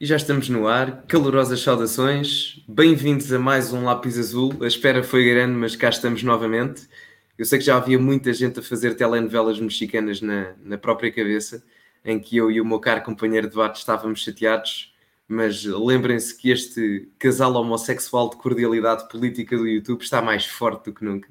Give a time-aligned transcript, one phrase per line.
[0.00, 1.02] E já estamos no ar.
[1.08, 2.62] Calorosas saudações.
[2.68, 4.56] Bem-vindos a mais um Lápis Azul.
[4.62, 6.88] A espera foi grande, mas cá estamos novamente.
[7.36, 11.64] Eu sei que já havia muita gente a fazer telenovelas mexicanas na, na própria cabeça,
[12.04, 14.94] em que eu e o meu caro companheiro debate estávamos chateados,
[15.26, 20.92] mas lembrem-se que este casal homossexual de cordialidade política do YouTube está mais forte do
[20.92, 21.28] que nunca.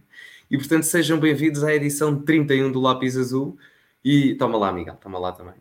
[0.51, 3.57] E portanto, sejam bem-vindos à edição 31 do Lápis Azul.
[4.03, 5.55] E toma lá, Miguel, toma lá também.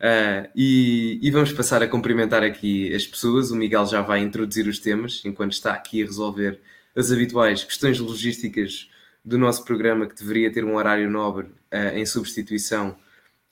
[0.00, 3.50] Uh, e, e, vamos passar a cumprimentar aqui as pessoas.
[3.50, 6.58] O Miguel já vai introduzir os temas, enquanto está aqui a resolver
[6.96, 8.88] as habituais questões logísticas
[9.22, 12.96] do nosso programa, que deveria ter um horário nobre uh, em substituição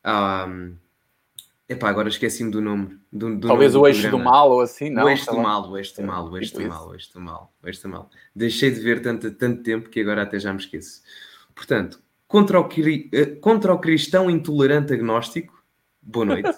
[0.03, 0.47] a.
[0.49, 0.75] Um,
[1.69, 2.99] epá, agora esqueci-me do nome.
[3.13, 5.05] Do, do Talvez nome o eixo do mal ou assim, não?
[5.05, 7.21] O eixo do mal, o eixo do mal, o eixo do mal, o eixo do
[7.21, 8.11] mal, o eixo do mal.
[8.35, 11.03] Deixei de ver tanto, tanto tempo que agora até já me esqueço.
[11.55, 12.67] Portanto, contra o,
[13.13, 15.58] eh, contra o cristão intolerante agnóstico
[16.09, 16.51] boa noite.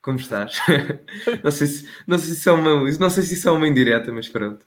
[0.00, 0.58] Como estás?
[1.42, 4.12] não, sei se, não, sei se é uma, não sei se isso é uma indireta,
[4.12, 4.64] mas pronto.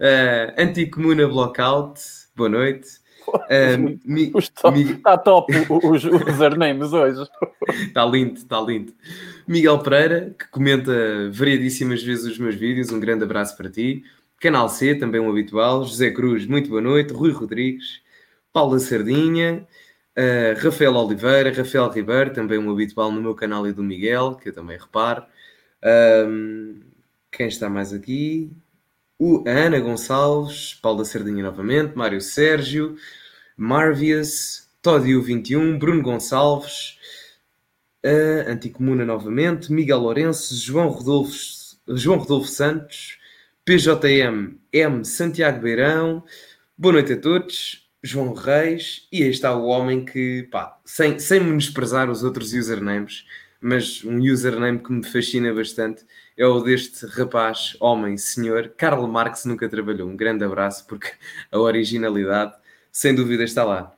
[0.00, 2.00] Uh, Anticomuna Blockout,
[2.34, 2.88] boa noite.
[3.28, 4.92] Uh, mi, top, mi...
[4.92, 7.22] Está top os, usernames hoje.
[7.68, 8.92] Está lindo, está lindo.
[9.46, 10.92] Miguel Pereira, que comenta
[11.30, 14.02] variadíssimas vezes os meus vídeos, um grande abraço para ti.
[14.40, 15.84] Canal C, também um habitual.
[15.84, 17.12] José Cruz, muito boa noite.
[17.12, 18.00] Rui Rodrigues,
[18.52, 19.66] Paula Sardinha,
[20.16, 24.48] Uh, Rafael Oliveira, Rafael Ribeiro, também um habitual no meu canal e do Miguel, que
[24.48, 25.24] eu também reparo.
[25.82, 26.80] Um,
[27.30, 28.50] quem está mais aqui?
[29.18, 32.96] O Ana Gonçalves, Paulo da Sardinha novamente, Mário Sérgio,
[33.56, 36.98] Marvius, Todio 21, Bruno Gonçalves,
[38.04, 41.34] uh, Anticomuna novamente, Miguel Lourenço, João Rodolfo,
[41.88, 43.18] João Rodolfo Santos,
[43.64, 46.24] PJM M Santiago Beirão.
[46.76, 47.89] Boa noite a todos.
[48.02, 53.26] João Reis, e aí está o homem que, pá, sem, sem menosprezar os outros usernames,
[53.60, 56.04] mas um username que me fascina bastante
[56.36, 60.08] é o deste rapaz, homem, senhor, Karl Marx nunca trabalhou.
[60.08, 61.12] Um grande abraço, porque
[61.52, 62.54] a originalidade,
[62.90, 63.94] sem dúvida, está lá.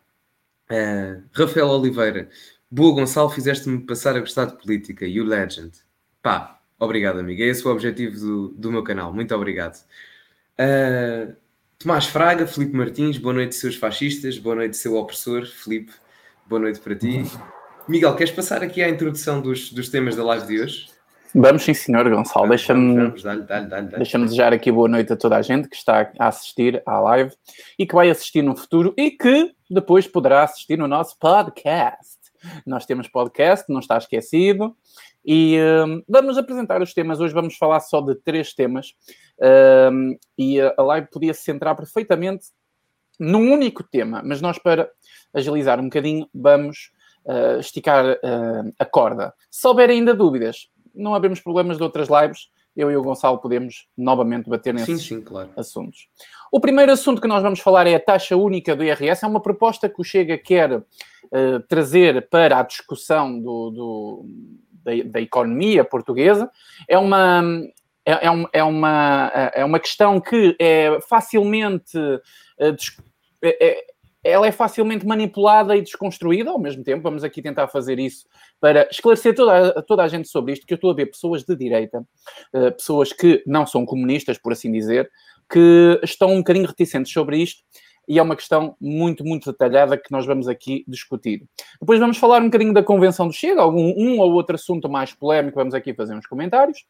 [0.69, 2.29] Uh, Rafael Oliveira,
[2.69, 5.73] boa Gonçalo, fizeste-me passar a gostar de política, you legend.
[6.21, 7.41] Pá, obrigado, amigo.
[7.43, 9.13] É esse o objetivo do, do meu canal.
[9.13, 9.77] Muito obrigado.
[10.59, 11.37] Uh,
[11.83, 15.93] Tomás Fraga, Felipe Martins, boa noite, seus fascistas, boa noite, seu opressor, Felipe,
[16.47, 17.25] boa noite para ti.
[17.89, 20.87] Miguel, queres passar aqui à introdução dos, dos temas da live de hoje?
[21.35, 22.51] Vamos sim, senhor Gonçalo.
[22.51, 23.11] Deixa-me
[23.97, 27.33] deixa desejar aqui boa noite a toda a gente que está a assistir à live
[27.77, 32.17] e que vai assistir no futuro e que depois poderá assistir no nosso podcast.
[32.65, 34.77] Nós temos podcast, não está esquecido.
[35.25, 37.21] E um, vamos apresentar os temas.
[37.21, 38.95] Hoje vamos falar só de três temas.
[39.93, 42.47] Um, e a live podia se centrar perfeitamente
[43.19, 44.91] num único tema, mas nós, para
[45.33, 46.91] agilizar um bocadinho, vamos
[47.25, 49.33] uh, esticar uh, a corda.
[49.51, 53.87] Se houver ainda dúvidas, não havemos problemas de outras lives, eu e o Gonçalo podemos
[53.97, 55.51] novamente bater nesses sim, sim, claro.
[55.57, 56.09] assuntos.
[56.51, 59.25] O primeiro assunto que nós vamos falar é a taxa única do IRS.
[59.25, 64.27] É uma proposta que o Chega quer uh, trazer para a discussão do, do
[64.83, 66.51] da, da economia portuguesa.
[66.89, 67.43] É uma,
[68.05, 71.97] é, é, um, é, uma, é uma questão que é facilmente.
[72.59, 72.77] Eh,
[73.43, 73.85] é, é,
[74.25, 77.03] ela é facilmente manipulada e desconstruída ao mesmo tempo.
[77.03, 78.25] Vamos aqui tentar fazer isso
[78.61, 81.57] para esclarecer toda, toda a gente sobre isto, que eu estou a ver pessoas de
[81.57, 82.07] direita,
[82.55, 85.11] eh, pessoas que não são comunistas, por assim dizer,
[85.51, 87.65] que estão um bocadinho reticentes sobre isto
[88.09, 91.45] e é uma questão muito, muito detalhada que nós vamos aqui discutir.
[91.81, 95.13] Depois vamos falar um bocadinho da Convenção do Chega, algum um ou outro assunto mais
[95.13, 96.85] polémico, vamos aqui fazer uns comentários.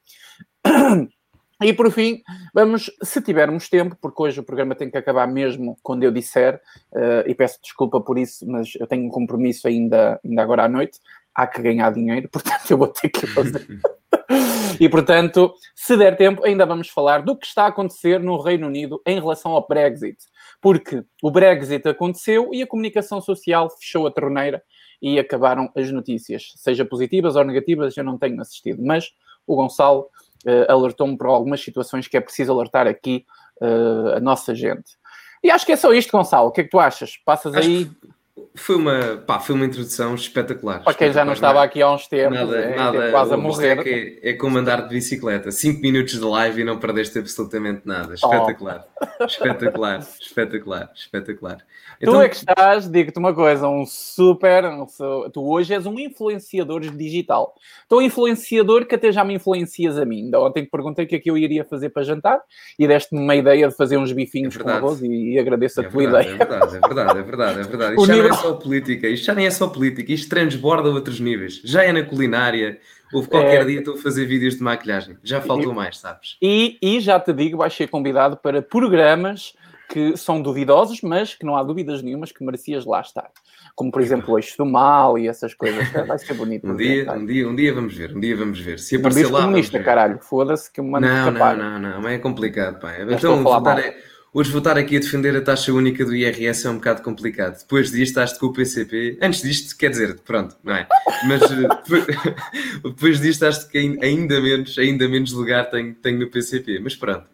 [1.64, 5.76] E por fim, vamos, se tivermos tempo, porque hoje o programa tem que acabar mesmo
[5.82, 6.60] quando eu disser,
[6.92, 10.68] uh, e peço desculpa por isso, mas eu tenho um compromisso ainda, ainda agora à
[10.68, 10.98] noite,
[11.34, 13.66] há que ganhar dinheiro, portanto eu vou ter que fazer.
[14.84, 18.66] e portanto, se der tempo, ainda vamos falar do que está a acontecer no Reino
[18.66, 20.18] Unido em relação ao Brexit
[20.62, 24.62] porque o Brexit aconteceu e a comunicação social fechou a torneira
[25.02, 29.10] e acabaram as notícias, seja positivas ou negativas, eu não tenho assistido, mas
[29.44, 30.02] o Gonçalo
[30.46, 33.26] uh, alertou-me para algumas situações que é preciso alertar aqui
[33.60, 34.96] uh, a nossa gente.
[35.42, 36.48] E acho que é só isto, Gonçalo.
[36.48, 37.16] O que é que tu achas?
[37.24, 37.86] Passas acho aí.
[37.86, 38.08] Que
[38.54, 40.82] foi uma, pá, foi uma introdução espetacular.
[40.82, 43.86] Para quem já não estava aqui há uns tempos, nada, é, nada, quase a morrer.
[43.86, 45.50] É, é como andar de bicicleta.
[45.50, 48.14] 5 minutos de live e não perdeste absolutamente nada.
[48.14, 48.84] Espetacular.
[49.00, 49.24] Oh.
[49.24, 51.58] Espetacular, espetacular, espetacular.
[52.00, 52.14] Então...
[52.14, 54.64] Tu é que estás, digo-te uma coisa, um super.
[54.64, 54.86] Um,
[55.32, 57.54] tu hoje és um influenciador digital.
[57.90, 60.24] Um influenciador que até já me influencias a mim.
[60.24, 62.40] Ainda ontem te perguntei o que é que eu iria fazer para jantar
[62.78, 65.84] e deste-me uma ideia de fazer uns bifinhos é com arroz e, e agradeço a
[65.84, 66.34] é tua verdade, ideia.
[66.34, 67.60] É verdade, é verdade, é verdade.
[67.60, 68.31] É verdade.
[68.32, 71.60] é só política, isto já nem é só política, isto transborda outros níveis.
[71.64, 72.78] Já é na culinária,
[73.12, 73.64] houve qualquer é...
[73.64, 75.16] dia estou a fazer vídeos de maquilhagem.
[75.22, 76.36] Já faltou e, mais, sabes?
[76.40, 79.54] E, e já te digo, vais ser convidado para programas
[79.92, 83.30] que são duvidosos, mas que não há dúvidas nenhumas que merecias lá estar.
[83.74, 85.86] Como, por exemplo, o eixo do mal e essas coisas.
[86.06, 86.66] Vai ser bonito.
[86.66, 88.78] um, dia, um, dia, um dia vamos ver, um dia vamos ver.
[88.78, 89.42] Se aparecer lá.
[89.42, 92.94] comunista, caralho, foda-se que eu mando não, não, não, não, é complicado, pá.
[93.00, 93.94] Então, votar, é,
[94.32, 97.58] hoje votar aqui a defender a taxa única do IRS é um bocado complicado.
[97.58, 99.18] Depois disto, estás com o PCP.
[99.20, 100.86] Antes disto, quer dizer, pronto, não é?
[101.26, 102.06] Mas depois,
[102.84, 106.78] depois disto, acho que ainda menos, ainda menos lugar tenho, tenho no PCP.
[106.78, 107.26] Mas pronto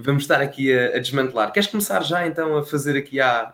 [0.00, 1.52] vamos estar aqui a, a, desmantelar.
[1.52, 3.52] Queres começar já então a fazer aqui a,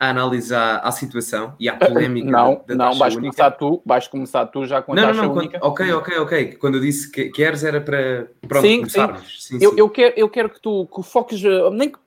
[0.00, 2.30] a analisar a situação e a polémica?
[2.30, 3.36] Não, da, da não, vais única?
[3.36, 5.58] começar tu, vais começar tu já com a não, taxa não, não, única.
[5.62, 6.52] ok, ok, ok.
[6.54, 9.44] Quando eu disse que queres era para pronto, sim, começarmos.
[9.44, 9.58] Sim.
[9.58, 9.76] Sim, eu, sim.
[9.78, 11.98] Eu, quero, eu quero que tu que foques, eh, nem que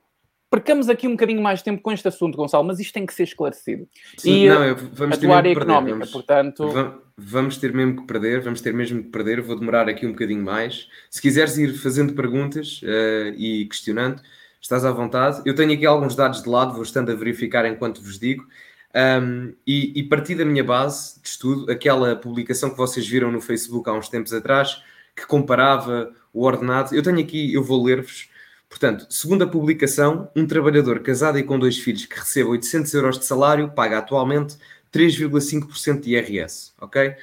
[0.50, 3.24] percamos aqui um bocadinho mais tempo com este assunto, Gonçalo, mas isto tem que ser
[3.24, 3.88] esclarecido.
[4.16, 7.02] Sim, e não, eu, vamos a tua área económica, vamos, portanto...
[7.18, 10.44] Vamos ter mesmo que perder, vamos ter mesmo que perder, vou demorar aqui um bocadinho
[10.44, 10.86] mais.
[11.10, 14.20] Se quiseres ir fazendo perguntas uh, e questionando,
[14.60, 15.40] estás à vontade.
[15.46, 18.46] Eu tenho aqui alguns dados de lado, vou estando a verificar enquanto vos digo.
[18.94, 23.88] Um, e, e da minha base de estudo, aquela publicação que vocês viram no Facebook
[23.88, 24.82] há uns tempos atrás,
[25.14, 28.28] que comparava o ordenado, eu tenho aqui, eu vou ler-vos,
[28.78, 33.18] Portanto, segundo a publicação, um trabalhador casado e com dois filhos que recebe 800 euros
[33.18, 34.58] de salário paga atualmente
[34.92, 37.14] 3,5% de IRS, ok?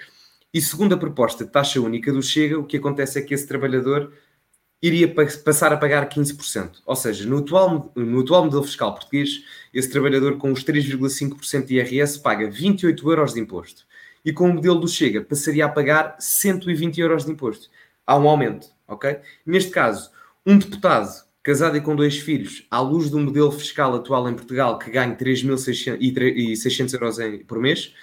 [0.52, 3.48] E segundo a proposta de taxa única do Chega, o que acontece é que esse
[3.48, 4.12] trabalhador
[4.82, 5.08] iria
[5.46, 6.82] passar a pagar 15%.
[6.88, 11.76] Ou seja, no atual, no atual modelo fiscal português, esse trabalhador com os 3,5% de
[11.76, 13.86] IRS paga 28 euros de imposto.
[14.26, 17.70] E com o modelo do Chega, passaria a pagar 120 euros de imposto.
[18.08, 19.20] Há um aumento, ok?
[19.46, 20.10] Neste caso,
[20.44, 24.80] um deputado casado e com dois filhos, à luz do modelo fiscal atual em Portugal,
[24.80, 27.94] que ganha 3.600 euros por mês,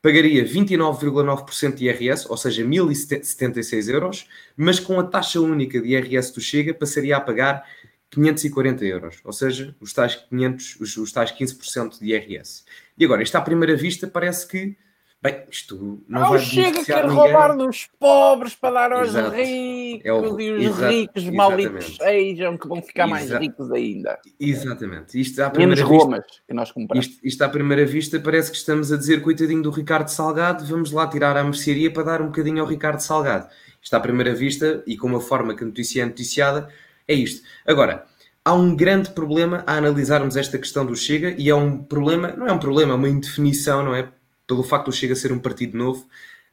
[0.00, 6.32] pagaria 29,9% de IRS, ou seja, 1.076 euros, mas com a taxa única de IRS
[6.32, 7.66] do Chega passaria a pagar
[8.10, 12.64] 540 euros, ou seja, os tais, 500, os, os tais 15% de IRS.
[12.96, 14.76] E agora, isto à primeira vista parece que
[15.24, 17.16] Bem, isto não, não vai chega quer ninguém.
[17.16, 19.34] roubar dos pobres para dar aos Exato.
[19.34, 20.38] ricos é o...
[20.38, 20.92] e os Exato.
[20.92, 24.18] ricos malucos sejam que vão ficar mais ricos ainda.
[24.38, 25.18] Exatamente.
[25.18, 27.06] Isto à primeira Menos vista, Romas que nós compramos.
[27.06, 30.92] Isto, isto à primeira vista parece que estamos a dizer coitadinho do Ricardo Salgado, vamos
[30.92, 33.48] lá tirar a mercearia para dar um bocadinho ao Ricardo Salgado.
[33.80, 36.68] Isto à primeira vista e com a forma que a notícia é noticiada
[37.08, 37.42] é isto.
[37.66, 38.04] Agora,
[38.44, 42.46] há um grande problema a analisarmos esta questão do Chega e é um problema, não
[42.46, 44.08] é um problema, é uma indefinição, não é?
[44.46, 46.06] Pelo facto de Chega ser um partido novo,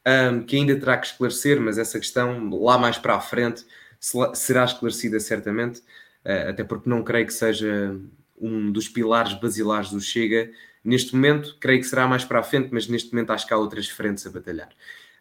[0.08, 3.66] um, que ainda terá que esclarecer, mas essa questão lá mais para a frente
[4.34, 5.80] será esclarecida certamente,
[6.26, 7.96] uh, até porque não creio que seja
[8.40, 10.50] um dos pilares basilares do Chega.
[10.84, 13.58] Neste momento, creio que será mais para a frente, mas neste momento acho que há
[13.58, 14.70] outras frentes a batalhar.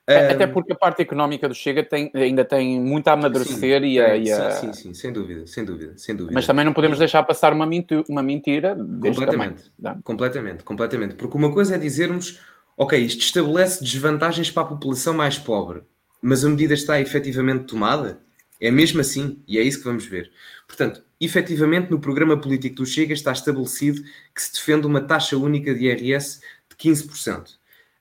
[0.07, 4.01] Até porque a parte económica do Chega tem, ainda tem muito a amadurecer sim, e,
[4.01, 4.51] a, e a...
[4.53, 6.35] Sim, sim, sim, sem dúvida, sem dúvida, sem dúvida.
[6.35, 9.71] Mas também não podemos deixar passar uma, mentira, uma mentira completamente,
[10.03, 11.15] completamente, completamente.
[11.15, 12.41] Porque uma coisa é dizermos
[12.81, 15.83] ok, isto estabelece desvantagens para a população mais pobre,
[16.23, 18.23] mas a medida está efetivamente tomada?
[18.59, 20.33] É mesmo assim, e é isso que vamos ver.
[20.67, 24.03] Portanto, efetivamente, no programa político do Chega está estabelecido
[24.35, 26.41] que se defende uma taxa única de IRS
[26.71, 27.51] de 15%.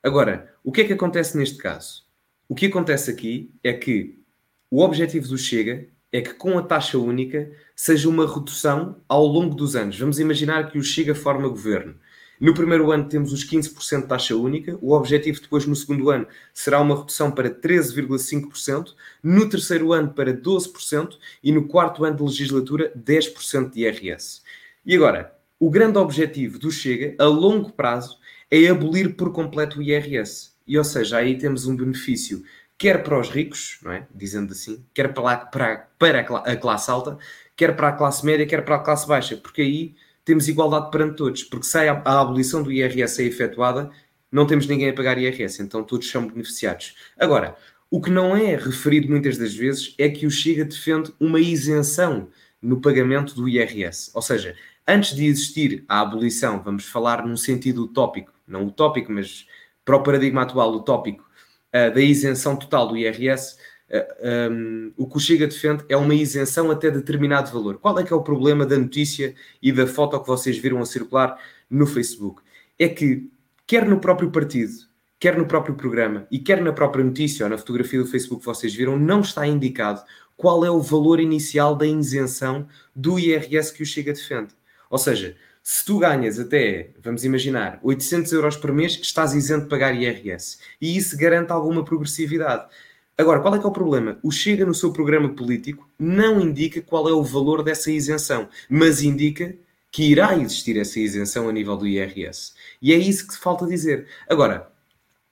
[0.02, 2.06] Agora, o que é que acontece neste caso?
[2.48, 4.18] O que acontece aqui é que
[4.72, 9.54] o objetivo do Chega é que com a taxa única seja uma redução ao longo
[9.56, 10.00] dos anos.
[10.00, 11.96] Vamos imaginar que o Chega forma governo.
[12.40, 16.26] No primeiro ano temos os 15% de taxa única, o objetivo depois no segundo ano
[16.54, 22.24] será uma redução para 13,5%, no terceiro ano para 12% e no quarto ano de
[22.24, 24.42] legislatura 10% de IRS.
[24.86, 28.18] E agora, o grande objetivo do Chega, a longo prazo,
[28.50, 30.54] é abolir por completo o IRS.
[30.66, 32.44] E ou seja, aí temos um benefício
[32.80, 34.08] quer para os ricos, não é?
[34.16, 37.18] dizendo assim, quer para, para, para a classe alta,
[37.56, 39.96] quer para a classe média, quer para a classe baixa, porque aí
[40.30, 43.90] temos igualdade perante todos, porque se a, a abolição do IRS é efetuada,
[44.32, 46.94] não temos ninguém a pagar IRS, então todos são beneficiados.
[47.18, 47.56] Agora,
[47.90, 52.30] o que não é referido muitas das vezes é que o Chega defende uma isenção
[52.62, 54.12] no pagamento do IRS.
[54.14, 54.56] Ou seja,
[54.88, 59.48] antes de existir a abolição, vamos falar num sentido utópico, não utópico, mas
[59.84, 61.28] para o paradigma atual utópico,
[61.70, 63.58] uh, da isenção total do IRS,
[63.92, 67.78] um, o que o Chega defende é uma isenção até determinado valor.
[67.78, 70.86] Qual é que é o problema da notícia e da foto que vocês viram a
[70.86, 72.42] circular no Facebook?
[72.78, 73.30] É que,
[73.66, 74.74] quer no próprio partido,
[75.20, 78.46] quer no próprio programa e quer na própria notícia ou na fotografia do Facebook que
[78.46, 80.02] vocês viram, não está indicado
[80.38, 84.54] qual é o valor inicial da isenção do IRS que o Chega defende.
[84.90, 89.70] Ou seja, Se tu ganhas até, vamos imaginar, 800 euros por mês, estás isento de
[89.70, 90.58] pagar IRS.
[90.82, 92.68] E isso garante alguma progressividade.
[93.20, 94.18] Agora, qual é que é o problema?
[94.24, 99.02] O Chega, no seu programa político, não indica qual é o valor dessa isenção, mas
[99.04, 99.54] indica
[99.92, 102.54] que irá existir essa isenção a nível do IRS.
[102.82, 104.08] E é isso que falta dizer.
[104.30, 104.72] Agora,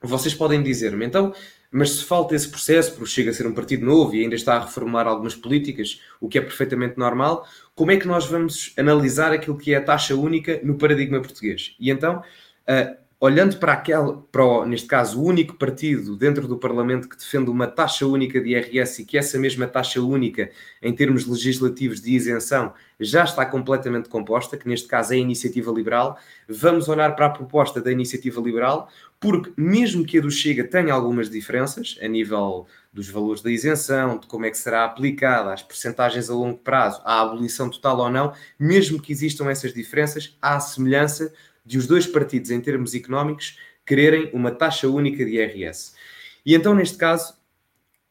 [0.02, 1.32] vocês podem dizer-me, então,
[1.70, 4.56] mas se falta esse processo, porque chega a ser um partido novo e ainda está
[4.56, 9.32] a reformar algumas políticas, o que é perfeitamente normal, como é que nós vamos analisar
[9.32, 11.74] aquilo que é a taxa única no paradigma português?
[11.80, 16.56] E então, uh, olhando para aquele, para o, neste caso, o único partido dentro do
[16.56, 20.94] Parlamento que defende uma taxa única de IRS e que essa mesma taxa única, em
[20.94, 26.16] termos legislativos de isenção, já está completamente composta, que neste caso é a Iniciativa Liberal,
[26.48, 30.94] vamos olhar para a proposta da Iniciativa Liberal, porque mesmo que a do Chega tenha
[30.94, 35.62] algumas diferenças a nível dos valores da isenção, de como é que será aplicada, as
[35.62, 40.60] percentagens a longo prazo, a abolição total ou não, mesmo que existam essas diferenças, há
[40.60, 41.32] semelhança
[41.68, 45.92] de os dois partidos, em termos económicos, quererem uma taxa única de IRS.
[46.44, 47.34] E então, neste caso,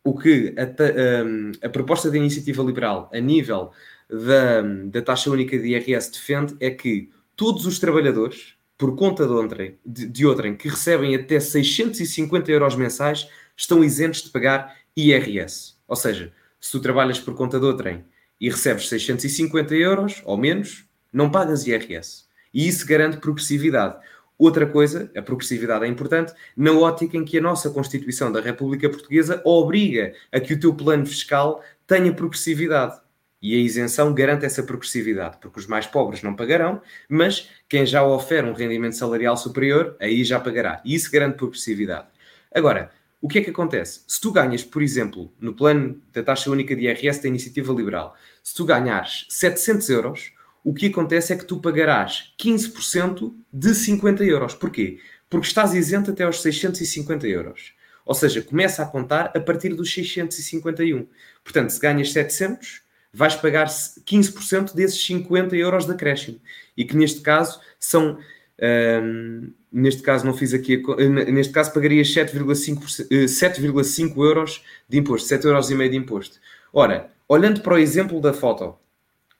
[0.04, 3.72] o que a, a, a proposta da iniciativa liberal a nível
[4.08, 9.34] da, da, taxa única de IRS defende é que todos os trabalhadores, por conta de
[9.34, 15.78] outrem, de, de outrem que recebem até 650 euros mensais, estão isentos de pagar IRS.
[15.88, 18.06] Ou seja, se tu trabalhas por conta de outrem
[18.40, 23.98] e recebes 650 euros ou menos, não pagas IRS e isso garante progressividade.
[24.38, 28.88] Outra coisa, a progressividade é importante, na ótica em que a nossa Constituição da República
[28.88, 33.00] Portuguesa obriga a que o teu plano fiscal tenha progressividade.
[33.42, 38.04] E a isenção garante essa progressividade, porque os mais pobres não pagarão, mas quem já
[38.04, 40.82] oferece um rendimento salarial superior, aí já pagará.
[40.84, 42.08] E isso garante progressividade.
[42.54, 44.02] Agora, o que é que acontece?
[44.08, 48.16] Se tu ganhas, por exemplo, no plano da taxa única de IRS da Iniciativa Liberal,
[48.44, 50.32] se tu ganhares 700 euros,
[50.68, 54.54] o que acontece é que tu pagarás 15% de 50 euros.
[54.54, 55.00] Porquê?
[55.30, 57.72] Porque estás isento até aos 650 euros.
[58.06, 61.08] Ou seja, começa a contar a partir dos 651.
[61.42, 62.82] Portanto, se ganhas 700,
[63.14, 66.42] vais pagar 15% desses 50 euros de acréscimo.
[66.76, 68.18] E que neste caso são.
[68.62, 70.84] Hum, neste caso, não fiz aqui.
[70.86, 76.40] A, neste caso, pagarias 7,5 7,5 euros de imposto, 7,5 euros de imposto.
[76.74, 78.78] Ora, olhando para o exemplo da foto,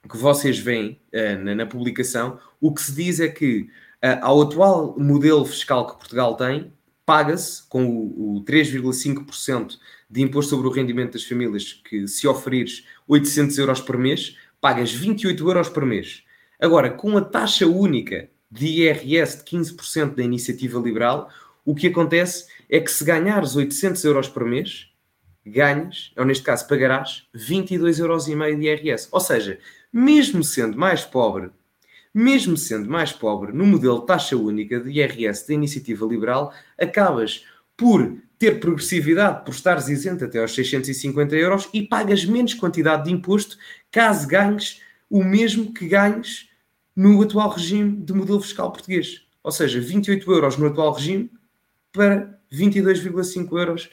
[0.08, 3.70] que vocês veem uh, na, na, publicação, o que se diz é que
[4.04, 6.72] uh, ao atual modelo fiscal que Portugal tem,
[7.06, 9.78] paga-se com o, o 3,5%
[10.10, 14.92] de imposto sobre o rendimento das famílias, que se oferires 800 euros por mês, pagas
[14.92, 16.24] 28 euros por mês.
[16.60, 21.30] Agora, com a taxa única de IRS de 15% da iniciativa liberal,
[21.66, 24.90] o que acontece é que se ganhares 800 euros por mês,
[25.46, 29.08] ganhas, ou neste caso pagarás, 22,5 euros de IRS.
[29.12, 29.60] Ou seja,
[29.98, 31.50] mesmo sendo mais pobre,
[32.14, 37.44] mesmo sendo mais pobre no modelo taxa única de IRS da iniciativa liberal, acabas
[37.76, 43.12] por ter progressividade, por estares isento até aos 650 euros e pagas menos quantidade de
[43.12, 43.58] imposto
[43.92, 46.48] caso ganhes o mesmo que ganhes
[46.96, 49.26] no atual regime de modelo fiscal português.
[49.44, 51.32] Ou seja, 28 euros no atual regime
[51.92, 53.90] para 22,5 euros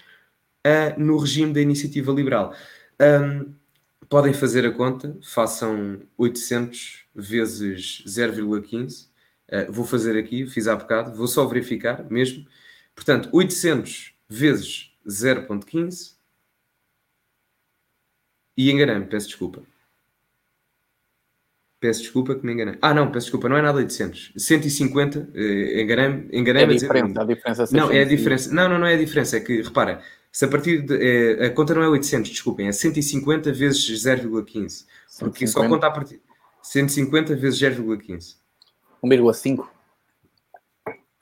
[0.66, 2.54] uh, no regime da iniciativa liberal.
[3.00, 3.54] Um,
[4.08, 9.06] podem fazer a conta, façam 800 vezes 0,15.
[9.06, 9.08] Uh,
[9.48, 12.46] eh, vou fazer aqui, fiz há bocado, vou só verificar mesmo.
[12.94, 16.14] Portanto, 800 vezes 0,15.
[18.56, 19.62] E enganei-me, peço desculpa.
[21.84, 22.78] Peço desculpa que me enganei.
[22.80, 24.32] Ah, não, peço desculpa, não é nada 800.
[24.38, 26.28] 150, uh, enganei-me.
[26.32, 28.54] enganei é a diferença, a diferença Não, é a diferença.
[28.54, 29.36] Não, não, não é a diferença.
[29.36, 30.00] É que, repara,
[30.32, 30.96] se a partir de.
[30.96, 34.86] É, a conta não é 800, desculpem, é 150 vezes 0,15.
[35.18, 35.46] Porque 150.
[35.46, 36.22] só conta a partir.
[36.62, 38.36] 150 vezes 0,15.
[39.04, 39.66] 1,5.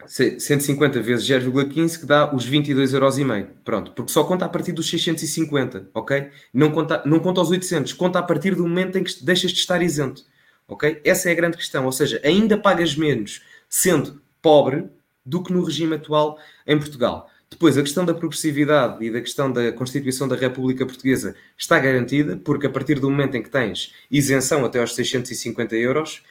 [0.07, 3.51] 150 vezes 0,15 que dá os 22,5 euros.
[3.65, 6.29] Pronto, porque só conta a partir dos 650, ok?
[6.55, 9.59] Não conta, não conta aos 800, conta a partir do momento em que deixas de
[9.59, 10.25] estar isento,
[10.73, 11.01] ok?
[11.05, 14.89] Essa é a grande questão, ou seja, ainda pagas menos sendo pobre
[15.25, 17.29] do que no regime atual em Portugal.
[17.53, 22.37] Depois, a questão da progressividade e da questão da Constituição da República Portuguesa está garantida,
[22.43, 26.23] porque a partir do momento em que tens isenção até aos 650 euros,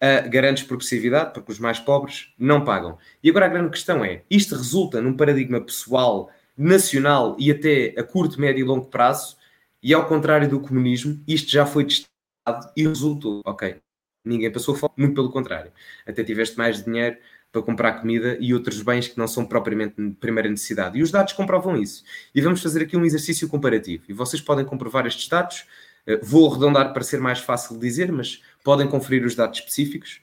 [0.00, 2.96] uh, garantes progressividade, porque os mais pobres não pagam.
[3.22, 8.02] E agora a grande questão é: isto resulta num paradigma pessoal, nacional e até a
[8.02, 9.36] curto, médio e longo prazo,
[9.82, 13.42] e ao contrário do comunismo, isto já foi testado e resultou.
[13.44, 13.76] Ok,
[14.24, 15.72] ninguém passou fome, muito pelo contrário.
[16.06, 17.16] Até tiveste mais dinheiro
[17.52, 20.98] para comprar comida e outros bens que não são propriamente de primeira necessidade.
[20.98, 22.04] E os dados comprovam isso.
[22.34, 24.04] E vamos fazer aqui um exercício comparativo.
[24.08, 25.64] E vocês podem comprovar estes dados.
[26.06, 30.20] Eh, vou arredondar para ser mais fácil de dizer, mas podem conferir os dados específicos.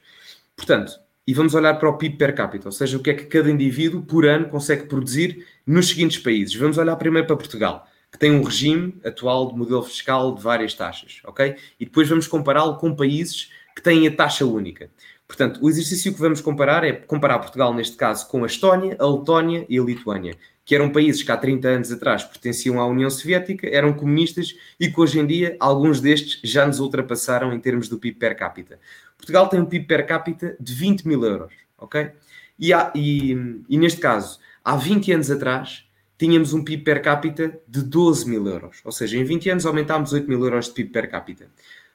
[0.56, 0.92] Portanto,
[1.28, 3.50] e vamos olhar para o PIB per capita, ou seja, o que é que cada
[3.50, 6.54] indivíduo por ano consegue produzir nos seguintes países.
[6.54, 10.72] Vamos olhar primeiro para Portugal, que tem um regime atual de modelo fiscal de várias
[10.72, 11.54] taxas, ok?
[11.78, 14.90] E depois vamos compará-lo com países que têm a taxa única.
[15.28, 19.06] Portanto, o exercício que vamos comparar é comparar Portugal, neste caso, com a Estónia, a
[19.06, 23.08] Letónia e a Lituânia, que eram países que há 30 anos atrás pertenciam à União
[23.08, 27.88] Soviética, eram comunistas e que hoje em dia alguns destes já nos ultrapassaram em termos
[27.88, 28.80] do PIB per capita.
[29.16, 32.10] Portugal tem um PIB per capita de 20 mil euros, ok?
[32.58, 37.56] E, há, e, e neste caso, há 20 anos atrás, tínhamos um PIB per capita
[37.68, 38.80] de 12 mil euros.
[38.84, 41.46] Ou seja, em 20 anos aumentámos 8 mil euros de PIB per capita.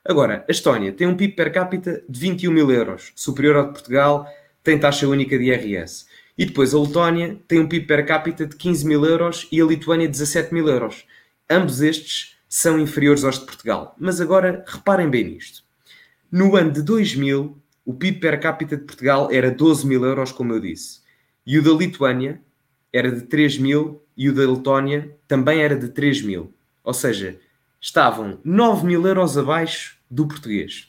[0.05, 3.71] Agora, a Estónia tem um PIB per capita de 21 mil euros, superior ao de
[3.71, 4.27] Portugal,
[4.61, 6.05] tem taxa única de IRS.
[6.37, 9.65] E depois a Letónia tem um PIB per capita de 15 mil euros e a
[9.65, 11.05] Lituânia 17 mil euros.
[11.49, 13.95] Ambos estes são inferiores aos de Portugal.
[13.97, 15.63] Mas agora reparem bem nisto.
[16.29, 20.51] No ano de 2000, o PIB per capita de Portugal era 12 mil euros, como
[20.53, 21.01] eu disse.
[21.45, 22.41] E o da Lituânia
[22.91, 26.53] era de 3 mil e o da Letónia também era de 3 mil.
[26.83, 27.39] Ou seja,
[27.83, 30.87] estavam 9 mil euros abaixo do português.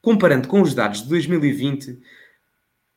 [0.00, 2.00] Comparando com os dados de 2020,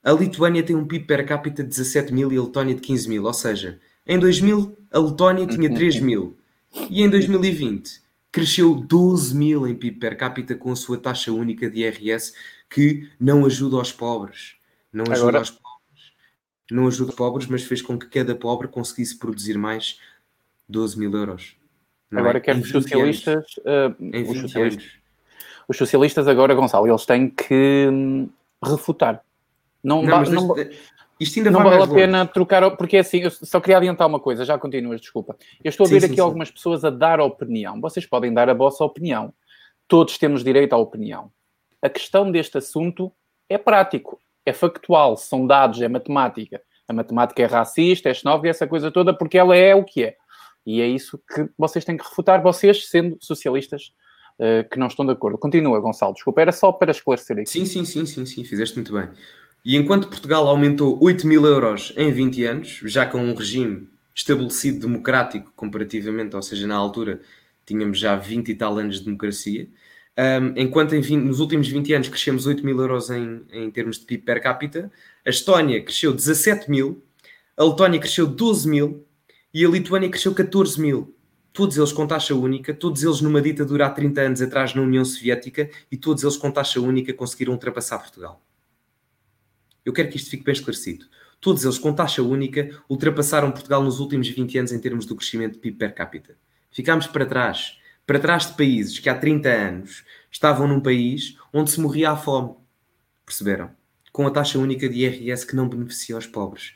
[0.01, 3.09] a Lituânia tem um PIB per capita de 17 mil e a Letónia de 15
[3.09, 3.25] mil.
[3.25, 6.37] Ou seja, em 2000 a Letónia tinha 3 mil
[6.89, 11.69] e em 2020 cresceu 12 mil em PIB per capita com a sua taxa única
[11.69, 12.33] de IRS,
[12.69, 14.55] que não ajuda aos pobres.
[14.93, 15.37] Não ajuda Agora...
[15.39, 16.13] aos pobres.
[16.71, 19.99] Não ajuda os pobres, mas fez com que cada pobre conseguisse produzir mais
[20.69, 21.61] 12 mil euros.
[22.13, 22.41] Não agora é?
[22.41, 23.45] quer os socialistas.
[23.57, 25.03] Uh, os, socialistas
[25.67, 28.29] os socialistas agora, Gonçalo, eles têm que hum,
[28.63, 29.23] refutar.
[29.83, 30.55] Não, não, não,
[31.19, 34.19] isto ainda não vale a pena trocar, porque é assim, eu só queria adiantar uma
[34.19, 35.35] coisa, já continuas, desculpa.
[35.63, 36.53] Eu estou a ver sim, aqui sim, algumas sim.
[36.53, 37.79] pessoas a dar opinião.
[37.79, 39.33] Vocês podem dar a vossa opinião.
[39.87, 41.31] Todos temos direito à opinião.
[41.81, 43.11] A questão deste assunto
[43.49, 46.61] é prático, é factual, são dados, é matemática.
[46.87, 50.17] A matemática é racista, é xenófoba, essa coisa toda, porque ela é o que é.
[50.65, 53.93] E é isso que vocês têm que refutar, vocês sendo socialistas
[54.39, 55.37] uh, que não estão de acordo.
[55.37, 57.49] Continua, Gonçalo, desculpa, era só para esclarecer aqui.
[57.49, 59.09] Sim, sim, sim, sim, sim, fizeste muito bem.
[59.65, 64.87] E enquanto Portugal aumentou 8 mil euros em 20 anos, já com um regime estabelecido
[64.87, 67.21] democrático comparativamente, ou seja, na altura
[67.65, 69.67] tínhamos já 20 e tal anos de democracia,
[70.17, 74.05] um, enquanto 20, nos últimos 20 anos crescemos 8 mil euros em, em termos de
[74.05, 74.91] PIB per capita,
[75.25, 77.01] a Estónia cresceu 17 mil,
[77.57, 79.05] a Letónia cresceu 12 mil
[79.53, 81.15] e a Lituânia cresceu 14 mil.
[81.51, 85.05] Todos eles com taxa única, todos eles numa ditadura há 30 anos atrás na União
[85.05, 88.41] Soviética e todos eles com taxa única conseguiram ultrapassar Portugal.
[89.85, 91.05] Eu quero que isto fique bem esclarecido.
[91.39, 95.53] Todos eles, com taxa única, ultrapassaram Portugal nos últimos 20 anos em termos do crescimento
[95.53, 96.37] de PIB per capita.
[96.71, 97.77] Ficámos para trás.
[98.07, 102.17] Para trás de países que há 30 anos estavam num país onde se morria à
[102.17, 102.55] fome.
[103.25, 103.71] Perceberam?
[104.11, 106.73] Com a taxa única de IRS que não beneficia os pobres.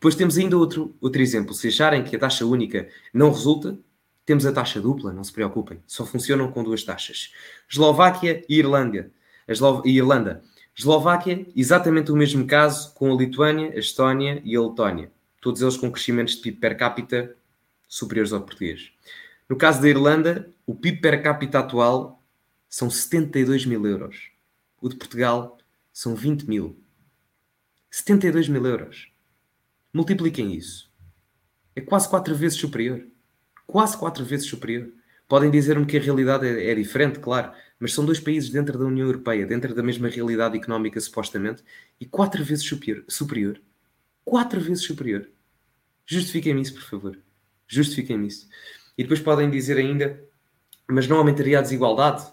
[0.00, 1.52] Depois temos ainda outro, outro exemplo.
[1.52, 3.78] Se acharem que a taxa única não resulta,
[4.24, 5.82] temos a taxa dupla, não se preocupem.
[5.86, 7.34] Só funcionam com duas taxas.
[7.70, 9.10] Eslováquia e Irlanda.
[9.46, 9.82] A Eslo...
[9.84, 10.42] e Irlanda.
[10.74, 15.12] Eslováquia, exatamente o mesmo caso com a Lituânia, a Estónia e a Letónia.
[15.38, 17.36] Todos eles com crescimentos de PIB per capita
[17.86, 18.90] superiores ao português.
[19.46, 22.22] No caso da Irlanda, o PIB per capita atual
[22.70, 24.30] são 72 mil euros.
[24.80, 25.58] O de Portugal
[25.92, 26.80] são 20 mil.
[27.90, 29.10] 72 mil euros.
[29.92, 30.90] Multipliquem isso.
[31.74, 33.06] É quase quatro vezes superior.
[33.66, 34.90] Quase quatro vezes superior.
[35.28, 38.84] Podem dizer-me que a realidade é, é diferente, claro, mas são dois países dentro da
[38.84, 41.62] União Europeia, dentro da mesma realidade económica, supostamente,
[42.00, 43.04] e quatro vezes superior.
[43.08, 43.60] superior.
[44.24, 45.28] Quatro vezes superior.
[46.04, 47.18] Justifiquem-me isso, por favor.
[47.66, 48.48] Justifiquem-me isso.
[48.98, 50.20] E depois podem dizer ainda,
[50.88, 52.26] mas não aumentaria a desigualdade?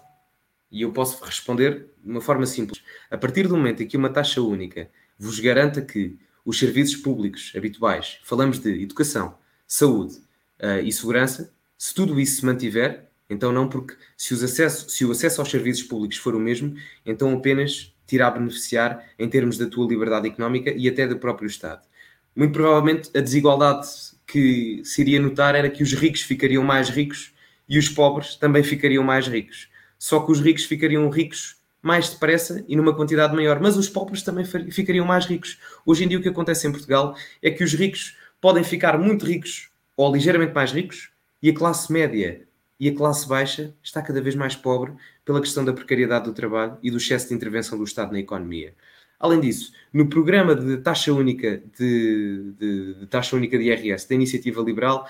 [0.70, 2.82] E eu posso responder de uma forma simples.
[3.10, 7.52] A partir do momento em que uma taxa única vos garanta que os serviços públicos
[7.54, 9.34] habituais, falamos de educação,
[9.66, 10.14] saúde
[10.58, 15.04] uh, e segurança, se tudo isso se mantiver, então não porque se, os acesso, se
[15.04, 19.58] o acesso aos serviços públicos for o mesmo, então apenas te irá beneficiar em termos
[19.58, 21.82] da tua liberdade económica e até do próprio Estado.
[22.34, 23.86] Muito provavelmente a desigualdade
[24.26, 27.30] que se iria notar era que os ricos ficariam mais ricos
[27.68, 29.68] e os pobres também ficariam mais ricos.
[29.98, 34.22] Só que os ricos ficariam ricos mais depressa e numa quantidade maior, mas os pobres
[34.22, 35.58] também ficariam mais ricos.
[35.86, 39.24] Hoje em dia o que acontece em Portugal é que os ricos podem ficar muito
[39.24, 41.10] ricos ou ligeiramente mais ricos
[41.42, 42.42] e a classe média
[42.80, 44.92] e a classe baixa está cada vez mais pobre
[45.24, 48.74] pela questão da precariedade do trabalho e do excesso de intervenção do Estado na economia.
[49.18, 54.14] Além disso, no programa de taxa única de, de, de taxa única de IRS da
[54.14, 55.08] Iniciativa Liberal,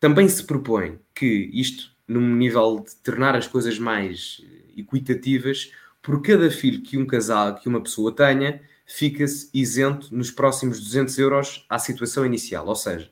[0.00, 4.42] também se propõe que isto, num nível de tornar as coisas mais
[4.76, 5.70] equitativas,
[6.02, 11.18] por cada filho que um casal, que uma pessoa tenha, fica-se isento nos próximos 200
[11.18, 12.66] euros à situação inicial.
[12.66, 13.10] Ou seja,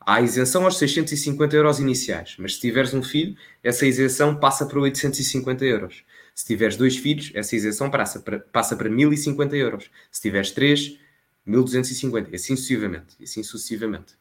[0.00, 4.80] há isenção aos 650 euros iniciais, mas se tiveres um filho, essa isenção passa para
[4.80, 6.04] 850 euros.
[6.34, 9.90] Se tiveres dois filhos, essa isenção passa para, passa para 1050 euros.
[10.10, 10.96] Se tiveres três,
[11.44, 13.16] 1250, e assim sucessivamente.
[13.18, 14.14] E assim sucessivamente.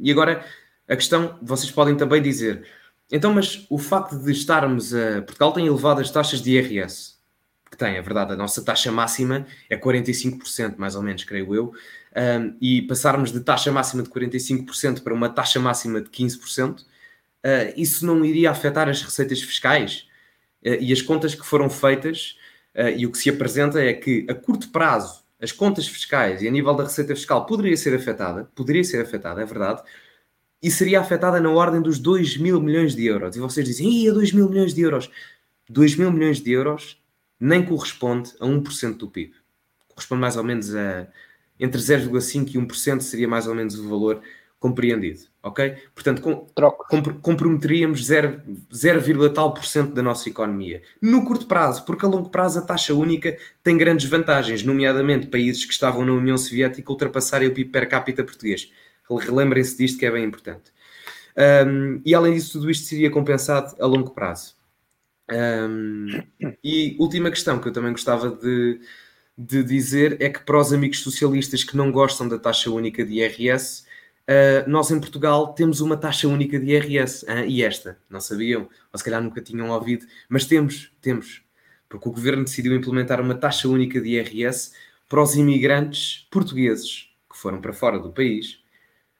[0.00, 0.44] E agora,
[0.88, 2.66] a questão, vocês podem também dizer,
[3.10, 5.22] então, mas o facto de estarmos a.
[5.22, 7.14] Portugal tem elevadas taxas de IRS,
[7.70, 11.72] que tem, é verdade, a nossa taxa máxima é 45%, mais ou menos, creio eu,
[12.16, 16.84] um, e passarmos de taxa máxima de 45% para uma taxa máxima de 15%, uh,
[17.42, 20.06] ah, isso não iria afetar as receitas fiscais
[20.64, 22.38] uh, e as contas que foram feitas,
[22.76, 26.48] uh, e o que se apresenta é que a curto prazo as contas fiscais e
[26.48, 29.82] a nível da receita fiscal poderia ser afetada, poderia ser afetada, é verdade,
[30.64, 33.36] e seria afetada na ordem dos 2 mil milhões de euros.
[33.36, 35.10] E vocês dizem, ia 2 mil milhões de euros.
[35.68, 36.98] 2 mil milhões de euros
[37.38, 39.34] nem corresponde a 1% do PIB.
[39.88, 41.06] Corresponde mais ou menos a
[41.60, 44.22] entre 0,5% e 1% seria mais ou menos o valor
[44.58, 45.76] compreendido, ok?
[45.94, 46.46] Portanto, com,
[46.88, 48.40] comp comprometeríamos 0,
[48.74, 50.80] 0, tal por cento da nossa economia.
[51.00, 55.66] No curto prazo, porque a longo prazo a taxa única tem grandes vantagens, nomeadamente países
[55.66, 58.72] que estavam na União Soviética ultrapassarem o PIB per capita português.
[59.10, 60.72] Relembrem-se disto que é bem importante.
[61.36, 64.54] Um, e além disso, tudo isto seria compensado a longo prazo.
[65.30, 66.06] Um,
[66.62, 68.80] e última questão que eu também gostava de,
[69.36, 73.14] de dizer é que para os amigos socialistas que não gostam da taxa única de
[73.14, 73.84] IRS,
[74.28, 77.24] uh, nós em Portugal temos uma taxa única de IRS.
[77.24, 81.42] Uh, e esta, não sabiam, ou se calhar nunca tinham ouvido, mas temos, temos.
[81.88, 84.72] Porque o governo decidiu implementar uma taxa única de IRS
[85.08, 88.63] para os imigrantes portugueses que foram para fora do país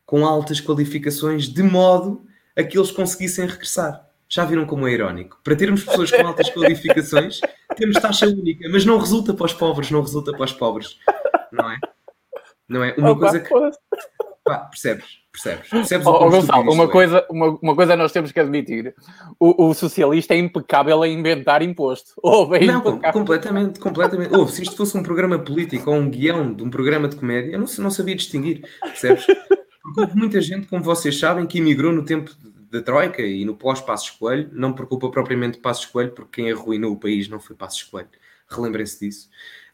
[0.04, 2.24] com altas qualificações, de modo
[2.56, 4.04] a que eles conseguissem regressar.
[4.28, 5.38] Já viram como é irónico?
[5.44, 7.40] Para termos pessoas com altas qualificações,
[7.76, 10.98] temos taxa única, mas não resulta para os pobres, não resulta para os pobres.
[11.52, 11.78] Não é?
[12.68, 12.94] Não é?
[12.96, 13.50] Uma Opa, coisa que.
[14.44, 15.24] Pá, percebes?
[15.32, 15.68] Percebes?
[15.68, 16.88] percebes oh, oh Gonçalo, uma é?
[16.88, 18.94] coisa, uma, uma coisa nós temos que admitir:
[19.40, 22.12] o, o socialista é impecável em inventar imposto.
[22.22, 24.34] Ouve, é não, completamente, completamente.
[24.34, 27.52] Ouve, se isto fosse um programa político ou um guião de um programa de comédia,
[27.52, 29.26] eu não, não sabia distinguir, percebes?
[29.84, 32.34] Porque houve muita gente, como vocês sabem, que emigrou no tempo
[32.72, 36.50] da Troika e no pós-Passos Coelho, não por culpa propriamente de Passos Coelho, porque quem
[36.50, 38.08] arruinou o país não foi Passos Coelho,
[38.48, 39.28] relembrem-se disso.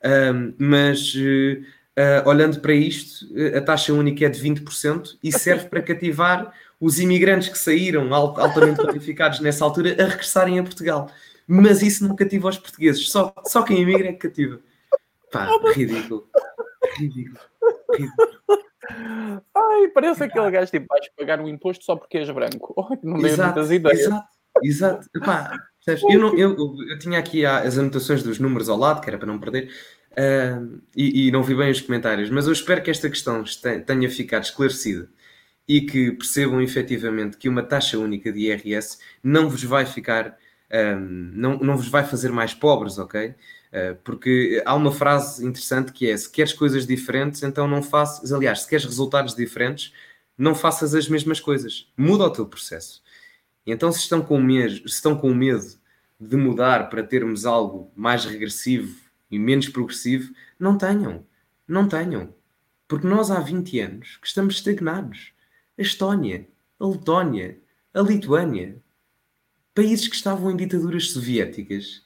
[0.04, 1.60] Um, mas uh,
[1.96, 6.52] uh, olhando para isto, uh, a taxa única é de 20% e serve para cativar
[6.80, 11.08] os imigrantes que saíram alt altamente qualificados nessa altura a regressarem a Portugal.
[11.46, 14.58] Mas isso não cativa os portugueses, só, só quem emigra é que cativa.
[15.30, 16.28] Pá, ridículo.
[16.98, 17.38] Ridículo.
[17.92, 18.69] Ridículo.
[19.54, 22.74] Ai, parece aquele gajo tipo, vais pagar um imposto só porque és branco.
[22.76, 24.00] Oh, não dei muitas ideias.
[24.00, 24.28] Exato,
[24.62, 25.08] exato.
[25.14, 25.56] Epá,
[26.08, 26.56] eu, não, eu,
[26.88, 29.70] eu, tinha aqui as anotações dos números ao lado, que era para não perder,
[30.12, 33.42] uh, e, e, não vi bem os comentários, mas eu espero que esta questão
[33.86, 35.08] tenha ficado esclarecida
[35.66, 40.36] e que percebam efetivamente que uma taxa única de IRS não vos vai ficar,
[40.72, 43.34] um, não, não vos vai fazer mais pobres, ok?
[43.72, 48.32] Eh, porque há uma frase interessante que é: se queres coisas diferentes, então não faças.
[48.32, 49.92] Aliás, se queres resultados diferentes,
[50.36, 51.90] não faças as mesmas coisas.
[51.96, 53.02] Muda o teu processo.
[53.66, 55.78] Então, se estão com medo, se estão com medo
[56.18, 58.96] de mudar para termos algo mais regressivo
[59.30, 61.24] e menos progressivo, não tenham.
[61.66, 62.34] Não tenham.
[62.88, 65.32] Porque nós há 20 anos que estamos estagnados.
[65.78, 67.58] A Estónia, a Letónia,
[67.94, 68.76] a Lituânia,
[69.74, 72.02] países que estavam em ditaduras soviéticas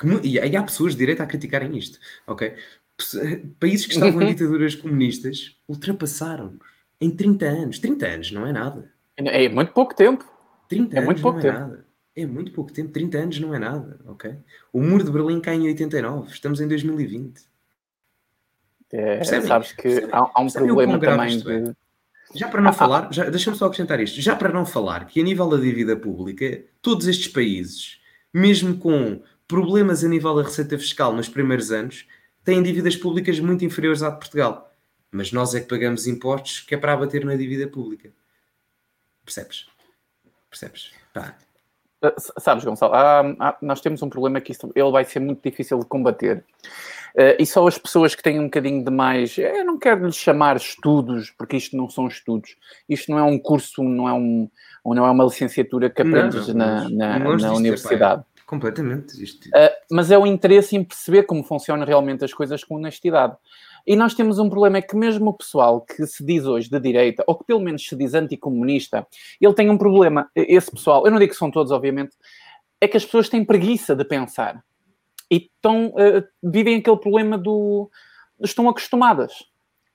[0.00, 2.54] que, e há pessoas de direita a criticarem isto, ok?
[3.58, 6.58] Países que estavam em ditaduras comunistas ultrapassaram-nos
[7.00, 7.78] em 30 anos.
[7.78, 8.90] 30 anos não é nada.
[9.16, 10.24] É muito pouco tempo.
[10.68, 11.56] 30 é anos muito pouco não é tempo.
[11.56, 11.86] é nada.
[12.16, 12.92] É muito pouco tempo.
[12.92, 14.34] 30 anos não é nada, ok?
[14.72, 16.32] O muro de Berlim cai em 89.
[16.32, 17.50] Estamos em 2020.
[18.92, 21.52] É, sabes que há, há, um problema também de...
[21.52, 21.74] é?
[22.34, 22.74] Já para não ah, ah.
[22.74, 26.62] falar, deixa-me só acrescentar isto, já para não falar que a nível da dívida pública,
[26.80, 28.00] todos estes países,
[28.32, 32.06] mesmo com problemas a nível da receita fiscal nos primeiros anos,
[32.44, 34.72] têm dívidas públicas muito inferiores à de Portugal.
[35.10, 38.12] Mas nós é que pagamos impostos que é para abater na dívida pública.
[39.24, 39.66] Percebes?
[40.48, 40.92] Percebes?
[41.12, 41.36] Pá.
[42.00, 45.80] Ah, sabes, Gonçalo, há, há, nós temos um problema que ele vai ser muito difícil
[45.80, 46.44] de combater.
[47.14, 49.36] Uh, e só as pessoas que têm um bocadinho de mais.
[49.36, 52.56] Eu não quero lhes chamar estudos, porque isto não são estudos.
[52.88, 54.48] Isto não é um curso, não é, um,
[54.86, 58.22] não é uma licenciatura que aprendes não, não, na, na, na universidade.
[58.50, 59.22] Completamente.
[59.22, 59.46] Isto...
[59.46, 63.36] Uh, mas é o interesse em perceber como funcionam realmente as coisas com honestidade.
[63.86, 66.80] E nós temos um problema, é que mesmo o pessoal que se diz hoje de
[66.80, 69.06] direita, ou que pelo menos se diz anticomunista,
[69.40, 70.28] ele tem um problema.
[70.34, 72.16] Esse pessoal, eu não digo que são todos, obviamente,
[72.80, 74.60] é que as pessoas têm preguiça de pensar.
[75.30, 77.88] e estão, uh, vivem aquele problema do.
[78.42, 79.32] estão acostumadas.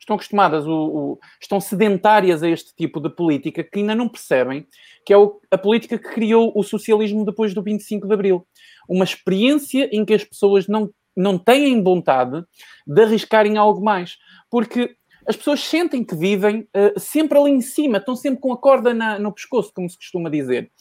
[0.06, 4.68] Estão acostumadas, o, o, estão sedentárias a este tipo de política que ainda não percebem
[5.04, 8.48] que é o, a política que criou o socialismo depois do 25 de Abril.
[8.88, 12.44] Uma experiência em que as pessoas não, não têm vontade
[12.86, 14.15] de arriscarem algo mais.
[14.48, 14.96] Porque
[15.28, 18.94] as pessoas sentem que vivem uh, sempre ali em cima, estão sempre com a corda
[18.94, 20.72] na, no pescoço, como se costuma dizer.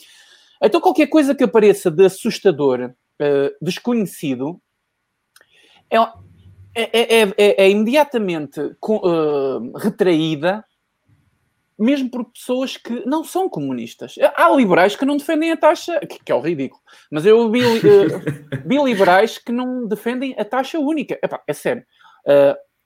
[0.62, 4.60] Então, qualquer coisa que apareça de assustador, uh, desconhecido,
[5.90, 5.96] é,
[6.74, 10.64] é, é, é imediatamente uh, retraída,
[11.78, 14.14] mesmo por pessoas que não são comunistas.
[14.36, 17.60] Há liberais que não defendem a taxa, que, que é o ridículo, mas eu vi,
[18.64, 21.18] vi, liberais que não defendem a taxa única.
[21.22, 21.84] Epá, é sério.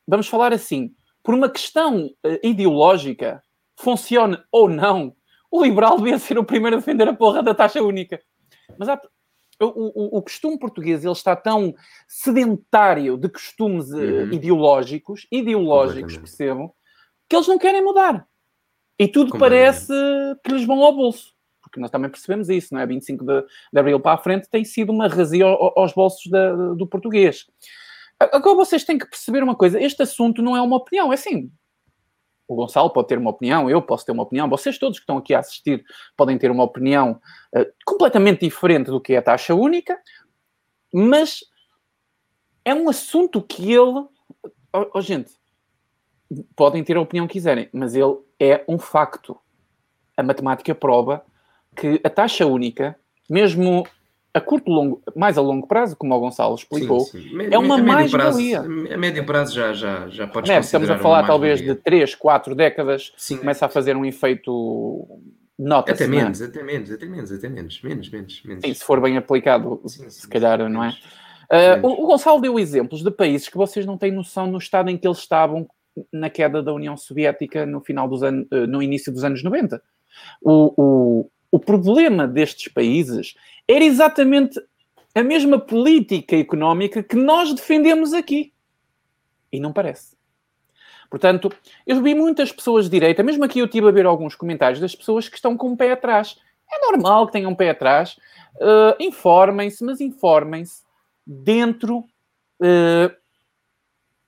[0.06, 0.94] vamos falar assim
[1.28, 3.42] por uma questão uh, ideológica,
[3.76, 5.14] funcione ou não,
[5.50, 8.18] o liberal devia ser o primeiro a defender a porra da taxa única.
[8.78, 8.98] Mas há,
[9.60, 11.74] o, o, o, costume português ele está tão
[12.06, 14.32] sedentário de costumes uh, uhum.
[14.32, 16.74] ideológicos, ideológicos, percebo,
[17.28, 18.26] que eles não querem mudar.
[18.98, 19.92] E tudo parece
[20.44, 21.32] que lhes vão ao bolso.
[21.62, 22.86] Porque nós também percebemos isso, não é?
[22.86, 23.42] 25 de,
[23.72, 27.46] de abril para a frente tem sido uma razia aos bolsos da, do português.
[28.18, 31.50] Agora vocês têm que perceber uma coisa: este assunto não é uma opinião, é assim.
[32.48, 35.18] O Gonçalo pode ter uma opinião, eu posso ter uma opinião, vocês todos que estão
[35.18, 35.84] aqui a assistir
[36.16, 37.20] podem ter uma opinião
[37.54, 40.00] uh, completamente diferente do que é a taxa única,
[40.92, 41.40] mas
[42.64, 44.06] é um assunto que ele.
[44.72, 45.30] Oh, oh, gente,
[46.56, 49.38] podem ter a opinião que quiserem, mas ele é um facto.
[50.16, 51.24] A matemática prova
[51.76, 53.86] que a taxa única, mesmo
[54.38, 57.48] a curto, longo, mais a longo prazo, como o Gonçalo explicou, sim, sim.
[57.50, 58.60] é uma mais-valia.
[58.60, 62.54] A médio prazo já, já, já pode é, Estamos a falar talvez de 3, 4
[62.54, 63.36] décadas, sim.
[63.38, 65.06] começa a fazer um efeito
[65.58, 66.06] nota até é?
[66.06, 68.64] menos, até menos, até menos, até menos, menos, menos, menos.
[68.64, 70.90] Sim, se for bem aplicado, sim, se calhar, não é?
[71.50, 74.90] Uh, o, o, Gonçalo deu exemplos de países que vocês não têm noção no estado
[74.90, 75.66] em que eles estavam
[76.12, 79.82] na queda da União Soviética no final dos anos, uh, no início dos anos 90.
[80.42, 83.34] O, o, o problema destes países
[83.68, 84.58] era exatamente
[85.14, 88.52] a mesma política económica que nós defendemos aqui.
[89.52, 90.16] E não parece.
[91.10, 91.52] Portanto,
[91.86, 94.94] eu vi muitas pessoas de direita, mesmo aqui eu estive a ver alguns comentários das
[94.94, 96.36] pessoas que estão com o pé atrás.
[96.70, 98.16] É normal que tenham um pé atrás.
[98.56, 100.82] Uh, informem-se, mas informem-se
[101.26, 103.10] dentro uh,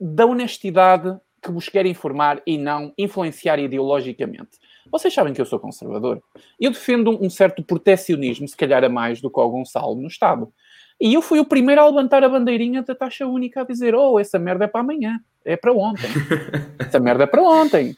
[0.01, 4.59] da honestidade que vos quer informar e não influenciar ideologicamente.
[4.91, 6.23] Vocês sabem que eu sou conservador.
[6.59, 10.53] Eu defendo um certo protecionismo, se calhar a mais do que o Gonçalo no Estado.
[11.01, 14.19] E eu fui o primeiro a levantar a bandeirinha da taxa única a dizer: oh,
[14.19, 16.09] essa merda é para amanhã, é para ontem.
[16.79, 17.97] essa merda é para ontem.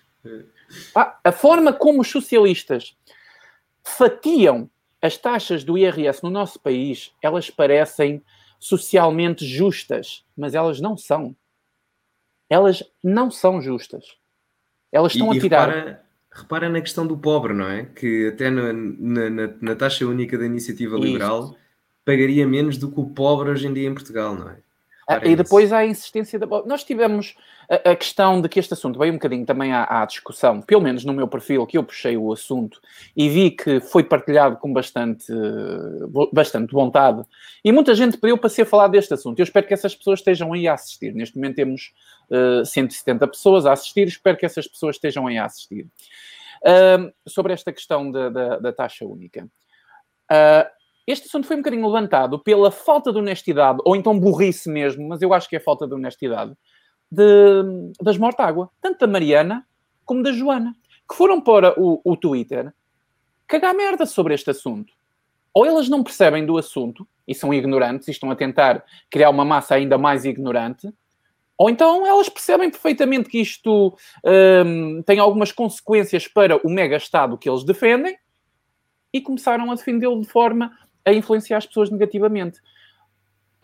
[0.94, 2.96] Ah, a forma como os socialistas
[3.84, 8.22] fatiam as taxas do IRS no nosso país, elas parecem
[8.60, 11.34] socialmente justas, mas elas não são.
[12.48, 14.04] Elas não são justas.
[14.92, 15.68] Elas estão e, a tirar.
[15.68, 17.84] Repara, repara, na questão do pobre, não é?
[17.86, 21.56] Que até na, na, na taxa única da iniciativa liberal
[22.04, 24.62] pagaria menos do que o pobre hoje em dia em Portugal, não é?
[25.06, 26.46] Ah, e depois há a insistência da.
[26.64, 27.34] Nós tivemos
[27.68, 30.80] a, a, questão de que este assunto veio um bocadinho também à, à, discussão, pelo
[30.80, 32.80] menos no meu perfil, que eu puxei o assunto
[33.16, 35.26] e vi que foi partilhado com bastante,
[36.32, 37.22] bastante vontade.
[37.64, 39.38] E muita gente pediu para ser falado deste assunto.
[39.38, 41.12] Eu espero que essas pessoas estejam aí a assistir.
[41.14, 41.92] Neste momento temos
[42.30, 45.86] uh, eh, 170 pessoas a assistir, espero que essas pessoas estejam aí a assistir.
[46.62, 49.48] Uh, sobre esta questão da, da, da taxa única.
[50.30, 55.08] Uh, este assunto foi um bocadinho levantado pela falta de honestidade, ou então burrice mesmo,
[55.08, 56.52] mas eu acho que é falta de honestidade,
[57.10, 57.62] de,
[58.00, 59.66] das Mortágua, tanto da Mariana
[60.04, 60.74] como da Joana,
[61.08, 62.72] que foram para o, o Twitter
[63.46, 64.92] cagar merda sobre este assunto.
[65.52, 69.44] Ou elas não percebem do assunto e são ignorantes e estão a tentar criar uma
[69.44, 70.88] massa ainda mais ignorante,
[71.58, 73.96] ou então elas percebem perfeitamente que isto
[74.66, 78.16] hum, tem algumas consequências para o mega-estado que eles defendem
[79.12, 82.60] e começaram a defendê-lo de forma a influenciar as pessoas negativamente.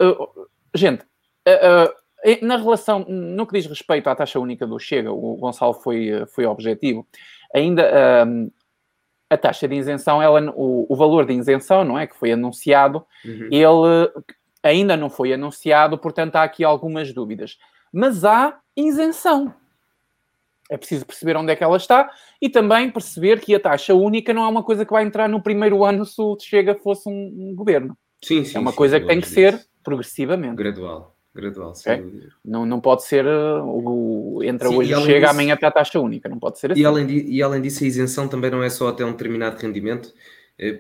[0.00, 1.02] Uh, gente,
[1.46, 5.74] uh, uh, na relação, no que diz respeito à taxa única do Chega, o Gonçalo
[5.74, 7.06] foi, foi objetivo,
[7.54, 8.50] ainda um,
[9.30, 12.06] a taxa de isenção, ela, o, o, valor de isenção, não é?
[12.06, 13.48] Que foi anunciado, uhum.
[13.52, 14.10] ele
[14.62, 17.58] ainda não foi anunciado, portanto há aqui algumas dúvidas.
[17.92, 19.54] Mas há isenção.
[20.68, 24.34] É preciso perceber onde é que ela está e também perceber que a taxa única
[24.34, 27.12] não é uma coisa que vai entrar no primeiro ano se o Chega fosse um,
[27.50, 27.96] um governo.
[28.22, 28.56] Sim, sim.
[28.56, 29.34] É uma sim, coisa que tem que disso.
[29.34, 30.56] ser progressivamente.
[30.56, 31.14] Gradual.
[31.34, 32.02] Gradual, okay?
[32.44, 36.00] não, não pode ser uh, o, entra sim, hoje chega, disso, amanhã para a taxa
[36.00, 36.80] única, não pode ser assim.
[36.80, 39.56] E além, de, e além disso, a isenção também não é só até um determinado
[39.56, 40.12] rendimento.
[40.60, 40.76] É,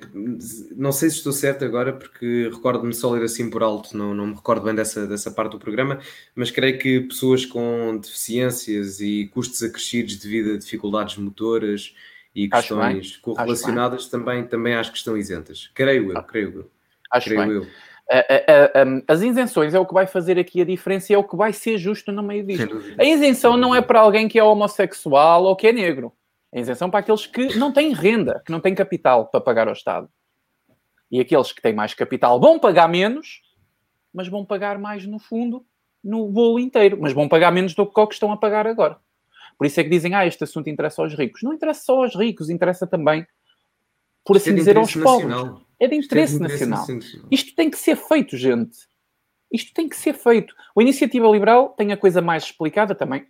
[0.76, 4.26] não sei se estou certo agora, porque recordo-me só ler assim por alto, não, não
[4.26, 6.00] me recordo bem dessa, dessa parte do programa,
[6.34, 11.94] mas creio que pessoas com deficiências e custos acrescidos devido a dificuldades motoras
[12.34, 15.70] e questões correlacionadas também, também acho que estão isentas.
[15.74, 16.70] Creio eu, creio eu.
[17.12, 17.50] Acho creio bem.
[17.52, 17.66] eu.
[19.06, 21.52] As isenções é o que vai fazer aqui a diferença e é o que vai
[21.52, 22.82] ser justo no meio disto.
[22.98, 26.12] A isenção não é para alguém que é homossexual ou que é negro.
[26.52, 29.74] A isenção para aqueles que não têm renda, que não têm capital para pagar ao
[29.74, 30.08] Estado.
[31.10, 33.42] E aqueles que têm mais capital vão pagar menos,
[34.12, 35.64] mas vão pagar mais no fundo,
[36.02, 36.98] no bolo inteiro.
[37.00, 38.98] Mas vão pagar menos do que o que estão a pagar agora.
[39.56, 41.42] Por isso é que dizem, ah, este assunto interessa aos ricos.
[41.42, 43.26] Não interessa só aos ricos, interessa também,
[44.24, 45.46] por assim é dizer, aos nacional.
[45.46, 45.66] pobres.
[45.80, 46.96] É de interesse, é de interesse nacional.
[46.96, 47.28] nacional.
[47.30, 48.78] Isto tem que ser feito, gente.
[49.52, 50.54] Isto tem que ser feito.
[50.76, 53.26] A Iniciativa Liberal tem a coisa mais explicada também.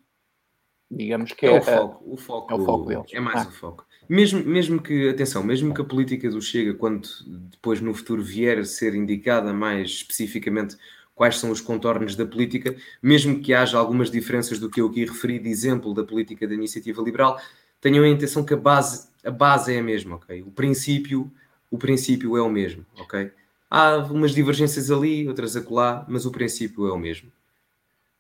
[0.91, 2.05] Digamos que é, é o foco.
[2.07, 3.11] O foco, é o foco deles.
[3.13, 3.49] É mais ah.
[3.49, 3.87] o foco.
[4.09, 7.09] Mesmo, mesmo que, atenção, mesmo que a política do Chega, quando
[7.51, 10.77] depois no futuro vier a ser indicada mais especificamente
[11.15, 15.05] quais são os contornos da política, mesmo que haja algumas diferenças do que eu aqui
[15.05, 17.39] referi de exemplo da política da iniciativa liberal,
[17.81, 20.43] tenham a intenção que a base, a base é a mesma, ok?
[20.43, 21.31] O princípio,
[21.71, 23.31] o princípio é o mesmo, ok?
[23.69, 27.31] Há umas divergências ali, outras acolá, mas o princípio é o mesmo.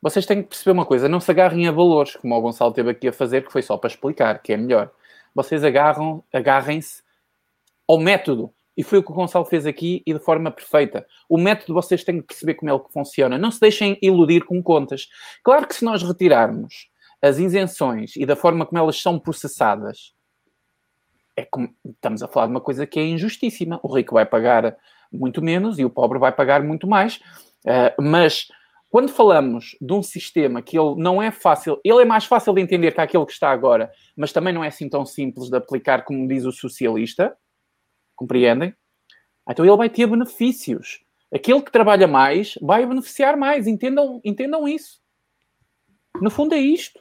[0.00, 2.90] Vocês têm que perceber uma coisa, não se agarrem a valores, como o Gonçalo teve
[2.90, 4.90] aqui a fazer, que foi só para explicar, que é melhor.
[5.34, 7.02] Vocês agarram, agarrem-se
[7.86, 11.04] ao método, e foi o que o Gonçalo fez aqui e de forma perfeita.
[11.28, 13.36] O método vocês têm que perceber como é que funciona.
[13.36, 15.08] Não se deixem iludir com contas.
[15.42, 16.88] Claro que se nós retirarmos
[17.20, 20.14] as isenções e da forma como elas são processadas,
[21.36, 23.80] é como, estamos a falar de uma coisa que é injustíssima.
[23.82, 24.76] O rico vai pagar
[25.12, 27.16] muito menos e o pobre vai pagar muito mais.
[27.66, 28.46] Uh, mas
[28.90, 32.60] quando falamos de um sistema que ele não é fácil, ele é mais fácil de
[32.60, 36.04] entender que aquele que está agora, mas também não é assim tão simples de aplicar
[36.04, 37.36] como diz o socialista,
[38.18, 38.74] Compreendem?
[39.48, 41.04] Então ele vai ter benefícios.
[41.32, 43.68] Aquele que trabalha mais vai beneficiar mais.
[43.68, 45.00] Entendam, entendam isso.
[46.20, 47.00] No fundo é isto.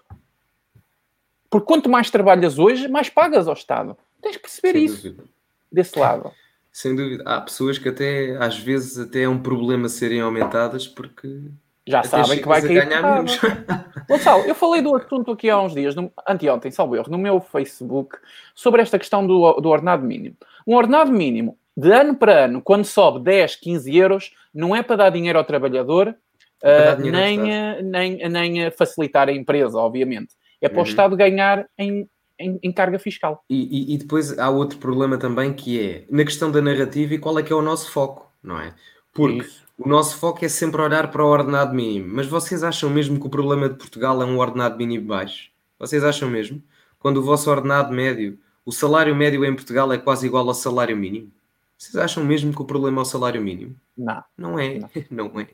[1.49, 3.97] Porque quanto mais trabalhas hoje, mais pagas ao Estado.
[4.21, 5.09] Tens que perceber Sem isso.
[5.09, 5.23] Dúvida.
[5.71, 6.31] Desse lado.
[6.71, 7.23] Sem dúvida.
[7.25, 11.49] Há pessoas que até, às vezes, até é um problema serem aumentadas porque
[11.87, 12.87] já sabem que vai cair.
[14.07, 17.39] Gonçalo, eu falei do assunto aqui há uns dias, no, anteontem, salvo erro, no meu
[17.39, 18.17] Facebook,
[18.53, 20.35] sobre esta questão do, do ordenado mínimo.
[20.65, 24.95] Um ordenado mínimo, de ano para ano, quando sobe 10, 15 euros, não é para
[24.95, 26.15] dar dinheiro ao trabalhador,
[26.63, 30.35] é uh, nem, nem, nem facilitar a empresa, obviamente.
[30.59, 30.85] É para uhum.
[30.85, 33.43] o Estado ganhar em, em, em carga fiscal.
[33.49, 37.19] E, e, e, depois há outro problema também que é na questão da narrativa e
[37.19, 38.73] qual é que é o nosso foco, não é?
[39.13, 39.66] Porque Isso.
[39.77, 42.15] O nosso foco é sempre olhar para o ordenado mínimo.
[42.15, 45.51] Mas vocês acham mesmo que o problema de Portugal é um ordenado mínimo baixo?
[45.77, 46.61] Vocês acham mesmo?
[46.99, 50.97] Quando o vosso ordenado médio, o salário médio em Portugal é quase igual ao salário
[50.97, 51.31] mínimo?
[51.77, 53.75] Vocês acham mesmo que o problema é o salário mínimo?
[53.95, 54.23] Não.
[54.35, 54.79] Não é.
[54.79, 54.89] Não,
[55.29, 55.47] não é.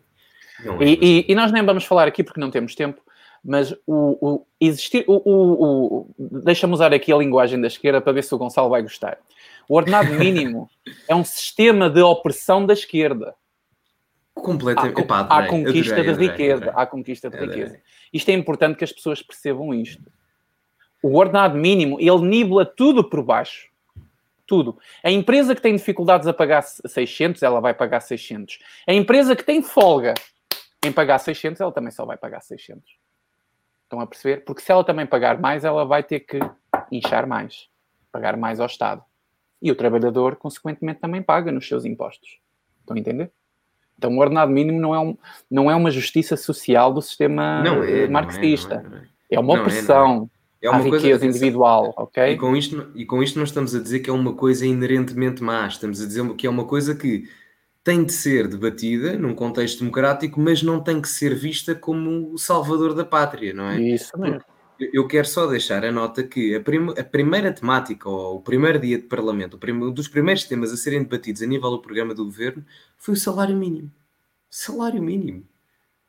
[0.63, 0.85] Não é.
[0.85, 3.01] E, e, e, nós nem vamos falar aqui porque não temos tempo,
[3.43, 5.03] mas o, o existir.
[5.05, 8.69] O, o, o Deixa-me usar aqui a linguagem da esquerda para ver se o Gonçalo
[8.69, 9.17] vai gostar.
[9.67, 10.69] O ordenado mínimo
[11.09, 13.35] é um sistema de opressão da esquerda.
[14.43, 14.99] Completamente.
[14.99, 16.63] À, Epá, à conquista adorei, de riqueza.
[16.65, 17.81] Adorei, à conquista de riqueza.
[18.11, 20.11] Isto é importante que as pessoas percebam isto.
[21.01, 23.71] O ordenado mínimo, ele nibla tudo por baixo.
[24.45, 24.77] Tudo.
[25.01, 28.59] A empresa que tem dificuldades a pagar 600, ela vai pagar 600.
[28.85, 30.13] A empresa que tem folga
[30.85, 32.83] em pagar 600, ela também só vai pagar 600.
[33.83, 34.43] Estão a perceber?
[34.43, 36.39] Porque se ela também pagar mais, ela vai ter que
[36.91, 37.69] inchar mais.
[38.11, 39.01] Pagar mais ao Estado.
[39.61, 42.39] E o trabalhador, consequentemente, também paga nos seus impostos.
[42.81, 43.31] Estão a entender?
[43.97, 45.17] Então, o ordenado mínimo não é, um,
[45.49, 48.75] não é uma justiça social do sistema não é, marxista.
[48.75, 50.29] Não é, não é, é, uma opressão
[50.61, 52.33] é, uma à coisa, riqueza individual, ok?
[52.33, 55.43] E com, isto, e com isto não estamos a dizer que é uma coisa inerentemente
[55.43, 55.67] má.
[55.67, 57.27] Estamos a dizer que é uma coisa que
[57.83, 62.37] tem de ser debatida num contexto democrático, mas não tem que ser vista como o
[62.37, 63.79] salvador da pátria, não é?
[63.79, 64.41] Isso mesmo.
[64.79, 68.79] Eu quero só deixar a nota que a, prim a primeira temática, ou o primeiro
[68.79, 72.25] dia de Parlamento, um dos primeiros temas a serem debatidos a nível do programa do
[72.25, 72.65] governo
[72.97, 73.91] foi o salário mínimo.
[74.49, 75.47] Salário mínimo.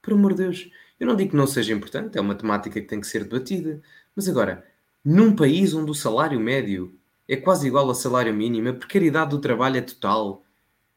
[0.02, 0.70] Por amor de Deus.
[0.98, 3.82] Eu não digo que não seja importante, é uma temática que tem que ser debatida.
[4.14, 4.64] Mas agora,
[5.04, 9.40] num país onde o salário médio é quase igual ao salário mínimo, a precariedade do
[9.40, 10.43] trabalho é total,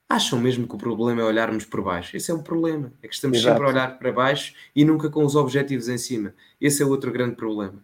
[0.10, 2.16] acham mesmo que o problema é olharmos por baixo.
[2.16, 2.92] Esse é o problema.
[3.04, 3.56] É que estamos Exato.
[3.56, 6.34] sempre a olhar para baixo e nunca com os objetivos em cima.
[6.60, 7.84] Esse é outro grande problema.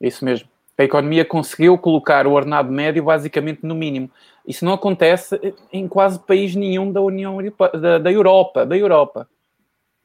[0.00, 0.48] Isso mesmo.
[0.76, 4.08] A economia conseguiu colocar o ordenado médio basicamente no mínimo.
[4.46, 5.38] Isso não acontece
[5.72, 7.38] em quase país nenhum da União
[7.80, 8.64] da, da Europa.
[8.64, 9.28] Da Europa.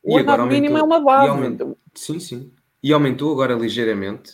[0.01, 1.30] O e ordenado mínimo é uma base.
[1.30, 2.51] Aumentou, sim, sim.
[2.82, 4.34] E aumentou agora ligeiramente.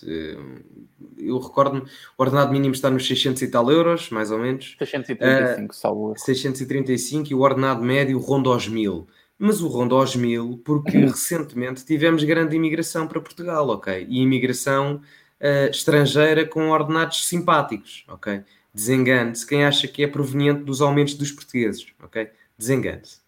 [1.20, 4.76] Eu recordo-me, o ordenado mínimo está nos 600 e tal euros, mais ou menos.
[4.80, 6.14] 635, uh, salvo.
[6.18, 9.08] 635 e o ordenado médio ronda aos 1000.
[9.38, 14.06] Mas o ronda aos 1000 porque recentemente tivemos grande imigração para Portugal, ok?
[14.08, 15.02] E imigração
[15.40, 18.42] uh, estrangeira com ordenados simpáticos, ok?
[18.74, 22.30] Desengane-se quem acha que é proveniente dos aumentos dos portugueses, ok?
[22.58, 23.20] Desengane-se.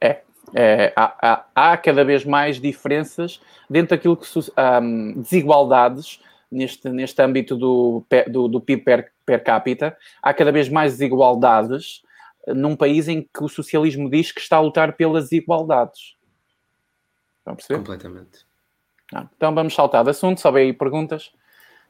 [0.00, 0.22] É,
[0.54, 3.40] é, há, há, há, cada vez mais diferenças
[3.70, 6.20] dentro daquilo que um, desigualdades
[6.52, 12.02] neste, neste âmbito do, do, do PIB per, per capita, há cada vez mais desigualdades
[12.48, 16.16] num país em que o socialismo diz que está a lutar pelas igualdades.
[17.38, 17.78] Estão a perceber?
[17.78, 18.46] Completamente.
[19.14, 21.32] Ah, então vamos saltar de assunto, só aí perguntas.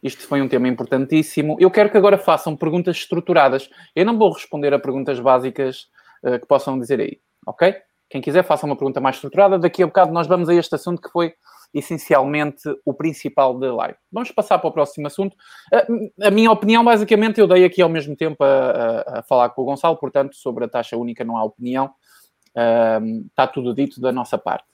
[0.02, 1.56] Isto foi um tema importantíssimo.
[1.60, 3.70] Eu quero que agora façam perguntas estruturadas.
[3.94, 5.88] Eu não vou responder a perguntas básicas
[6.24, 7.76] uh, que possam dizer aí, ok?
[8.10, 9.58] Quem quiser, faça uma pergunta mais estruturada.
[9.58, 11.34] Daqui a bocado nós vamos a este assunto que foi
[11.73, 13.99] essencialmente o principal da live.
[14.11, 15.37] Vamos passar para o próximo assunto.
[15.73, 19.51] A, a minha opinião, basicamente, eu dei aqui ao mesmo tempo a, a, a, falar
[19.51, 21.91] com o Gonçalo, portanto, sobre a taxa única não há opinião.
[22.55, 24.66] Um, está tudo dito da nossa parte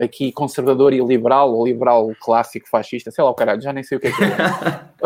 [0.00, 3.98] aqui conservador e liberal, ou liberal clássico, fascista, sei lá o caralho, já nem sei
[3.98, 4.28] o que é que é.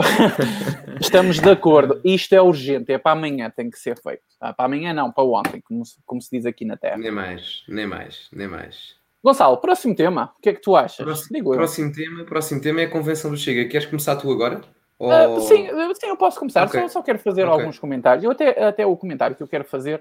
[1.01, 4.23] Estamos de acordo, isto é urgente, é para amanhã, tem que ser feito.
[4.41, 6.97] Ah, para amanhã não, para ontem, como se, como se diz aqui na Terra.
[6.97, 8.96] Nem mais, nem mais, nem mais.
[9.27, 11.05] Gonçalo, próximo tema, o que é que tu achas?
[11.05, 13.69] Próximo, próximo tema, próximo tema é a convenção do Chega.
[13.69, 14.61] Queres começar tu agora?
[15.01, 15.11] Ou...
[15.11, 15.67] Uh, sim,
[16.01, 16.65] sim, eu posso começar.
[16.69, 16.83] Okay.
[16.83, 17.59] Só, só quero fazer okay.
[17.59, 18.23] alguns comentários.
[18.23, 20.01] Eu até, até o comentário que eu quero fazer,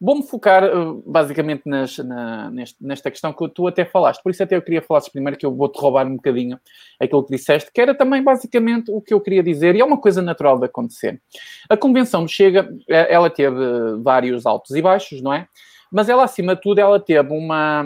[0.00, 4.20] vou-me focar uh, basicamente nas, na, neste, nesta questão que tu até falaste.
[4.24, 6.58] Por isso até eu queria falar primeiro que eu vou-te roubar um bocadinho
[7.00, 10.00] aquilo que disseste, que era também basicamente o que eu queria dizer, e é uma
[10.00, 11.22] coisa natural de acontecer.
[11.70, 13.56] A convenção Chega, eh, ela teve
[14.02, 15.46] vários altos e baixos, não é?
[15.92, 17.84] Mas ela, acima de tudo, ela teve uma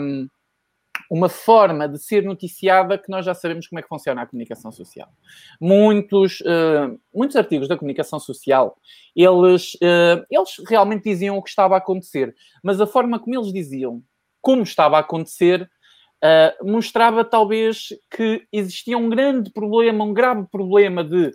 [1.09, 4.71] uma forma de ser noticiada que nós já sabemos como é que funciona a comunicação
[4.71, 5.09] social.
[5.59, 8.77] Muitos, uh, muitos artigos da comunicação social,
[9.15, 13.51] eles, uh, eles realmente diziam o que estava a acontecer, mas a forma como eles
[13.51, 14.03] diziam
[14.39, 15.69] como estava a acontecer
[16.23, 21.31] uh, mostrava talvez que existia um grande problema, um grave problema de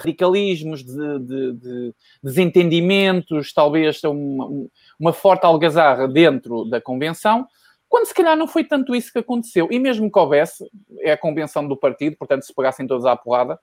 [0.00, 4.68] radicalismos, de, de, de, desentendimentos, talvez uma,
[5.00, 7.44] uma forte algazarra dentro da convenção,
[7.88, 9.68] quando se calhar não foi tanto isso que aconteceu.
[9.70, 10.64] E mesmo que houvesse,
[11.00, 13.58] é a convenção do partido, portanto, se pegassem todos à porrada,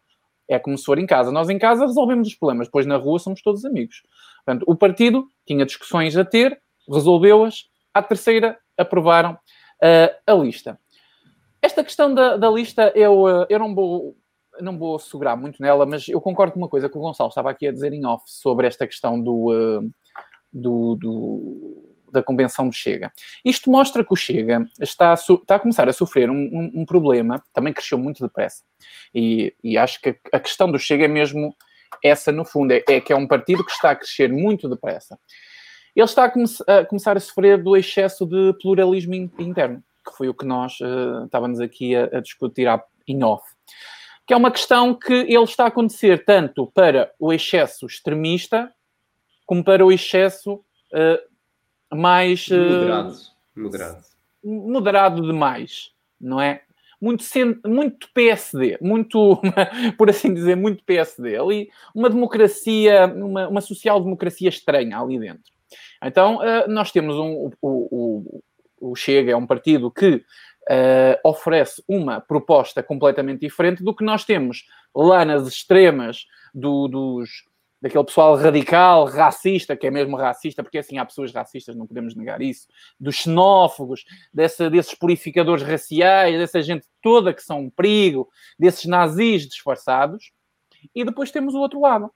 [0.47, 1.31] é como se for em casa.
[1.31, 4.03] Nós em casa resolvemos os problemas, depois na rua somos todos amigos.
[4.43, 6.59] Portanto, o partido tinha discussões a ter,
[6.89, 10.79] resolveu-as, à terceira aprovaram uh, a lista.
[11.61, 14.15] Esta questão da, da lista, eu, uh, eu não vou
[14.61, 17.49] não vou segurar muito nela, mas eu concordo com uma coisa que o Gonçalo estava
[17.49, 19.91] aqui a dizer em off sobre esta questão do, uh,
[20.53, 23.11] do, do da convenção do Chega.
[23.43, 26.85] Isto mostra que o Chega está a, está a começar a sofrer um, um, um,
[26.85, 28.63] problema, também cresceu muito depressa.
[29.13, 31.55] E, e, acho que a questão do Chega é mesmo
[32.03, 35.19] essa, no fundo, é, é que é um partido que está a crescer muito depressa.
[35.95, 40.27] Ele está a, come a começar a sofrer do excesso de pluralismo interno, que foi
[40.27, 42.67] o que nós uh, estávamos aqui a, a discutir
[43.07, 43.45] em off
[44.27, 48.73] que é uma questão que ele está a acontecer tanto para o excesso extremista
[49.45, 51.34] como para o excesso uh,
[51.95, 52.47] mais.
[52.51, 53.15] Eh, moderado.
[53.55, 54.03] Moderado.
[54.43, 56.61] Moderado demais, não é?
[57.01, 57.23] Muito,
[57.65, 59.41] muito PSD, muito,
[59.97, 61.37] por assim dizer, muito PSD.
[61.37, 65.51] Ali, uma democracia, uma, uma social-democracia estranha ali dentro.
[66.03, 67.51] Então, uh, nós temos um.
[67.61, 68.41] O,
[68.81, 70.23] o, o Chega é um partido que
[70.67, 74.65] Uh, oferece uma proposta completamente diferente do que nós temos
[74.95, 76.25] lá nas extremas
[76.55, 77.29] do, dos,
[77.81, 82.15] daquele pessoal radical, racista, que é mesmo racista, porque assim há pessoas racistas, não podemos
[82.15, 82.67] negar isso,
[82.99, 89.47] dos xenófobos, dessa, desses purificadores raciais, dessa gente toda que são um perigo, desses nazis
[89.47, 90.31] disfarçados.
[90.93, 92.11] E depois temos o outro lado,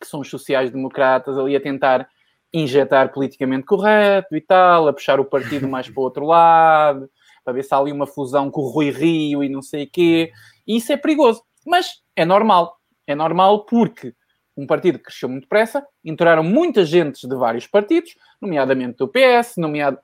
[0.00, 2.08] que são os sociais-democratas ali a tentar
[2.52, 7.10] injetar politicamente correto e tal, a puxar o partido mais para o outro lado,
[7.44, 9.90] para ver se há ali uma fusão com o Rui Rio e não sei o
[9.90, 10.32] quê.
[10.66, 11.42] E isso é perigoso.
[11.66, 12.78] Mas é normal.
[13.06, 14.14] É normal porque
[14.56, 19.56] um partido que cresceu muito depressa, entraram muita gente de vários partidos, nomeadamente do PS,
[19.58, 19.98] nomeado,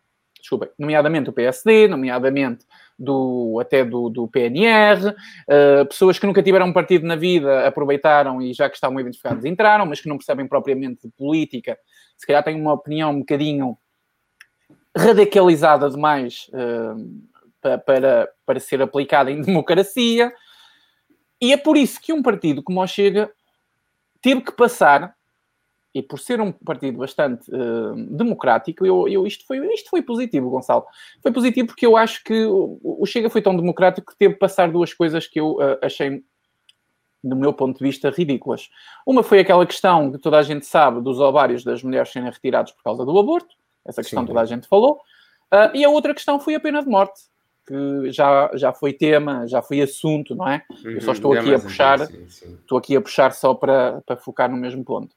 [0.78, 2.66] nomeadamente do PSD, nomeadamente
[2.98, 5.14] do, até do, do PNR, uh,
[5.48, 9.44] eh, pessoas que nunca tiveram um partido na vida aproveitaram e já que estavam identificados
[9.44, 11.78] entraram, mas que não percebem propriamente de política,
[12.16, 13.76] se calhar têm uma opinião um bocadinho
[14.96, 20.32] radicalizada demais uh, para, para ser aplicada em democracia.
[21.40, 23.32] E é por isso que um partido como o Chega
[24.22, 25.14] teve que passar,
[25.94, 30.48] e por ser um partido bastante uh, democrático, eu, eu, isto, foi, isto foi positivo,
[30.48, 30.86] Gonçalo.
[31.22, 34.40] Foi positivo porque eu acho que o, o Chega foi tão democrático que teve que
[34.40, 36.24] passar duas coisas que eu uh, achei
[37.22, 38.68] do meu ponto de vista, ridículas.
[39.06, 42.72] Uma foi aquela questão que toda a gente sabe dos ovários das mulheres serem retirados
[42.72, 43.54] por causa do aborto,
[43.84, 44.26] essa questão Sim.
[44.26, 44.94] toda a gente falou,
[45.52, 47.20] uh, e a outra questão foi a pena de morte,
[47.72, 50.62] que já, já foi tema, já foi assunto, não é?
[50.84, 54.50] Eu só uhum, estou aqui a puxar, estou aqui a puxar só para, para focar
[54.50, 55.14] no mesmo ponto.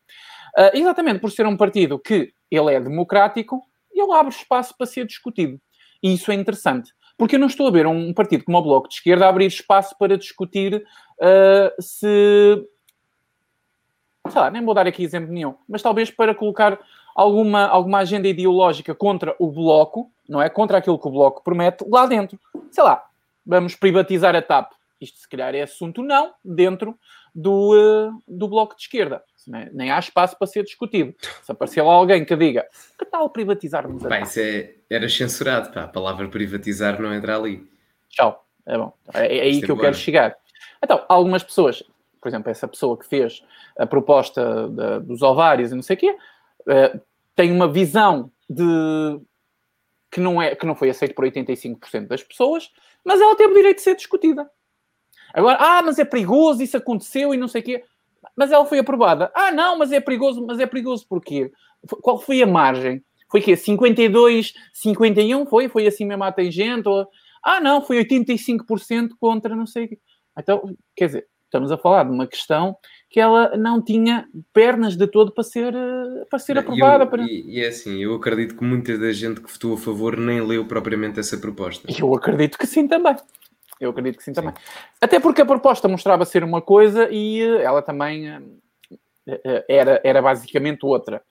[0.57, 5.05] Uh, exatamente por ser um partido que ele é democrático, ele abre espaço para ser
[5.05, 5.59] discutido.
[6.01, 6.93] E isso é interessante.
[7.17, 9.95] Porque eu não estou a ver um partido como o Bloco de Esquerda abrir espaço
[9.97, 12.65] para discutir uh, se.
[14.29, 16.79] Sei lá, nem vou dar aqui exemplo nenhum, mas talvez para colocar
[17.15, 20.49] alguma, alguma agenda ideológica contra o Bloco, não é?
[20.49, 22.37] Contra aquilo que o Bloco promete lá dentro.
[22.69, 23.03] Sei lá,
[23.45, 24.73] vamos privatizar a TAP.
[24.99, 26.97] Isto, se calhar, é assunto não dentro
[27.33, 29.23] do, uh, do Bloco de Esquerda.
[29.47, 31.13] Nem, há espaço para ser discutido.
[31.43, 32.65] Se aparecer lá alguém que diga
[32.97, 35.83] que tal privatizarmos a Bem, isso é, era censurado, pá.
[35.83, 37.63] A palavra privatizar não entra ali.
[38.09, 38.43] Tchau.
[38.65, 38.91] É bom.
[39.13, 40.35] É, é aí que eu quero chegar.
[40.83, 41.83] Então, algumas pessoas,
[42.19, 43.43] por exemplo, essa pessoa que fez
[43.77, 46.17] a proposta de, dos ovários e não sei o quê,
[46.67, 47.01] uh,
[47.35, 49.19] tem uma visão de
[50.11, 52.71] que não, é, que não foi aceito por 85% das pessoas,
[53.03, 54.49] mas ela teve o direito de ser discutida.
[55.33, 57.83] Agora, ah, mas é perigoso, isso aconteceu e não sei o quê.
[58.35, 59.29] Mas ela foi aprovada.
[59.35, 61.51] Ah, não, mas é perigoso, mas é perigoso porquê?
[62.01, 63.03] Qual foi a margem?
[63.29, 65.67] Foi que 52, 51 foi?
[65.67, 66.87] Foi assim mesmo a tangente?
[66.87, 67.05] Ou...
[67.43, 69.99] Ah, não, foi 85% contra não sei o quê.
[70.37, 72.77] Então, quer dizer, estamos a falar de uma questão
[73.15, 77.05] que ela não tinha pernas de todo para ser, eh, para ser aprovada.
[77.05, 77.23] Eu, para...
[77.23, 80.41] E, e, é assim, eu acredito que muita da gente que votou a favor nem
[80.41, 81.87] leu propriamente essa proposta.
[81.97, 83.15] Eu acredito que sim também.
[83.79, 84.41] Eu acredito que sim, sim.
[84.41, 84.53] também.
[84.99, 88.27] Até porque a proposta mostrava ser uma coisa e eh, ela também
[89.25, 91.21] eh, era, era basicamente outra.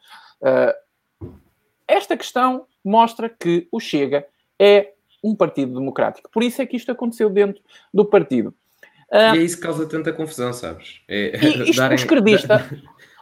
[1.87, 4.27] Esta questão mostra que o Chega
[4.59, 6.31] é um partido democrático.
[6.31, 7.63] Por isso é que isto aconteceu dentro
[7.93, 8.55] do partido.
[9.15, 11.01] Uh, e é isso que causa tanta confusão, sabes?
[11.07, 12.69] É isto darem, esquerdista.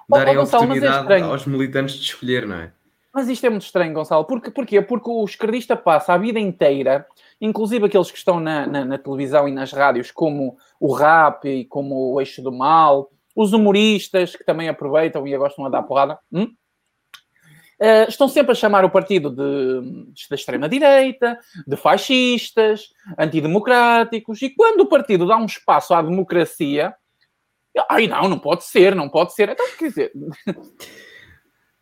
[0.09, 2.73] darem oh, oh, oportunidade é aos militantes de escolher, não é?
[3.15, 4.25] Mas isto é muito estranho, Gonçalo.
[4.25, 4.81] Porque, porquê?
[4.81, 7.07] Porque o esquerdista passa a vida inteira,
[7.39, 11.67] inclusive aqueles que estão na, na, na televisão e nas rádios, como o rap e
[11.67, 16.19] como o eixo do mal, os humoristas que também aproveitam e gostam a dar porrada.
[16.33, 16.55] Hum?
[17.81, 24.83] Uh, estão sempre a chamar o partido de, da extrema-direita, de fascistas, antidemocráticos, e quando
[24.83, 26.95] o partido dá um espaço à democracia,
[27.89, 29.49] ai não, não pode ser, não pode ser.
[29.49, 30.13] Então, quer dizer,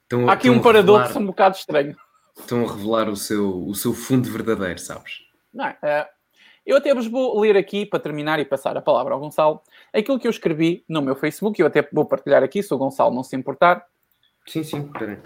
[0.02, 1.96] estão, há aqui um paradoxo revelar, um bocado estranho.
[2.38, 5.18] Estão a revelar o seu, o seu fundo verdadeiro, sabes?
[5.52, 5.76] Não é?
[5.82, 6.20] Uh,
[6.64, 9.60] eu até vos vou ler aqui, para terminar e passar a palavra ao Gonçalo,
[9.92, 13.14] aquilo que eu escrevi no meu Facebook, eu até vou partilhar aqui, se o Gonçalo
[13.14, 13.84] não se importar.
[14.46, 15.18] Sim, sim, peraí.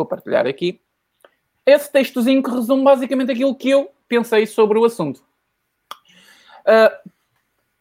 [0.00, 0.80] Vou partilhar aqui.
[1.66, 5.22] Esse textozinho que resume basicamente aquilo que eu pensei sobre o assunto.
[6.60, 7.10] Uh,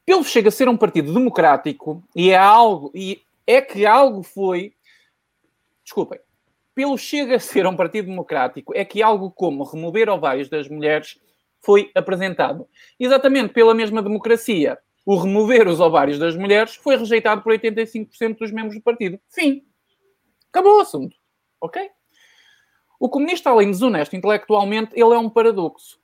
[0.05, 4.73] pelo chega a ser um partido democrático e é algo e é que algo foi
[5.81, 6.19] desculpem
[6.75, 11.17] pelo chega a ser um partido democrático é que algo como remover ovários das mulheres
[11.61, 12.67] foi apresentado.
[12.99, 18.51] Exatamente pela mesma democracia o remover os ovários das mulheres foi rejeitado por 85% dos
[18.51, 19.17] membros do partido.
[19.29, 19.63] Fim.
[20.49, 21.15] Acabou o assunto.
[21.61, 21.89] Ok
[22.99, 25.97] o comunista, além desonesto intelectualmente, ele é um paradoxo.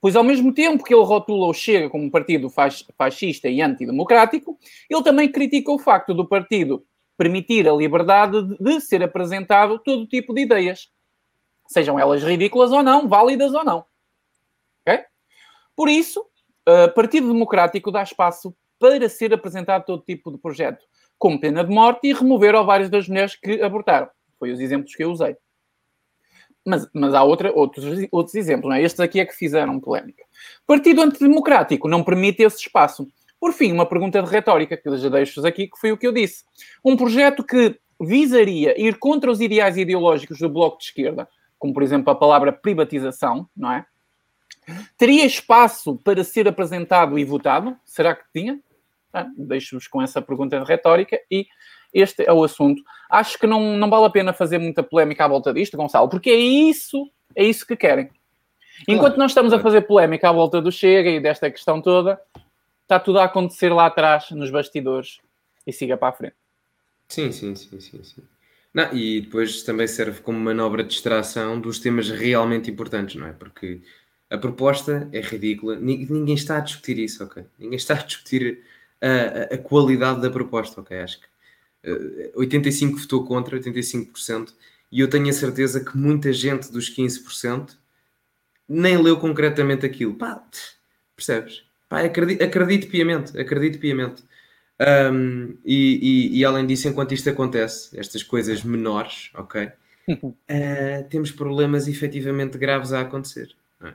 [0.00, 4.58] Pois ao mesmo tempo que ele rotula o Chega como um partido fascista e antidemocrático,
[4.90, 6.84] ele também critica o facto do partido
[7.16, 10.90] permitir a liberdade de ser apresentado todo tipo de ideias,
[11.68, 13.84] sejam elas ridículas ou não, válidas ou não.
[14.80, 15.04] Okay?
[15.76, 16.26] Por isso,
[16.66, 20.84] o Partido Democrático dá espaço para ser apresentado todo tipo de projeto,
[21.16, 24.08] como pena de morte e remover ovários das mulheres que abortaram.
[24.38, 25.36] Foi os exemplos que eu usei.
[26.64, 28.82] Mas, mas há outra, outros, outros exemplos, não é?
[28.82, 30.22] Estes aqui é que fizeram polémica.
[30.66, 33.08] Partido Antidemocrático não permite esse espaço.
[33.40, 36.12] Por fim, uma pergunta de retórica que já deixo aqui, que foi o que eu
[36.12, 36.44] disse.
[36.84, 41.82] Um projeto que visaria ir contra os ideais ideológicos do Bloco de Esquerda, como por
[41.82, 43.86] exemplo a palavra privatização, não é?
[44.96, 47.76] Teria espaço para ser apresentado e votado?
[47.84, 48.60] Será que tinha?
[49.12, 51.46] Ah, Deixo-vos com essa pergunta de retórica e
[51.92, 52.82] este é o assunto.
[53.10, 56.30] Acho que não, não vale a pena fazer muita polémica à volta disto, Gonçalo, porque
[56.30, 58.10] é isso, é isso que querem.
[58.88, 62.20] Enquanto nós estamos a fazer polémica à volta do Chega e desta questão toda,
[62.82, 65.18] está tudo a acontecer lá atrás, nos bastidores,
[65.66, 66.34] e siga para a frente.
[67.08, 68.22] Sim, sim, sim, sim, sim.
[68.72, 73.32] Não, e depois também serve como manobra de distração dos temas realmente importantes, não é?
[73.32, 73.82] Porque
[74.30, 77.44] a proposta é ridícula, ninguém está a discutir isso, ok?
[77.58, 78.62] Ninguém está a discutir
[79.00, 80.98] a, a, a qualidade da proposta, ok?
[80.98, 81.26] Acho que
[81.84, 84.52] 85% votou contra, 85%,
[84.90, 87.76] e eu tenho a certeza que muita gente dos 15%
[88.68, 90.14] nem leu concretamente aquilo.
[90.14, 90.42] Pá,
[91.16, 91.64] percebes?
[91.88, 94.22] Pá, acredito, acredito piamente, acredito piamente.
[94.80, 99.70] Um, e, e, e, além disso, enquanto isto acontece, estas coisas menores, ok,
[100.08, 100.28] uh,
[101.08, 103.54] temos problemas efetivamente graves a acontecer.
[103.82, 103.92] É?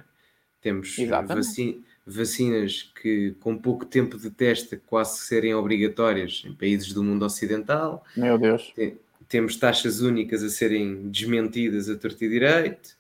[0.62, 0.96] Temos
[1.28, 7.26] vaci vacinas que, com pouco tempo de teste, quase serem obrigatórias em países do mundo
[7.26, 8.04] ocidental.
[8.16, 8.72] Meu Deus.
[8.76, 8.98] Tem,
[9.28, 12.96] temos taxas únicas a serem desmentidas a torto e direito.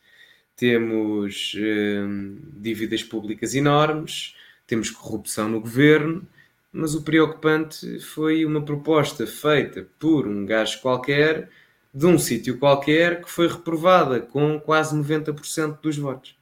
[0.56, 4.36] Temos hum, dívidas públicas enormes.
[4.68, 6.28] Temos corrupção no governo
[6.72, 11.50] mas o preocupante foi uma proposta feita por um gajo qualquer,
[11.92, 16.36] de um sítio qualquer, que foi reprovada com quase 90% dos votos.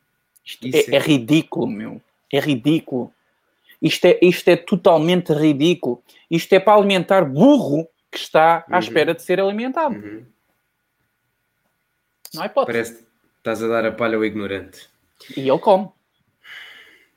[0.46, 2.02] Isto é, é, ridículo, meu.
[2.32, 3.14] É ridículo.
[3.82, 6.02] Isto é, isto é totalmente ridículo.
[6.30, 8.80] Isto é para alimentar burro que está à uhum.
[8.80, 9.96] espera de ser alimentado.
[9.96, 10.26] Uhum.
[12.34, 12.74] Não é hipótese.
[12.74, 14.90] Parece que estás a dar a palha ao ignorante.
[15.36, 15.90] E ele come.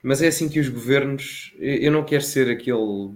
[0.03, 1.53] Mas é assim que os governos.
[1.59, 3.11] Eu não quero ser aquele,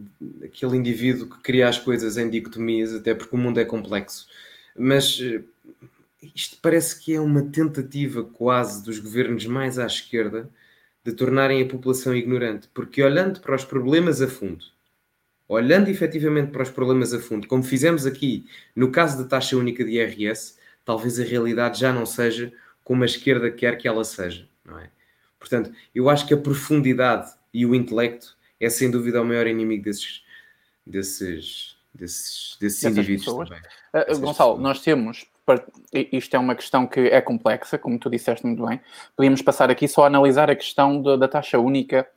[0.44, 4.26] aquele indivíduo que cria as coisas em dicotomias, até porque o mundo é complexo.
[4.76, 5.42] Mas eh,
[6.34, 10.48] isto parece que é uma tentativa quase dos governos mais à esquerda
[11.04, 12.68] de tornarem a população ignorante.
[12.72, 14.64] Porque olhando para os problemas a fundo,
[15.48, 19.84] olhando efetivamente para os problemas a fundo, como fizemos aqui no caso da taxa única
[19.84, 22.52] de IRS, talvez a realidade já não seja
[22.84, 24.90] como a esquerda quer que ela seja, não é?
[25.38, 29.82] Portanto, eu acho que a profundidade e o intelecto é sem dúvida o maior inimigo
[29.82, 30.22] desses,
[30.86, 33.48] desses, desses, desses indivíduos pessoas.
[33.48, 33.62] também.
[33.92, 34.60] Uh, Gonçalo, pessoas.
[34.60, 35.26] nós temos,
[35.92, 38.80] isto é uma questão que é complexa, como tu disseste muito bem,
[39.16, 42.08] podíamos passar aqui só a analisar a questão de, da taxa única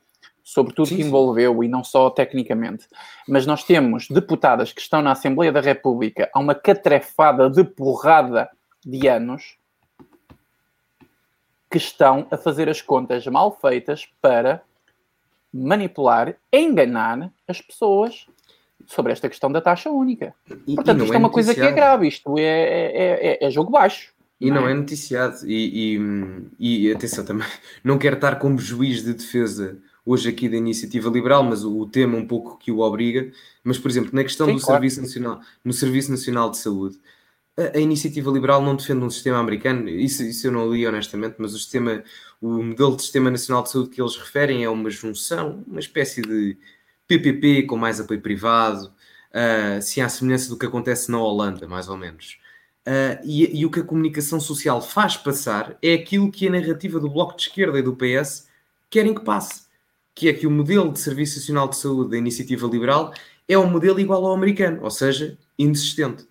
[0.44, 2.86] sobre tudo sim, que envolveu e não só tecnicamente.
[3.28, 8.48] Mas nós temos deputadas que estão na Assembleia da República a uma catrefada de porrada
[8.84, 9.58] de anos
[11.68, 14.62] que estão a fazer as contas mal feitas para
[15.52, 18.26] manipular, enganar as pessoas
[18.86, 20.34] sobre esta questão da taxa única.
[20.66, 23.46] E, Portanto, e isto é, é uma coisa que é grave, isto é, é, é,
[23.46, 24.14] é jogo baixo.
[24.40, 24.72] E não, não é?
[24.72, 25.46] é noticiado.
[25.46, 25.98] E,
[26.58, 27.46] e, e, atenção também,
[27.82, 31.86] não quero estar como juiz de defesa hoje aqui da iniciativa liberal, mas o, o
[31.86, 33.30] tema um pouco que o obriga.
[33.64, 34.74] Mas, por exemplo, na questão Sim, do claro.
[34.74, 36.98] Serviço Nacional, no Serviço Nacional de Saúde,
[37.56, 41.54] a, iniciativa liberal não defende um sistema americano, isso, isso eu não li honestamente, mas
[41.54, 42.04] o sistema,
[42.40, 46.20] o modelo de sistema nacional de saúde que eles referem é uma junção, uma espécie
[46.20, 46.56] de
[47.06, 48.92] PPP com mais apoio privado,
[49.30, 52.38] uh, se há semelhança do que acontece na Holanda, mais ou menos.
[52.86, 57.00] Uh, e, e, o que a comunicação social faz passar é aquilo que a narrativa
[57.00, 58.48] do Bloco de Esquerda e do PS
[58.88, 59.66] querem que passe,
[60.14, 63.12] que é que o modelo de Serviço Nacional de Saúde da Iniciativa Liberal
[63.48, 66.26] é um modelo igual ao americano, ou seja, inexistente.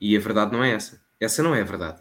[0.00, 1.00] E a verdade não é essa.
[1.20, 2.00] Essa não é a verdade.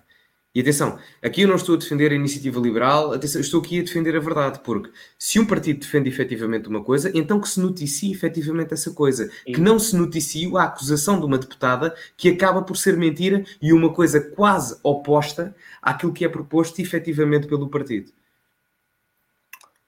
[0.56, 3.84] E atenção, aqui eu não estou a defender a iniciativa liberal, atenção, estou aqui a
[3.84, 4.89] defender a verdade, porque
[5.20, 9.30] se um partido defende efetivamente uma coisa, então que se noticie efetivamente essa coisa.
[9.45, 9.51] E...
[9.51, 13.74] Que não se noticie a acusação de uma deputada que acaba por ser mentira e
[13.74, 18.14] uma coisa quase oposta àquilo que é proposto efetivamente pelo partido.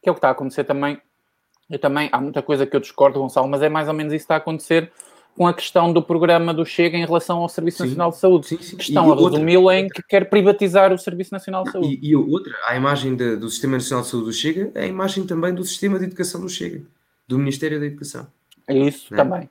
[0.03, 1.01] Que é o que está a acontecer também.
[1.69, 4.23] Eu também, há muita coisa que eu discordo, Gonçalo, mas é mais ou menos isso
[4.23, 4.91] que está a acontecer
[5.37, 8.47] com a questão do programa do Chega em relação ao Serviço sim, Nacional de Saúde.
[8.47, 8.75] Sim, sim.
[8.75, 11.99] Que estão a resumi-lo em que quer privatizar o Serviço Nacional de Saúde.
[12.01, 14.87] E, e outra, a imagem de, do Sistema Nacional de Saúde do Chega é a
[14.87, 16.81] imagem também do Sistema de Educação do Chega,
[17.27, 18.25] do Ministério da Educação.
[18.67, 19.17] É isso é?
[19.17, 19.49] também.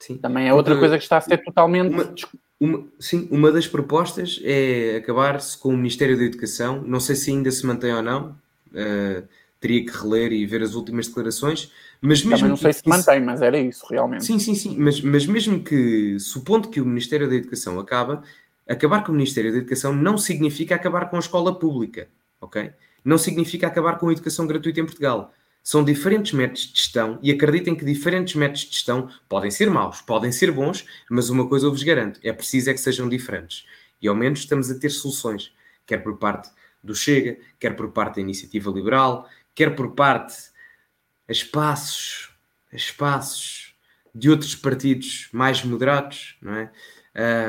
[0.00, 0.16] Sim.
[0.16, 1.94] Também é outra Porque, coisa que está a ser totalmente.
[1.94, 2.14] Uma,
[2.58, 6.82] uma, sim, uma das propostas é acabar-se com o Ministério da Educação.
[6.82, 8.36] Não sei se ainda se mantém ou não.
[8.72, 9.22] Uh,
[9.60, 12.88] teria que reler e ver as últimas declarações, mas mesmo Também não sei se isso...
[12.88, 14.24] mantém, mas era isso realmente.
[14.24, 18.22] Sim, sim, sim, mas, mas mesmo que, supondo que o Ministério da Educação acaba,
[18.68, 22.08] acabar com o Ministério da Educação não significa acabar com a escola pública,
[22.40, 22.70] ok?
[23.04, 25.32] Não significa acabar com a educação gratuita em Portugal.
[25.62, 30.00] São diferentes métodos de gestão e acreditem que diferentes métodos de gestão podem ser maus,
[30.00, 33.66] podem ser bons, mas uma coisa eu vos garanto, é preciso é que sejam diferentes.
[34.00, 35.52] E ao menos estamos a ter soluções,
[35.84, 36.50] quer por parte
[36.82, 39.28] do Chega, quer por parte da Iniciativa Liberal,
[39.58, 40.36] quer por parte
[41.28, 42.32] a espaços,
[42.72, 43.74] a espaços
[44.14, 46.70] de outros partidos mais moderados, não é?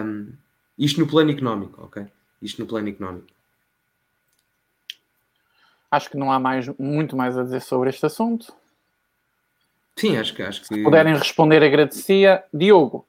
[0.03, 0.33] Um,
[0.75, 2.07] isto no plano económico, ok?
[2.41, 3.27] Isto no plano económico.
[5.91, 8.51] Acho que não há mais, muito mais a dizer sobre este assunto.
[9.95, 10.67] Sim, acho que, acho que...
[10.67, 12.43] Se puderem responder, agradecia.
[12.51, 13.07] Diogo,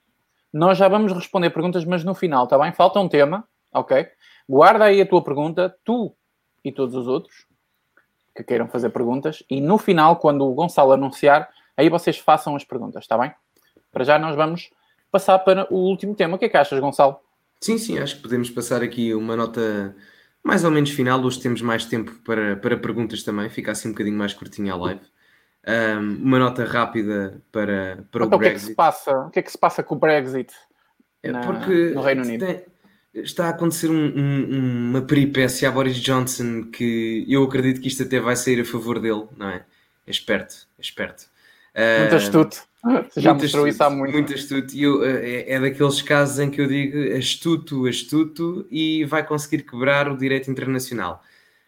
[0.53, 2.73] nós já vamos responder perguntas, mas no final, está bem?
[2.75, 4.07] Falta um tema, ok?
[4.47, 6.15] Guarda aí a tua pergunta, tu
[6.63, 7.49] e todos os outros
[8.43, 12.65] que queiram fazer perguntas e no final, quando o Gonçalo anunciar, aí vocês façam as
[12.65, 13.33] perguntas, está bem?
[13.93, 14.71] Para já nós vamos
[15.11, 16.37] passar para o último tema.
[16.37, 17.19] O que é que achas, Gonçalo?
[17.61, 19.95] Sim, sim, acho que podemos passar aqui uma nota
[20.43, 21.21] mais ou menos final.
[21.21, 24.77] Hoje temos mais tempo para, para perguntas também, fica assim um bocadinho mais curtinha a
[24.77, 25.03] live.
[25.67, 28.41] Um, uma nota rápida para, para então, o Brexit.
[28.41, 29.19] O que, é que se passa?
[29.19, 30.55] o que é que se passa com o Brexit
[31.23, 32.47] é na, Porque no Reino Unido?
[32.47, 32.65] Tem,
[33.15, 38.03] está a acontecer um, um, uma peripécia a Boris Johnson que eu acredito que isto
[38.03, 39.65] até vai sair a favor dele, não é?
[40.07, 41.27] É esperto, é esperto.
[42.01, 42.71] Muito uh, astuto.
[43.17, 44.13] Já mostrou astuto, isso há muito.
[44.13, 44.75] Muito astuto.
[44.75, 49.63] E eu, é, é, daqueles casos em que eu digo astuto, astuto e vai conseguir
[49.63, 51.23] quebrar o direito internacional.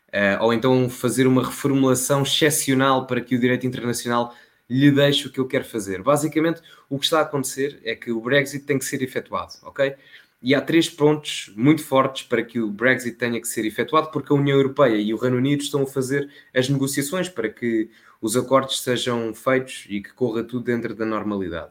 [0.09, 4.34] Uh, ou então fazer uma reformulação excepcional para que o direito internacional
[4.68, 6.03] lhe deixe o que ele quer fazer.
[6.03, 9.95] Basicamente, o que está a acontecer é que o Brexit tem que ser efetuado, ok?
[10.43, 14.32] E há três pontos muito fortes para que o Brexit tenha que ser efetuado, porque
[14.32, 17.88] a União Europeia e o Reino Unido estão a fazer as negociações para que
[18.20, 21.70] os acordos sejam feitos e que corra tudo dentro da normalidade.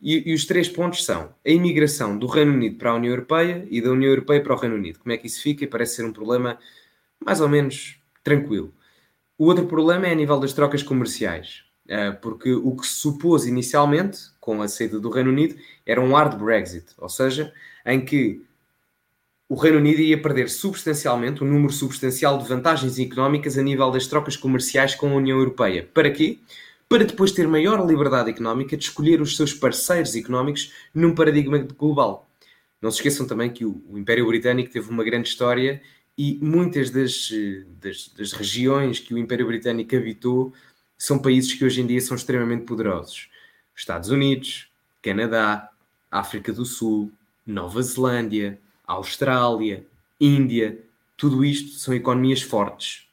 [0.00, 3.66] E, e, os três pontos são a imigração do Reino Unido para a União Europeia
[3.70, 4.98] e da União Europeia para o Reino Unido.
[4.98, 5.66] Como é que isso fica?
[5.66, 6.58] Parece ser um problema
[7.24, 8.72] mais ou menos tranquilo.
[9.38, 13.46] O outro problema é a nível das trocas comerciais, eh, porque o que se supôs
[13.46, 15.56] inicialmente, com a saída do Reino Unido,
[15.86, 17.52] era um hard Brexit, ou seja,
[17.84, 18.42] em que
[19.48, 24.06] o Reino Unido ia perder substancialmente, um número substancial de vantagens económicas a nível das
[24.06, 25.88] trocas comerciais com a União Europeia.
[25.92, 26.38] Para quê?
[26.88, 32.28] Para depois ter maior liberdade económica de escolher os seus parceiros económicos num paradigma global.
[32.80, 35.80] Não se esqueçam também que o, Império Britânico teve uma grande história
[36.16, 37.30] e muitas das,
[37.80, 40.52] das, das regiões que o Império Britânico habitou
[40.96, 43.28] são países que hoje em dia são extremamente poderosos.
[43.74, 44.68] Estados Unidos,
[45.02, 45.70] Canadá,
[46.10, 47.10] África do Sul,
[47.46, 49.86] Nova Zelândia, Austrália,
[50.20, 50.82] Índia,
[51.16, 53.06] tudo isto são economias fortes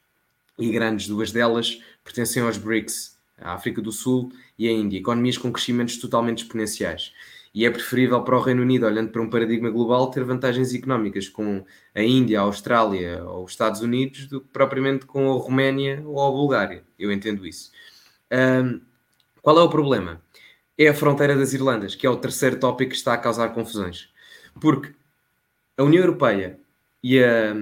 [0.58, 1.06] e grandes.
[1.06, 5.96] Duas delas pertencem aos BRICS, a África do Sul e a Índia, economias com crescimentos
[5.98, 7.12] totalmente exponenciais.
[7.54, 11.28] E é preferível para o Reino Unido, olhando para um paradigma global, ter vantagens económicas
[11.28, 11.64] com
[11.94, 16.26] a Índia, a Austrália ou os Estados Unidos do que propriamente com a Roménia ou
[16.26, 16.82] a Bulgária.
[16.98, 17.70] Eu entendo isso.
[18.32, 18.80] Um,
[19.42, 20.22] qual é o problema?
[20.78, 24.11] É a fronteira das Irlandas, que é o terceiro tópico que está a causar confusões.
[24.60, 24.92] Porque
[25.76, 26.58] a União Europeia
[27.02, 27.54] e a,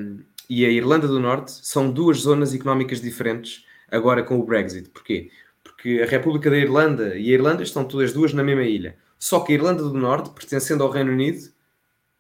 [0.49, 4.88] e a Irlanda do Norte são duas zonas económicas diferentes agora com o Brexit.
[4.91, 5.30] Porquê?
[5.62, 8.97] Porque a República da Irlanda e a Irlanda estão todas duas na mesma ilha.
[9.18, 11.51] Só que a Irlanda do Norte, pertencendo ao Reino Unido,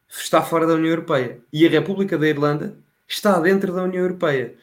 [0.08, 1.40] está fora da União Europeia.
[1.52, 4.54] E a República da Irlanda está dentro da União Europeia.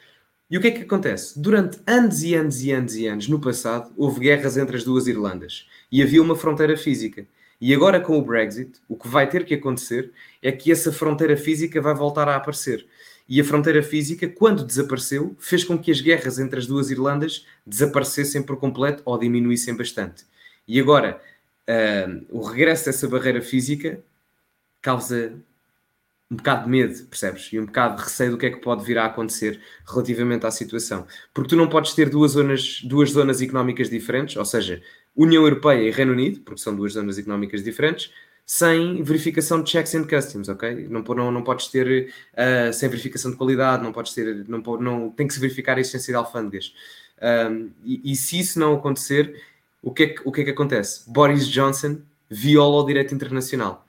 [0.50, 1.38] E o que é que acontece?
[1.38, 5.06] Durante anos e anos e anos e anos, no passado, houve guerras entre as duas
[5.06, 7.26] Irlandas e havia uma fronteira física.
[7.60, 11.36] E agora, com o Brexit, o que vai ter que acontecer é que essa fronteira
[11.36, 12.86] física vai voltar a aparecer.
[13.28, 17.44] E a fronteira física, quando desapareceu, fez com que as guerras entre as duas Irlandas
[17.66, 20.24] desaparecessem por completo ou diminuíssem bastante.
[20.66, 21.20] E agora,
[21.68, 24.00] uh, o regresso dessa barreira física
[24.80, 25.34] causa
[26.30, 27.50] um bocado de medo, percebes?
[27.52, 30.50] E um bocado de receio do que é que pode vir a acontecer relativamente à
[30.50, 31.06] situação.
[31.32, 34.82] Porque tu não podes ter duas zonas, duas zonas económicas diferentes, ou seja,
[35.18, 38.12] União Europeia e Reino Unido, porque são duas zonas económicas diferentes,
[38.46, 40.88] sem verificação de checks and customs, ok?
[40.88, 45.10] Não, não, não podes ter uh, sem verificação de qualidade, não podes ter, não, não
[45.10, 46.72] tem que se verificar a existência de alfândegas.
[47.20, 49.42] Um, e, e, se isso não acontecer,
[49.82, 51.10] o que, é que, o que é que acontece?
[51.10, 52.00] Boris Johnson
[52.30, 53.88] viola o direito internacional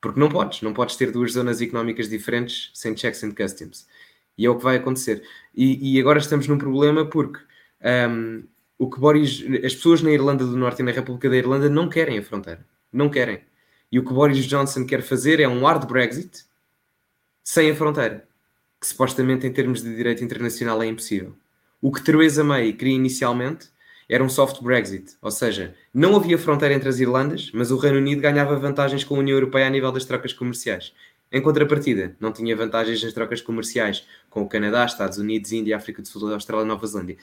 [0.00, 3.86] porque não podes, não podes ter duas zonas económicas diferentes sem checks and customs.
[4.36, 5.22] E é o que vai acontecer.
[5.54, 7.40] E, e agora estamos num problema porque
[8.08, 8.44] um,
[8.78, 11.88] o que Boris, as pessoas na Irlanda do Norte e na República da Irlanda não
[11.88, 12.64] querem a fronteira.
[12.92, 13.40] Não querem.
[13.90, 16.44] E o que Boris Johnson quer fazer é um hard Brexit
[17.42, 18.26] sem a fronteira.
[18.80, 21.34] Que supostamente, em termos de direito internacional, é impossível.
[21.82, 23.68] O que Theresa May queria inicialmente
[24.08, 27.98] era um soft Brexit, ou seja, não havia fronteira entre as Irlandas, mas o Reino
[27.98, 30.94] Unido ganhava vantagens com a União Europeia a nível das trocas comerciais.
[31.30, 36.00] Em contrapartida, não tinha vantagens nas trocas comerciais com o Canadá, Estados Unidos, Índia, África
[36.00, 37.18] do Sul, Austrália e Nova Zelândia.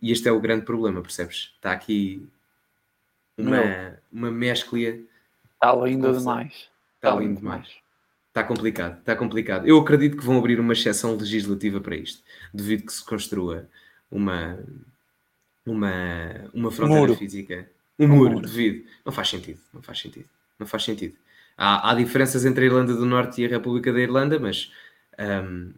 [0.00, 1.52] E este é o grande problema, percebes?
[1.56, 2.28] Está aqui
[3.36, 5.02] uma, uma mesclia.
[5.54, 6.52] Está lindo demais.
[6.52, 7.68] Está, está lindo demais.
[8.28, 9.66] Está complicado, está complicado.
[9.66, 12.22] Eu acredito que vão abrir uma exceção legislativa para isto,
[12.52, 13.66] devido que se construa
[14.10, 14.58] uma,
[15.64, 17.16] uma, uma fronteira muro.
[17.16, 17.68] física.
[17.98, 18.86] Um muro, muro, devido.
[19.04, 20.28] Não faz sentido, não faz sentido.
[20.58, 21.16] Não faz sentido.
[21.56, 24.70] Há, há diferenças entre a Irlanda do Norte e a República da Irlanda, mas
[25.18, 25.72] um,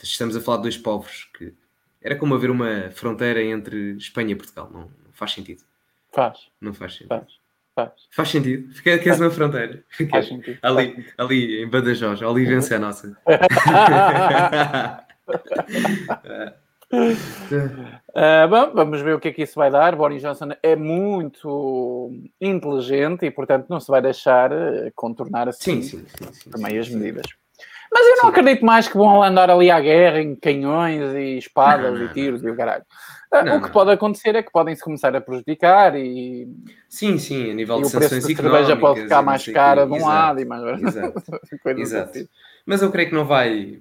[0.00, 1.52] estamos a falar de dois povos que
[2.00, 4.70] era como haver uma fronteira entre Espanha e Portugal.
[4.72, 5.62] Não, não faz sentido.
[6.12, 6.38] Faz.
[6.60, 7.08] Não faz sentido.
[7.08, 7.48] Faz.
[7.78, 8.74] Faz, faz sentido.
[8.82, 9.84] Queres quer uma fronteira?
[10.10, 10.58] Faz sentido.
[10.62, 13.16] Ali, faz ali em Badajoz, ali vence a nossa.
[16.90, 19.94] Uh, bom, vamos ver o que é que isso vai dar.
[19.94, 26.00] Boris Johnson é muito inteligente e, portanto, não se vai deixar eh, contornar assim sim,
[26.00, 27.26] sim, sim, também as medidas.
[27.92, 28.28] Mas eu não Sim.
[28.28, 32.12] acredito mais que vão andar ali à guerra em canhões e espadas não, não, e
[32.12, 32.50] tiros não.
[32.50, 32.84] e o caralho.
[33.30, 36.48] Ah, o que pode acontecer é que podem se começar a prejudicar e.
[36.88, 38.38] Sim, sim, a nível de sanções económicas.
[38.38, 40.82] A cerveja pode ficar mais cara de um lado e mais.
[40.82, 41.22] Exato.
[41.76, 42.10] Exato.
[42.10, 42.28] Assim.
[42.64, 43.80] Mas eu creio que não vai.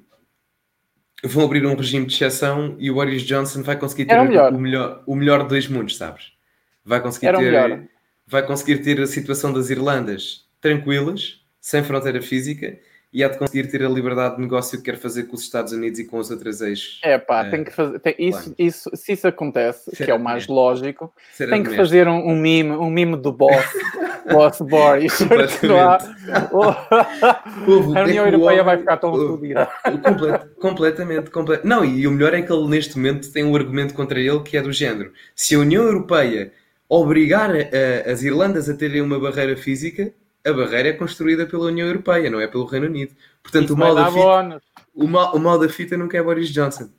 [1.24, 4.54] Vão abrir um regime de exceção e o Boris Johnson vai conseguir ter o melhor.
[4.54, 6.34] O, melhor, o melhor de dois mundos, sabes?
[6.84, 7.90] Vai conseguir Era ter.
[8.28, 12.78] Vai conseguir ter a situação das Irlandas tranquilas, sem fronteira física,
[13.18, 15.74] e há de conseguir ter a liberdade de negócio que quer fazer com os Estados
[15.74, 17.00] Unidos e com os outros eixos.
[17.04, 17.98] É pá, uh, tem que fazer.
[17.98, 22.30] Tem, isso, isso, se isso acontece, que é o mais lógico, tem que fazer um,
[22.30, 23.66] um mime, um mime do boss,
[24.32, 25.18] boss Boris.
[27.96, 29.68] a União Europeia vai ficar tão fodida.
[30.60, 31.68] completamente, completamente.
[31.68, 34.58] Não, e o melhor é que ele neste momento tem um argumento contra ele que
[34.58, 35.12] é do género.
[35.36, 36.52] Se a União Europeia
[36.88, 40.14] obrigar a, as Irlandas a terem uma barreira física,
[40.48, 43.14] a barreira é construída pela União Europeia, não é pelo Reino Unido.
[43.44, 44.62] Portanto, o mal, da fita,
[44.96, 46.90] o, mal, o mal da fita nunca é Boris Johnson.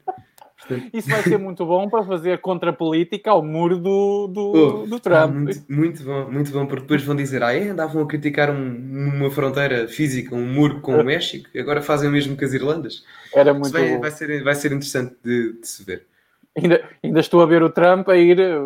[0.58, 0.90] Portanto...
[0.92, 5.16] Isso vai ser muito bom para fazer contra-política ao muro do, do, oh, do Trump.
[5.16, 8.50] Ah, muito, muito, bom, muito bom, porque depois vão dizer: ah, é, andavam a criticar
[8.50, 12.44] um, uma fronteira física, um muro com o México, e agora fazem o mesmo que
[12.44, 13.04] as Irlandas.
[13.34, 14.00] Era muito vai, bom.
[14.00, 16.04] Vai ser, vai ser interessante de, de se ver.
[16.62, 18.58] Ainda, ainda estou a ver o Trump a ir eh,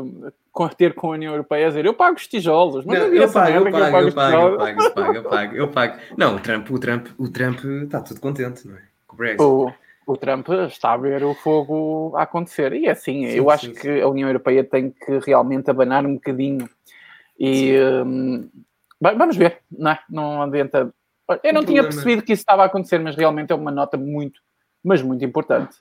[0.77, 3.51] ter com a União Europeia a dizer eu pago os tijolos, mas não, eu, pago,
[3.51, 5.99] eu, pago, eu, pago, eu, pago, eu, pago, eu pago, eu pago, eu pago.
[6.17, 8.83] Não, o Trump, o Trump, o Trump está tudo contente, não é?
[9.07, 9.43] Com o Brexit.
[9.43, 9.73] O,
[10.07, 12.73] o Trump está a ver o fogo a acontecer.
[12.73, 13.75] E é assim, sim, eu sim, acho sim.
[13.75, 16.69] que a União Europeia tem que realmente abanar um bocadinho.
[17.39, 18.49] E um,
[19.01, 20.01] vamos ver, não é?
[20.09, 20.95] Não adianta.
[21.43, 21.89] Eu não tinha problema...
[21.89, 24.41] percebido que isso estava a acontecer, mas realmente é uma nota muito,
[24.83, 25.77] mas muito importante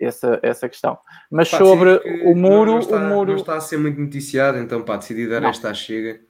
[0.00, 0.98] essa, essa questão.
[1.30, 3.32] Mas pá, sobre o muro, não, está, o muro.
[3.32, 5.50] Não está a ser muito noticiado, então pá, decidi dar não.
[5.50, 6.20] esta chega.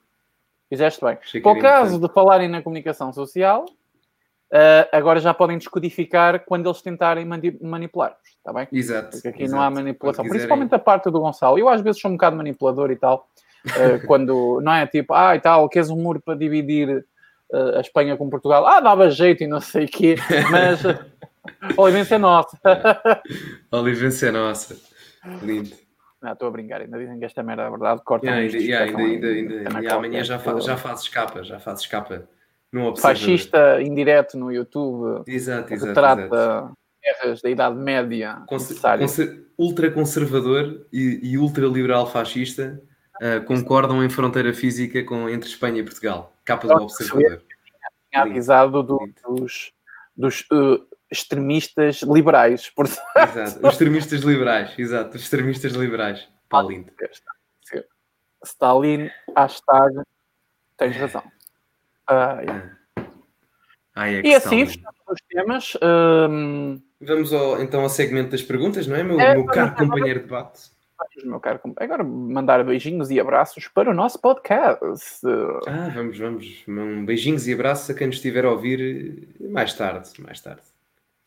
[0.69, 1.17] Fizeste bem.
[1.41, 7.25] Por caso de falarem na comunicação social, uh, agora já podem descodificar quando eles tentarem
[7.25, 8.67] mani manipular-vos, está bem?
[8.71, 9.11] Exato.
[9.11, 9.55] Porque aqui exato.
[9.55, 10.25] não há manipulação.
[10.27, 11.59] Principalmente a parte do Gonçalo.
[11.59, 13.29] Eu às vezes sou um bocado manipulador e tal.
[13.65, 17.05] Uh, quando não é tipo, ah, e tal, queres um muro para dividir
[17.53, 18.65] a Espanha com Portugal?
[18.65, 20.15] Ah, dava jeito e não sei o quê,
[20.51, 20.81] mas
[21.77, 22.59] Olivência é nossa.
[23.71, 24.75] Olivência é nossa.
[25.41, 25.75] Lindo.
[26.21, 28.01] Não, estou a brincar, ainda dizem que esta merda é verdade.
[28.03, 31.59] Corta yeah, ainda, yeah, ainda, ainda, ainda, ainda amanhã já, fa já fazes capa, já
[31.59, 32.27] fazes capa
[32.71, 33.17] no observador.
[33.17, 35.23] Fascista indireto no YouTube.
[35.27, 35.87] Exato, exato.
[35.87, 36.71] Retrata
[37.03, 38.41] guerras da Idade Média.
[38.47, 42.81] Conser ultraconservador e, e ultraliberal fascista
[43.21, 46.34] uh, concordam em fronteira física com, entre Espanha e Portugal.
[46.45, 47.41] Capa do observador.
[48.11, 49.73] Tinha avisado do, dos,
[50.15, 52.71] dos uh, extremistas liberais.
[52.77, 56.27] Exato, os extremistas liberais, exato, os extremistas liberais.
[56.47, 56.91] Pá, lindo.
[58.43, 60.01] Stalin, hashtag,
[60.77, 61.23] tens razão.
[62.07, 62.77] Ah, yeah.
[63.95, 65.73] ah, é e assim, fechamos os temas.
[65.81, 66.79] Um...
[67.01, 70.25] Vamos ao, então ao segmento das perguntas, não é, meu, é, meu caro companheiro de
[70.25, 70.74] debate?
[71.23, 75.25] Meu caro, agora mandar beijinhos e abraços para o nosso podcast.
[75.67, 76.63] Ah, vamos, vamos.
[76.67, 80.61] Um beijinhos e abraços a quem nos estiver a ouvir mais tarde, mais tarde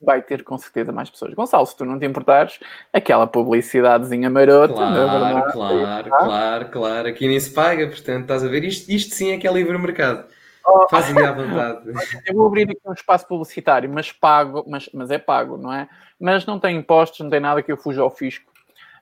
[0.00, 1.34] vai ter com certeza mais pessoas.
[1.34, 2.60] Gonçalo, se tu não te importares,
[2.92, 6.18] aquela publicidadezinha marota, claro, verdade, claro, ah?
[6.18, 9.46] claro, claro, aqui nem se paga, portanto, estás a ver, isto, isto sim é que
[9.46, 10.24] é livre mercado.
[10.66, 10.86] Oh.
[10.90, 11.80] Fazem à vontade.
[12.26, 15.88] Eu vou abrir aqui um espaço publicitário, mas pago, mas, mas é pago, não é?
[16.20, 18.52] Mas não tem impostos, não tem nada que eu fuja ao fisco.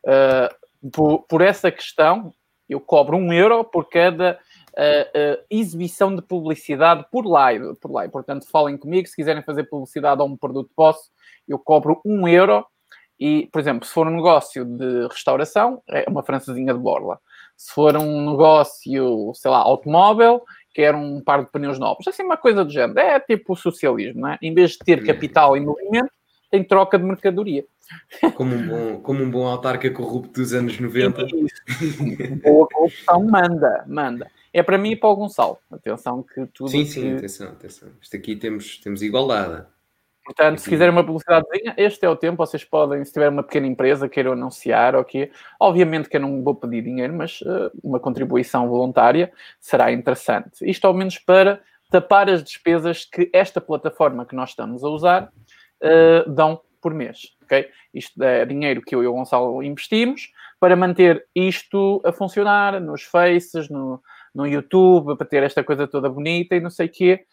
[0.06, 2.32] Uh, por, por essa questão,
[2.68, 4.38] eu cobro um euro por cada
[4.72, 8.12] uh, exibição de publicidade por live, por live.
[8.12, 11.10] Portanto, falem comigo, se quiserem fazer publicidade a um produto vosso,
[11.48, 12.64] eu cobro um euro
[13.18, 17.18] e, por exemplo, se for um negócio de restauração, é uma francesinha de borla.
[17.56, 20.42] Se for um negócio, sei lá, automóvel,
[20.74, 22.06] quer um par de pneus novos.
[22.06, 22.98] Assim, uma coisa do género.
[22.98, 24.38] É tipo o socialismo, não é?
[24.42, 26.10] Em vez de ter capital e movimento,
[26.56, 27.64] tem troca de mercadoria.
[28.34, 31.26] Como um bom, como um bom autarca corrupto dos anos 90.
[32.42, 35.58] Boa corrupção manda, manda é para mim e para o Gonçalo.
[35.70, 36.70] Atenção que tudo.
[36.70, 37.16] Sim, sim, que...
[37.16, 37.90] atenção, atenção.
[38.00, 39.66] Isto aqui temos, temos igualdade.
[40.24, 42.38] Portanto, se quiserem uma publicidadezinha, este é o tempo.
[42.38, 45.30] Vocês podem, se tiver uma pequena empresa, queiram anunciar, ok.
[45.60, 49.30] Obviamente que eu não vou pedir dinheiro, mas uh, uma contribuição voluntária
[49.60, 50.68] será interessante.
[50.68, 55.32] Isto ao menos para tapar as despesas que esta plataforma que nós estamos a usar
[55.82, 57.68] uh, dão por mês, ok?
[57.92, 63.02] Isto é dinheiro que eu e o Gonçalo investimos para manter isto a funcionar nos
[63.02, 64.00] Faces, no,
[64.34, 67.24] no YouTube para ter esta coisa toda bonita e não sei o quê.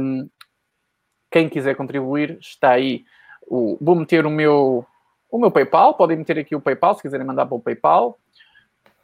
[0.00, 0.28] Um,
[1.30, 3.04] quem quiser contribuir, está aí.
[3.48, 4.84] O, vou meter o meu,
[5.30, 8.18] o meu PayPal, podem meter aqui o PayPal se quiserem mandar para o PayPal.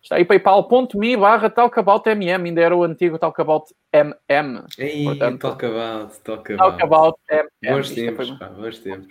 [0.02, 4.64] Está aí paypal.me barra talkaboutmm, ainda era o antigo talkaboutmm.
[4.76, 6.58] Ei, Portanto, talkabout, talkabout.
[6.58, 7.76] Talkabout MM.
[7.76, 9.08] Bons tempos, pá, bons tempos.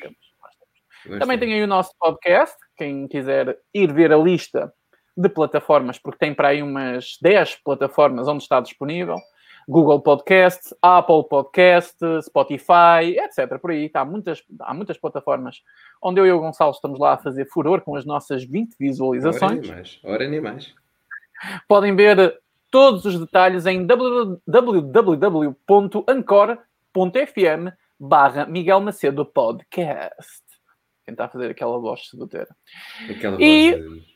[1.18, 4.72] Também tem aí o nosso podcast, quem quiser ir ver a lista
[5.16, 9.16] de plataformas, porque tem para aí umas 10 plataformas onde está disponível.
[9.70, 13.60] Google Podcast, Apple Podcast, Spotify, etc.
[13.62, 15.62] Por aí tá, há muitas, há muitas plataformas
[16.02, 19.60] onde eu e o Gonçalo estamos lá a fazer furor com as nossas 20 visualizações.
[19.60, 20.81] Ora nem mais, ora nem mais.
[21.68, 22.40] Podem ver
[22.70, 24.56] todos os detalhes em www.ancor.fm
[28.00, 30.42] barra Miguel Macedo Podcast.
[31.06, 32.56] Tentar fazer aquela voz sedutora.
[33.10, 34.12] Aquela e, voz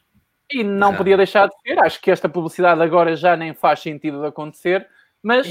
[0.52, 0.98] e não ah.
[0.98, 1.80] podia deixar de ser.
[1.80, 4.88] Acho que esta publicidade agora já nem faz sentido de acontecer.
[5.22, 5.48] Mas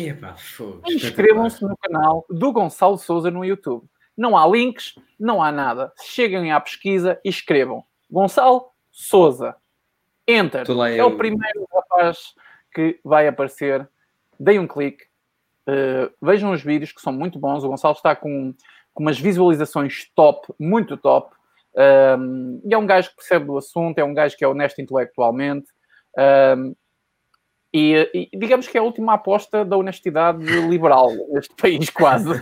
[0.87, 3.85] inscrevam-se no canal do Gonçalo Souza no YouTube.
[4.17, 5.93] Não há links, não há nada.
[6.01, 7.83] Cheguem à pesquisa e escrevam.
[8.09, 9.57] Gonçalo Souza.
[10.27, 10.65] Enter.
[10.97, 12.35] É o primeiro rapaz
[12.73, 13.89] que vai aparecer.
[14.39, 15.05] Deem um clique.
[15.67, 17.65] Uh, vejam os vídeos que são muito bons.
[17.65, 18.55] O Gonçalo está com,
[18.93, 21.35] com umas visualizações top, muito top.
[21.77, 24.81] Um, e é um gajo que percebe do assunto, é um gajo que é honesto
[24.81, 25.67] intelectualmente.
[26.57, 26.75] Um,
[27.77, 32.31] e, e, digamos que é a última aposta da honestidade liberal neste país, quase.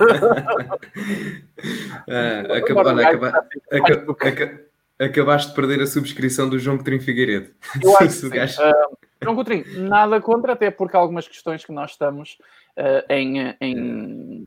[2.06, 4.60] ah, acaba, olha, acaba, acaba,
[5.02, 7.50] acabaste de perder a subscrição do João Coutinho Figueiredo.
[7.82, 8.60] Eu acho que sim.
[8.60, 12.36] uh, João Coutinho, nada contra, até porque algumas questões que nós estamos
[12.78, 14.44] uh, em, em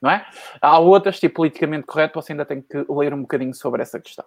[0.00, 0.26] não é?
[0.62, 4.24] Há outras, tipo politicamente correto, você ainda tem que ler um bocadinho sobre essa questão.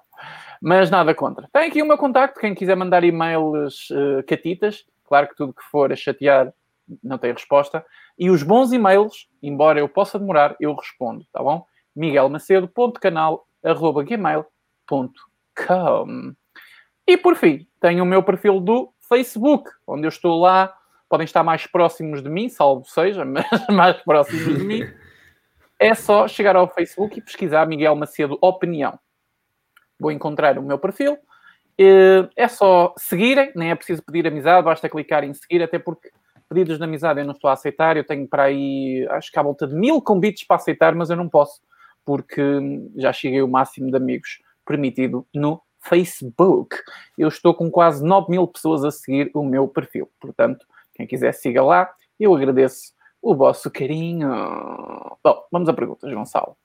[0.62, 1.50] Mas nada contra.
[1.52, 5.64] Tem aqui o meu contacto, quem quiser mandar e-mails uh, catitas, Claro que tudo que
[5.64, 6.52] for a chatear
[7.04, 7.86] não tem resposta.
[8.18, 11.68] E os bons e-mails, embora eu possa demorar, eu respondo, tá bom?
[11.96, 14.54] miguelmacedo.canal.gmail.com
[17.08, 20.74] E por fim, tenho o meu perfil do Facebook, onde eu estou lá.
[21.10, 24.82] Podem estar mais próximos de mim, salvo seja, mas mais próximos de mim.
[25.80, 28.98] É só chegar ao Facebook e pesquisar Miguel Macedo Opinião.
[30.00, 31.20] Vou encontrar o meu perfil
[31.78, 36.12] é só seguirem, nem é preciso pedir amizade, basta clicar em seguir, até porque
[36.48, 37.98] pedidos de amizade eu não estou a aceitar.
[37.98, 41.16] Eu tenho para aí, acho que há volta de mil convites para aceitar, mas eu
[41.16, 41.62] não posso,
[42.06, 42.42] porque
[42.96, 46.76] já cheguei ao máximo de amigos permitido no Facebook.
[47.18, 50.10] Eu estou com quase 9 mil pessoas a seguir o meu perfil.
[50.20, 54.30] Portanto, quem quiser siga lá, eu agradeço o vosso carinho.
[55.24, 56.56] Bom, vamos a perguntas, Gonçalo.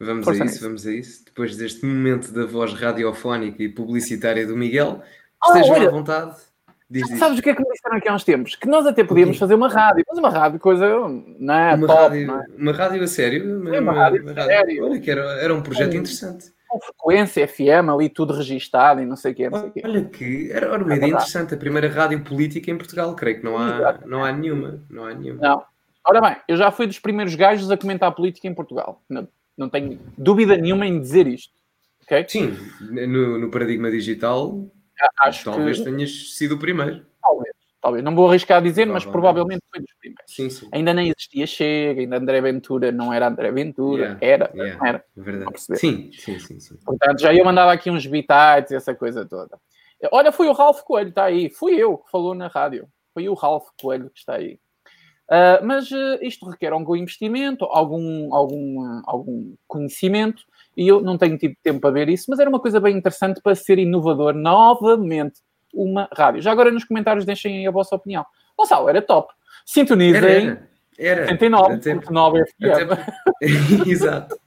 [0.00, 0.64] Vamos Força a isso, nisso.
[0.64, 1.24] vamos a isso.
[1.24, 5.02] Depois deste momento da voz radiofónica e publicitária do Miguel,
[5.44, 6.36] estejam oh, à vontade.
[6.88, 7.18] Diz, diz.
[7.18, 8.54] Sabes o que é que me disseram aqui há uns tempos?
[8.54, 10.86] Que nós até podíamos fazer uma rádio, mas uma rádio, coisa,
[11.38, 11.74] não é?
[11.74, 12.46] Uma, top, rádio, não é?
[12.56, 13.60] uma rádio a sério?
[13.60, 14.84] Uma, uma, rádio uma, a sério.
[14.84, 16.52] Olha, que era, era um projeto com, interessante.
[16.68, 19.82] Com frequência, FM, ali tudo registado e não sei o quê, não sei quê.
[19.84, 23.44] Olha que era uma é ideia interessante, a primeira rádio política em Portugal, creio que
[23.44, 24.82] não há, não há nenhuma.
[24.90, 25.40] Não há nenhuma.
[25.40, 25.64] Não.
[26.06, 29.02] Ora bem, eu já fui dos primeiros gajos a comentar política em Portugal.
[29.08, 31.52] Não tenho dúvida nenhuma em dizer isto.
[32.04, 32.24] Okay?
[32.28, 34.66] Sim, no, no paradigma digital,
[35.20, 35.84] Acho talvez que...
[35.84, 37.04] tenhas sido o primeiro.
[37.80, 38.02] Talvez.
[38.02, 40.24] Não vou arriscar a dizer, mas provavelmente foi dos primeiros.
[40.26, 40.68] Sim, sim.
[40.72, 44.86] Ainda nem existia Chega, ainda André Ventura não era André Ventura, yeah, era, yeah, não
[44.86, 45.04] era.
[45.16, 45.52] Verdade.
[45.56, 46.76] Sim, sim, sim, sim.
[46.84, 49.58] Portanto, já eu mandava aqui uns bitites, essa coisa toda.
[50.10, 51.50] Olha, foi o Ralph Coelho, está aí.
[51.50, 52.88] Fui eu que falou na rádio.
[53.14, 54.58] Foi o Ralph Coelho que está aí.
[55.30, 60.42] Uh, mas uh, isto requer algum investimento, algum, algum, uh, algum conhecimento,
[60.74, 63.38] e eu não tenho tido tempo para ver isso, mas era uma coisa bem interessante
[63.42, 65.40] para ser inovador novamente
[65.72, 66.42] uma rádio.
[66.42, 68.24] Já agora nos comentários deixem a vossa opinião.
[68.56, 69.32] Gonçalo, era top.
[69.64, 70.58] Sintonizem.
[70.98, 71.36] Era, era.
[71.36, 72.92] 79.9 FM.
[72.92, 73.90] Até...
[73.90, 74.38] Exato.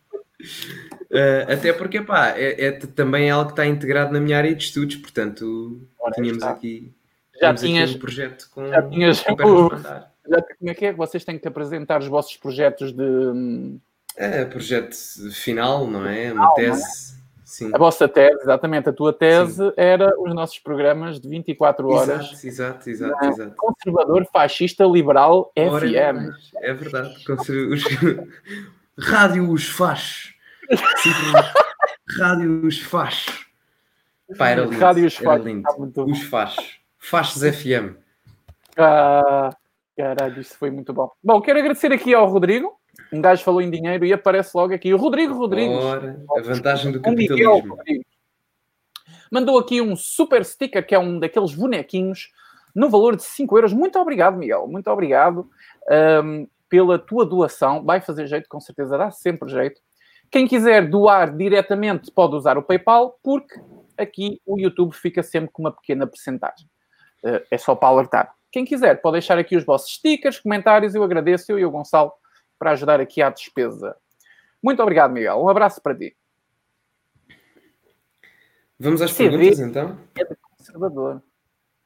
[1.12, 4.56] Uh, até porque, pá, é, é, também é algo que está integrado na minha área
[4.56, 6.52] de estudos, portanto, Ora, tínhamos está.
[6.52, 6.94] aqui,
[7.40, 10.94] já tinhas, um projeto com, já tinhas com o, já, como é que é?
[10.94, 13.78] Vocês têm que apresentar os vossos projetos de.
[14.16, 14.96] É, projeto
[15.32, 16.32] final, não é?
[16.32, 17.21] Uma tese.
[17.52, 17.66] É?
[17.66, 17.72] Sim.
[17.74, 18.88] A vossa tese, exatamente.
[18.88, 19.74] A tua tese Sim.
[19.76, 22.44] era os nossos programas de 24 horas.
[22.44, 23.26] Exato, exato, exato.
[23.26, 23.56] exato.
[23.58, 26.34] Conservador, fascista, liberal, Ora, FM.
[26.56, 27.16] É verdade.
[27.70, 27.84] Os...
[28.98, 30.34] Rádio os faz.
[32.18, 33.26] Rádio os faz.
[34.38, 34.80] Pá, era lindo.
[34.80, 35.44] Rádio os faz.
[35.44, 35.66] Lindo.
[36.06, 36.56] Os faz.
[37.00, 37.98] FM.
[38.78, 39.50] Ah,
[39.98, 41.12] Caralho, isso foi muito bom.
[41.24, 42.81] Bom, quero agradecer aqui ao Rodrigo.
[43.12, 44.94] Um gajo falou em dinheiro e aparece logo aqui.
[44.94, 45.84] O Rodrigo Rodrigues.
[45.84, 47.78] Ora, a vantagem do capitalismo.
[49.30, 52.30] Mandou aqui um super sticker, que é um daqueles bonequinhos,
[52.76, 53.74] no valor de 5 euros.
[53.74, 54.68] Muito obrigado, Miguel.
[54.68, 55.50] Muito obrigado
[56.24, 57.84] um, pela tua doação.
[57.84, 59.82] Vai fazer jeito, com certeza dá sempre jeito.
[60.30, 63.60] Quem quiser doar diretamente pode usar o PayPal, porque
[63.98, 66.66] aqui o YouTube fica sempre com uma pequena percentagem.
[67.24, 68.34] Uh, é só para alertar.
[68.50, 72.12] Quem quiser, pode deixar aqui os vossos stickers, comentários, eu agradeço, eu e o Gonçalo,
[72.62, 73.98] para ajudar aqui à despesa.
[74.62, 75.42] Muito obrigado, Miguel.
[75.42, 76.16] Um abraço para ti.
[78.80, 79.98] Vamos às CD perguntas, então?
[80.16, 81.24] É de conservador.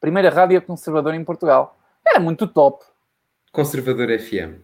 [0.02, 1.80] Primeira rádio conservador em Portugal.
[2.06, 2.84] Era muito top.
[3.54, 4.60] Conservador FM.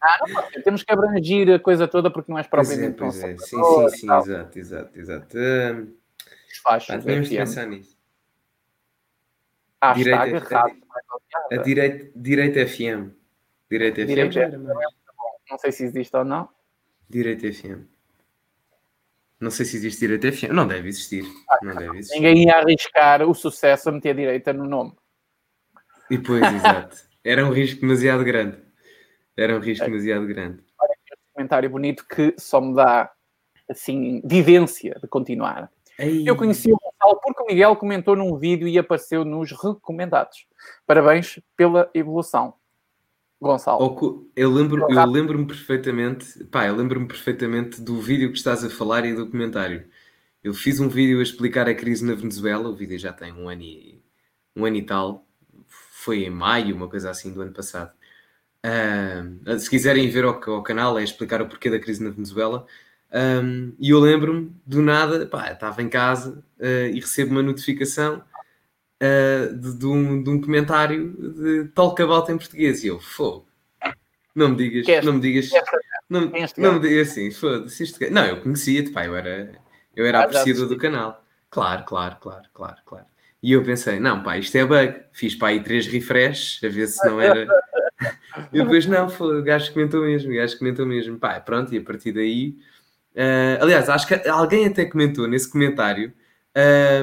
[0.00, 0.62] ah, não.
[0.62, 3.44] Temos que abrangir a coisa toda porque não és propriamente pois é, pois é.
[3.44, 5.36] Sim, sim, sim, exato, exato, exato.
[5.36, 5.96] Uh,
[6.62, 7.98] Fachos, Devemos pensar nisso.
[9.82, 13.20] Hashtag direita, a, a direita, direita FM.
[13.72, 14.06] Direita FM.
[14.06, 14.48] Direita,
[15.50, 16.46] não sei se existe ou não.
[17.08, 17.86] Direita FM.
[19.40, 20.52] Não sei se existe direita FM.
[20.52, 21.24] Não deve existir.
[21.48, 22.16] Ah, não deve existir.
[22.16, 24.92] Ninguém ia arriscar o sucesso a meter direita no nome.
[26.10, 26.98] E pois, exato.
[27.24, 28.58] Era um risco demasiado grande.
[29.34, 29.88] Era um risco é.
[29.88, 30.62] demasiado grande.
[30.78, 33.10] Olha, um comentário bonito que só me dá
[33.70, 35.72] assim, vivência de continuar.
[35.98, 36.28] Ei.
[36.28, 40.46] Eu conheci o Gonçalo porque o Miguel comentou num vídeo e apareceu nos recomendados.
[40.86, 42.54] Parabéns pela evolução.
[43.42, 43.82] Gonçalo.
[44.36, 49.04] Eu lembro, eu lembro-me perfeitamente, pá, eu lembro-me perfeitamente do vídeo que estás a falar
[49.04, 49.84] e do comentário.
[50.42, 53.48] Eu fiz um vídeo a explicar a crise na Venezuela, o vídeo já tem um
[53.48, 54.00] ano e,
[54.54, 55.26] um ano e tal,
[55.66, 57.92] foi em maio, uma coisa assim, do ano passado.
[58.64, 62.64] Uh, se quiserem ver ao, ao, canal, é explicar o porquê da crise na Venezuela.
[63.12, 68.22] Um, e eu lembro-me, do nada, pá, estava em casa uh, e recebo uma notificação
[69.02, 72.84] uh, de, de, um, de, um, comentário de talk about em português.
[72.84, 73.46] E eu, fogo.
[74.34, 75.04] Não me digas, Queres?
[75.04, 75.50] não me digas.
[76.08, 78.10] Não, não me digas assim, foda-se.
[78.10, 79.52] Não, eu conhecia-te, pá, eu era,
[79.94, 81.22] eu era ah, apreciador do canal.
[81.50, 83.06] Claro, claro, claro, claro, claro.
[83.42, 85.00] E eu pensei, não, pá, isto é bug.
[85.12, 87.46] Fiz para aí três refresh, a ver se não era.
[88.52, 91.18] e depois, não, foi, o gajo comentou mesmo, o gajo comentou mesmo.
[91.18, 92.56] Pá, pronto, e a partir daí.
[93.14, 96.14] Uh, aliás, acho que alguém até comentou nesse comentário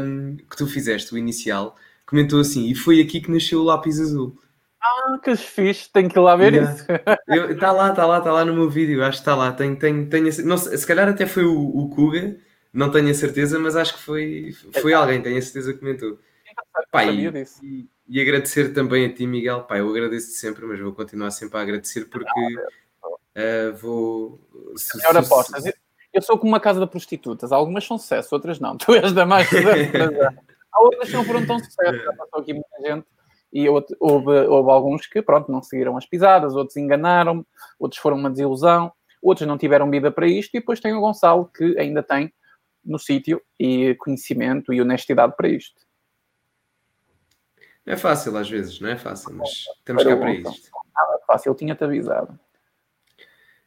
[0.02, 1.76] um, que tu fizeste, o inicial,
[2.10, 4.36] comentou assim, e foi aqui que nasceu o lápis azul.
[4.82, 6.74] Ah, que fixe, tenho que ir lá ver yeah.
[6.74, 6.86] isso.
[7.54, 9.52] Está lá, está lá, está lá no meu vídeo, acho que está lá.
[9.52, 12.38] Tenho, tenho, tenho, não, se calhar até foi o, o Kuga,
[12.74, 14.52] não tenho a certeza, mas acho que foi,
[14.82, 16.18] foi alguém, tenho a certeza que comentou.
[16.92, 19.64] Pá, e, e, e, agradecer também a ti, Miguel.
[19.64, 22.56] Pá, eu agradeço sempre, mas vou continuar sempre a agradecer porque
[23.36, 24.40] uh, vou.
[24.76, 25.64] Se, Melhor apostas.
[26.12, 28.76] Eu sou como uma casa de prostitutas, algumas são sucesso, outras não.
[28.80, 29.48] Tu és da mais
[30.72, 33.08] Há outras que não foram tão sucesso, já passou aqui muita gente
[33.52, 37.46] e houve, houve alguns que, pronto, não seguiram as pisadas, outros enganaram
[37.80, 38.92] outros foram uma desilusão,
[39.22, 42.34] outros não tiveram vida para isto, e depois tem o Gonçalo, que ainda tem
[42.84, 45.82] no sítio e conhecimento e honestidade para isto.
[47.86, 50.70] É fácil às vezes, não é fácil, mas temos cá para isto.
[50.94, 52.40] Nada é fácil, eu tinha-te avisado.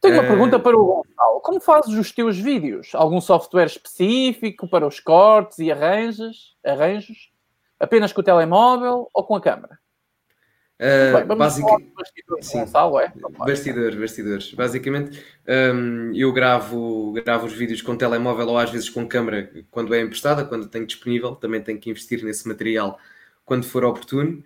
[0.03, 0.27] Tenho uma uh...
[0.27, 1.39] pergunta para o Gonçalo.
[1.39, 2.89] Como fazes os teus vídeos?
[2.93, 6.57] Algum software específico para os cortes e arranjos?
[6.63, 7.31] arranjos?
[7.79, 9.79] Apenas com o telemóvel ou com a câmera?
[10.77, 11.65] Uh, Bem, basic...
[11.95, 13.13] bastidores, Gonçalo, é?
[13.37, 14.53] bastidores, bastidores.
[14.53, 19.93] Basicamente, um, eu gravo, gravo os vídeos com telemóvel ou às vezes com câmera quando
[19.95, 21.35] é emprestada, quando tenho disponível.
[21.35, 22.99] Também tenho que investir nesse material
[23.45, 24.43] quando for oportuno.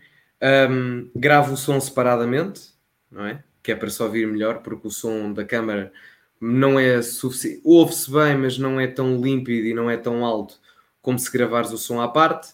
[0.70, 2.62] Um, gravo o som separadamente,
[3.10, 3.44] não é?
[3.68, 5.92] Que é para só ouvir melhor, porque o som da câmara
[6.40, 7.60] não é suficiente.
[7.66, 10.58] Ouve-se bem, mas não é tão límpido e não é tão alto
[11.02, 12.54] como se gravares o som à parte.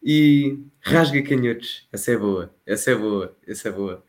[0.00, 4.04] E rasga canhotos, essa é boa, essa é boa, essa é boa.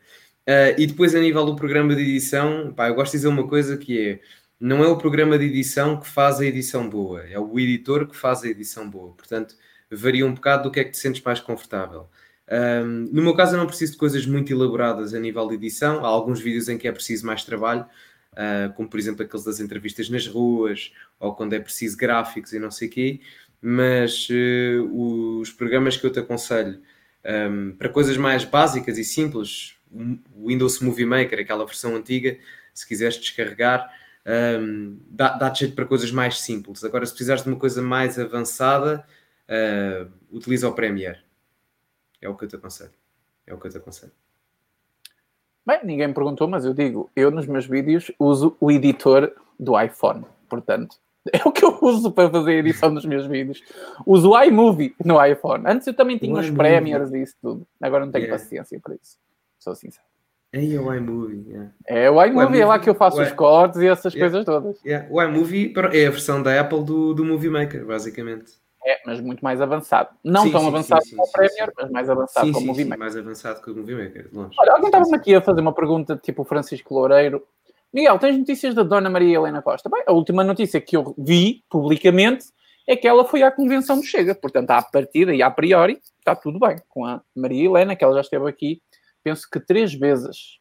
[0.46, 3.48] Uh, e depois, a nível do programa de edição, pá, eu gosto de dizer uma
[3.48, 4.20] coisa que é:
[4.60, 8.16] não é o programa de edição que faz a edição boa, é o editor que
[8.16, 9.12] faz a edição boa.
[9.14, 9.56] Portanto,
[9.90, 12.08] varia um bocado do que é que te sentes mais confortável.
[12.50, 16.04] Um, no meu caso, eu não preciso de coisas muito elaboradas a nível de edição.
[16.04, 17.84] Há alguns vídeos em que é preciso mais trabalho,
[18.32, 22.58] uh, como por exemplo aqueles das entrevistas nas ruas, ou quando é preciso gráficos e
[22.58, 23.20] não sei o quê.
[23.60, 26.80] Mas uh, os programas que eu te aconselho
[27.50, 29.74] um, para coisas mais básicas e simples,
[30.34, 32.38] o Windows Movie Maker, aquela versão antiga,
[32.72, 33.90] se quiseres descarregar,
[34.60, 36.84] um, dá-te dá jeito para coisas mais simples.
[36.84, 39.04] Agora, se precisares de uma coisa mais avançada,
[39.48, 41.25] uh, utiliza o Premiere
[42.26, 42.90] é o que eu te aconselho.
[43.46, 44.12] É o que eu te aconselho.
[45.64, 49.80] Bem, ninguém me perguntou, mas eu digo, eu nos meus vídeos uso o editor do
[49.80, 50.96] iPhone, portanto,
[51.32, 53.62] é o que eu uso para fazer a edição dos meus vídeos.
[54.04, 55.64] Uso o iMovie no iPhone.
[55.66, 57.66] Antes eu também tinha o os Premiers e isso tudo.
[57.80, 58.42] Agora não tenho yeah.
[58.42, 59.18] paciência para isso.
[59.58, 60.06] Sou sincero.
[60.52, 61.44] É o iMovie.
[61.48, 61.70] Yeah.
[61.86, 64.30] É o iMovie, o iMovie, é lá que eu faço os cortes e essas yeah.
[64.30, 64.80] coisas todas.
[65.10, 68.52] O iMovie é a versão da Apple do, do Movie Maker, basicamente.
[68.86, 70.10] É, mas muito mais avançado.
[70.22, 72.84] Não sim, tão sim, avançado sim, como o Premier, mas mais avançado como o Movie
[72.84, 72.98] Maker.
[73.00, 74.54] mais avançado que o Movie Maker, longe.
[74.60, 77.44] Olha, alguém estava-me aqui a fazer uma pergunta, tipo o Francisco Loureiro.
[77.92, 79.88] Miguel, tens notícias da Dona Maria Helena Costa?
[79.88, 82.46] Bem, a última notícia que eu vi publicamente
[82.86, 84.36] é que ela foi à convenção do Chega.
[84.36, 88.14] Portanto, à partida e a priori, está tudo bem com a Maria Helena, que ela
[88.14, 88.80] já esteve aqui,
[89.20, 90.60] penso que três vezes.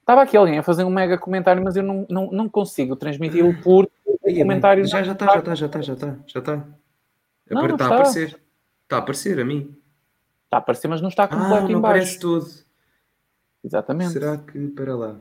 [0.00, 3.54] Estava aqui alguém a fazer um mega comentário, mas eu não, não, não consigo transmiti-lo
[3.62, 3.88] por
[4.24, 4.84] comentário.
[4.84, 6.66] Já, já está, já está, já está, já está, já está.
[7.50, 8.40] Não, está a aparecer.
[8.82, 9.76] Está a aparecer a mim.
[10.44, 11.86] Está a aparecer, mas não está completo ah, não embaixo.
[11.86, 12.46] aparece todo.
[13.64, 14.12] Exatamente.
[14.12, 15.20] Será que, para lá.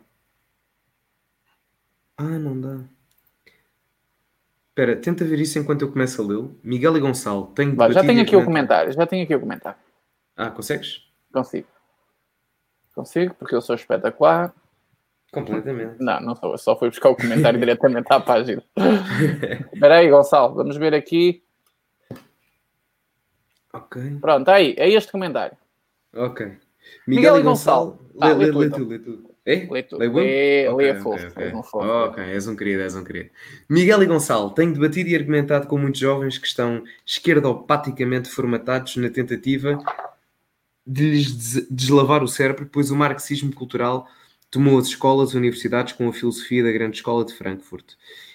[2.17, 2.79] Ah, não dá.
[4.69, 6.59] Espera, tenta ver isso enquanto eu começo a lê-lo.
[6.61, 9.79] Miguel e Gonçalo, tenho Vai, Já tenho aqui o comentário, já tenho aqui o comentário.
[10.35, 11.07] Ah, consegues?
[11.31, 11.67] Consigo.
[12.93, 14.53] Consigo, porque eu sou espetacular.
[15.31, 15.95] Completamente.
[15.99, 16.51] Não, não sou.
[16.51, 18.61] Eu só fui buscar o comentário diretamente à página.
[19.73, 21.44] Espera aí, Gonçalo, vamos ver aqui.
[23.75, 24.17] Ok.
[24.21, 25.57] Pronto, aí, é este comentário.
[26.13, 26.45] Ok.
[26.45, 26.59] Miguel,
[27.07, 27.99] Miguel e Gonçalo.
[28.13, 28.15] Gonçalo.
[28.15, 29.35] Lê, ah, lê, lê, tu, lê tu.
[29.45, 29.67] É?
[29.69, 29.97] Lê tu.
[29.97, 31.27] Lê, lê, okay, lê fofo.
[31.27, 31.51] Okay, okay.
[31.51, 31.77] fofo.
[31.77, 33.29] ok, és um querido, és um querido.
[33.69, 39.09] Miguel e Gonçalo têm debatido e argumentado com muitos jovens que estão esquerdopaticamente formatados na
[39.09, 39.77] tentativa
[40.87, 44.07] de lhes deslavar o cérebro, pois o marxismo cultural
[44.49, 47.93] tomou as escolas e universidades com a filosofia da Grande Escola de Frankfurt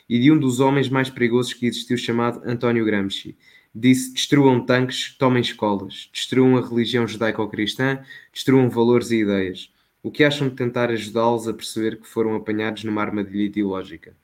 [0.08, 3.38] e de um dos homens mais perigosos que existiu, chamado António Gramsci.
[3.74, 9.72] Disse: destruam tanques, tomem escolas, destruam a religião judaico-cristã, destruam valores e ideias.
[10.02, 14.14] O que acham de tentar ajudá-los a perceber que foram apanhados numa armadilha ideológica?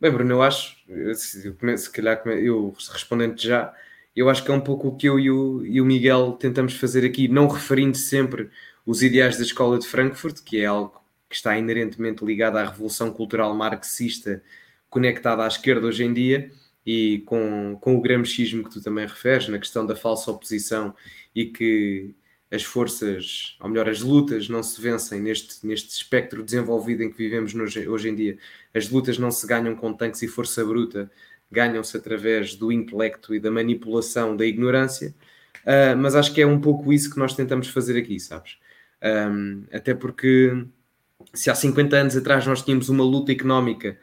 [0.00, 0.76] Bem, Bruno, eu acho,
[1.14, 3.72] se, se calhar eu respondendo já,
[4.16, 6.74] eu acho que é um pouco o que eu e o, e o Miguel tentamos
[6.74, 8.50] fazer aqui, não referindo sempre
[8.84, 13.12] os ideais da Escola de Frankfurt, que é algo que está inerentemente ligado à revolução
[13.12, 14.42] cultural marxista
[14.88, 16.50] conectada à esquerda hoje em dia,
[16.84, 20.94] e com, com o gramscismo que tu também referes, na questão da falsa oposição
[21.34, 22.14] e que
[22.50, 27.16] as forças, ou melhor, as lutas não se vencem neste, neste espectro desenvolvido em que
[27.16, 28.38] vivemos hoje, hoje em dia.
[28.74, 31.10] As lutas não se ganham com tanques e força bruta,
[31.50, 35.14] ganham-se através do intelecto e da manipulação da ignorância.
[35.62, 38.58] Uh, mas acho que é um pouco isso que nós tentamos fazer aqui, sabes?
[39.02, 40.66] Um, até porque
[41.32, 43.96] se há 50 anos atrás nós tínhamos uma luta económica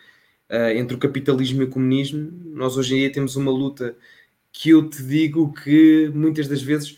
[0.50, 3.96] uh, entre o capitalismo e o comunismo, nós hoje em dia temos uma luta
[4.52, 6.98] que eu te digo que muitas das vezes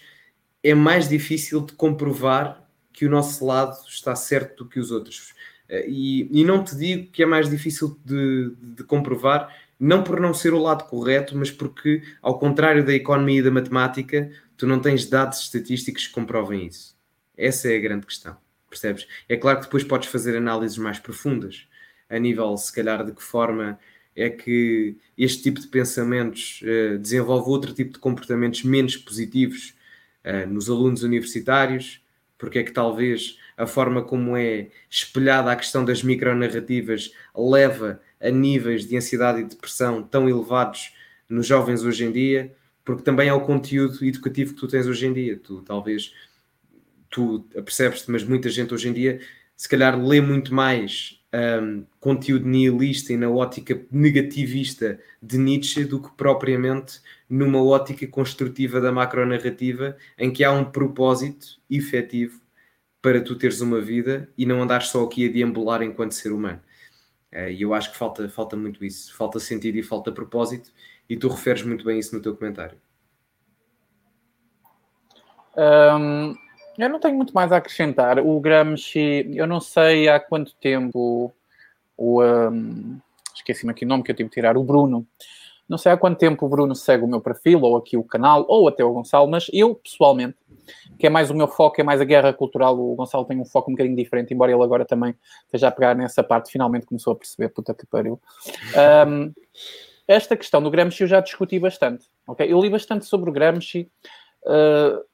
[0.64, 5.34] é mais difícil de comprovar que o nosso lado está certo do que os outros.
[5.70, 10.20] Uh, e, e, não te digo que é mais difícil de, de, comprovar, não por
[10.20, 14.68] não ser o lado correto, mas porque, ao contrário da economia e da matemática, tu
[14.68, 16.98] não tens dados estatísticos que comprovem isso.
[17.38, 18.36] Essa é a grande questão,
[18.70, 19.08] percebes?
[19.30, 21.69] É claro que depois podes fazer análises mais profundas,
[22.10, 23.80] a nível, se calhar, de que forma
[24.16, 29.76] é que este tipo de pensamentos uh, desenvolve outro tipo de comportamentos menos positivos
[30.26, 32.04] uh, nos alunos universitários,
[32.38, 38.30] porque é que talvez a forma como é espelhada a questão das micronarrativas leva a
[38.30, 40.94] níveis de ansiedade e depressão tão elevados
[41.28, 45.06] nos jovens hoje em dia, porque também é o conteúdo educativo que tu tens hoje
[45.06, 45.38] em dia.
[45.38, 46.14] Tu talvez
[47.10, 49.20] tu percebes-te, mas muita gente hoje em dia
[49.56, 56.02] se calhar lê muito mais um, conteúdo nihilista e na ótica negativista de Nietzsche do
[56.02, 62.42] que propriamente numa ótica construtiva da macronarrativa em que há um propósito efetivo
[63.02, 66.62] para tu teres uma vida e não andares só aqui a deambular enquanto ser humano.
[67.32, 70.72] Uh, e eu acho que falta, falta muito isso, falta sentido e falta propósito,
[71.08, 72.78] e tu referes muito bem isso no teu comentário.
[75.56, 76.36] Um,
[76.86, 78.20] eu não tenho muito mais a acrescentar.
[78.20, 81.34] O Gramsci, eu não sei há quanto tempo
[81.98, 82.24] o.
[82.24, 83.00] Um,
[83.36, 85.08] Esqueci-me aqui o nome que eu tive que tirar, o Bruno.
[85.68, 88.44] Não sei há quanto tempo o Bruno segue o meu perfil, ou aqui o canal,
[88.50, 90.36] ou até o Gonçalo, mas eu, pessoalmente,
[90.98, 93.46] que é mais o meu foco, é mais a guerra cultural, o Gonçalo tem um
[93.46, 95.16] foco um bocadinho diferente, embora ele agora também
[95.46, 98.20] esteja a pegar nessa parte, finalmente começou a perceber, puta que pariu.
[99.08, 99.32] Um,
[100.08, 102.52] esta questão do Gramsci eu já discuti bastante, ok?
[102.52, 103.90] Eu li bastante sobre o Gramsci,
[104.46, 105.06] uh,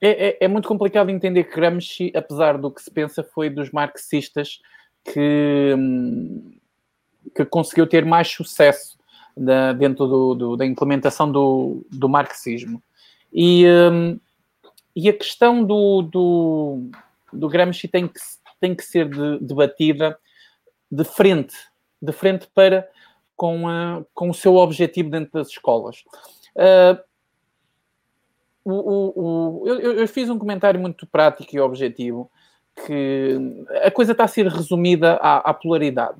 [0.00, 3.70] é, é, é, muito complicado entender que Gramsci, apesar do que se pensa, foi dos
[3.70, 4.60] marxistas
[5.04, 5.74] que,
[7.34, 8.98] que conseguiu ter mais sucesso
[9.36, 12.82] da, dentro do, do, da implementação do, do marxismo.
[13.32, 14.18] E, um,
[14.94, 16.90] e a questão do, do,
[17.32, 18.20] do Gramsci tem que,
[18.60, 20.18] tem que ser de, debatida
[20.90, 21.54] de frente,
[22.00, 22.88] de frente para
[23.36, 26.04] com, a, com o seu objetivo dentro das escolas.
[26.54, 27.02] Uh,
[28.64, 32.30] o, o, o, eu, eu, fiz um comentário muito prático e objetivo
[32.86, 33.38] que
[33.84, 36.18] a coisa está a ser resumida à, à polaridade.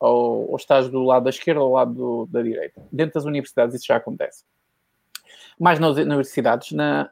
[0.00, 2.82] Ou, ou, estás do lado da esquerda ou do lado do, da direita.
[2.92, 4.44] Dentro das universidades isso já acontece.
[5.58, 6.72] Mais nas universidades.
[6.72, 7.08] Na,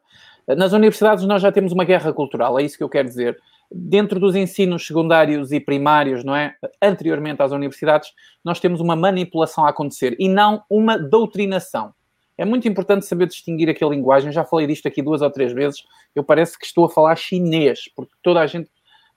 [0.48, 3.38] nas universidades nós já temos uma guerra cultural, é isso que eu quero dizer.
[3.70, 6.54] dentro dos ensinos secundários e primários, não é?
[6.82, 8.10] Anteriormente às universidades,
[8.44, 11.94] nós temos uma manipulação a acontecer e não uma doutrinação.
[12.36, 14.32] É muito importante saber distinguir aquela linguagem.
[14.32, 15.82] Já falei disto aqui duas ou três vezes.
[16.14, 18.70] Eu parece que estou a falar chinês, porque toda a gente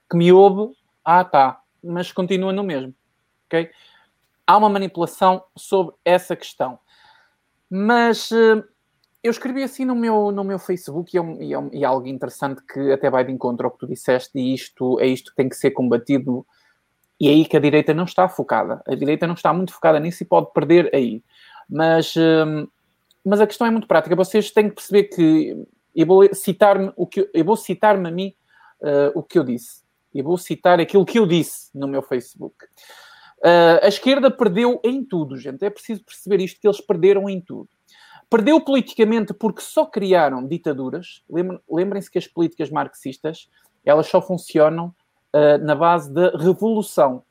[0.10, 2.94] que me ouve, ah, tá, mas continua no mesmo.
[3.46, 3.70] Ok?
[4.46, 6.78] Há uma manipulação sobre essa questão.
[7.70, 8.64] Mas uh,
[9.24, 12.08] eu escrevi assim no meu, no meu Facebook e é, e, é, e é, algo
[12.08, 15.36] interessante que até vai de encontro ao que tu disseste e isto é isto que
[15.36, 16.46] tem que ser combatido
[17.20, 18.84] e é aí que a direita não está focada.
[18.88, 21.24] A direita não está muito focada nisso e pode perder aí.
[21.68, 22.68] Mas, hum,
[23.26, 24.16] mas a questão é muito prática.
[24.16, 25.66] Vocês têm que perceber que
[25.96, 28.36] eu vou citar-me o que eu vou citar-me a mim
[28.82, 29.84] uh, o que eu disse.
[30.14, 32.56] Eu vou citar aquilo que eu disse no meu Facebook.
[33.40, 35.64] Uh, a esquerda perdeu em tudo, gente.
[35.66, 37.70] É preciso perceber isto que eles perderam em tudo.
[38.30, 41.24] Perdeu politicamente porque só criaram ditaduras.
[41.70, 43.50] Lembrem-se que as políticas marxistas
[43.84, 44.94] elas só funcionam
[45.34, 47.24] uh, na base da revolução.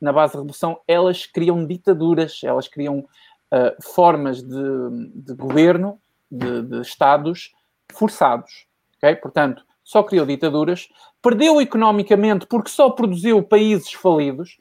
[0.00, 3.06] Na base da revolução, elas criam ditaduras, elas criam
[3.52, 5.98] uh, formas de, de governo,
[6.30, 7.52] de, de, estados
[7.92, 8.66] forçados.
[8.98, 9.16] Okay?
[9.16, 10.88] Portanto, só criou ditaduras.
[11.22, 14.58] Perdeu economicamente porque só produziu países falidos.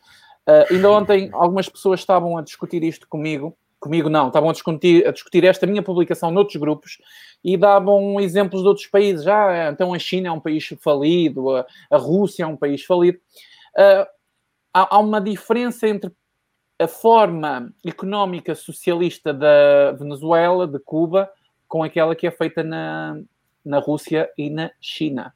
[0.47, 5.05] Uh, ainda ontem algumas pessoas estavam a discutir isto comigo comigo não, estavam a discutir,
[5.05, 6.99] a discutir esta minha publicação noutros grupos
[7.43, 9.27] e davam exemplos de outros países.
[9.27, 13.17] Ah, então a China é um país falido, a, a Rússia é um país falido.
[13.75, 14.07] Uh,
[14.73, 16.11] há, há, uma diferença entre
[16.83, 21.29] a forma económica socialista da Venezuela, de Cuba,
[21.67, 23.19] com aquela que é feita na,
[23.65, 25.33] na Rússia e na China.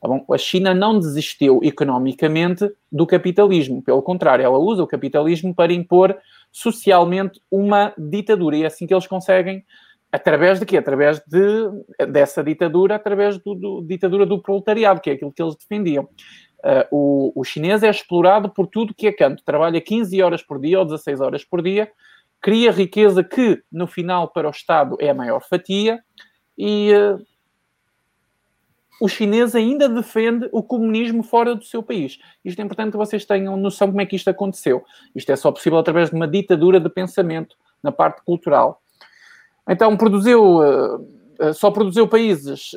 [0.00, 0.08] Tá?
[0.34, 6.18] A China não desistiu economicamente do capitalismo, pelo contrário, ela usa o capitalismo para impor
[6.50, 8.56] socialmente uma ditadura.
[8.56, 9.64] E é assim que eles conseguem,
[10.10, 10.76] através de quê?
[10.76, 13.42] Através de, dessa ditadura, através da
[13.86, 16.08] ditadura do proletariado, que é aquilo que eles defendiam.
[16.62, 19.42] Uh, o, o chinês é explorado por tudo que é canto.
[19.44, 21.90] Trabalha 15 horas por dia ou 16 horas por dia,
[22.40, 26.02] cria riqueza que, no final, para o Estado é a maior fatia
[26.56, 27.20] e uh,
[29.00, 32.20] o chinês ainda defende o comunismo fora do seu país.
[32.44, 34.84] Isto é importante que vocês tenham noção como é que isto aconteceu.
[35.16, 38.80] Isto é só possível através de uma ditadura de pensamento na parte cultural.
[39.68, 42.70] Então, produziu, uh, só produziu países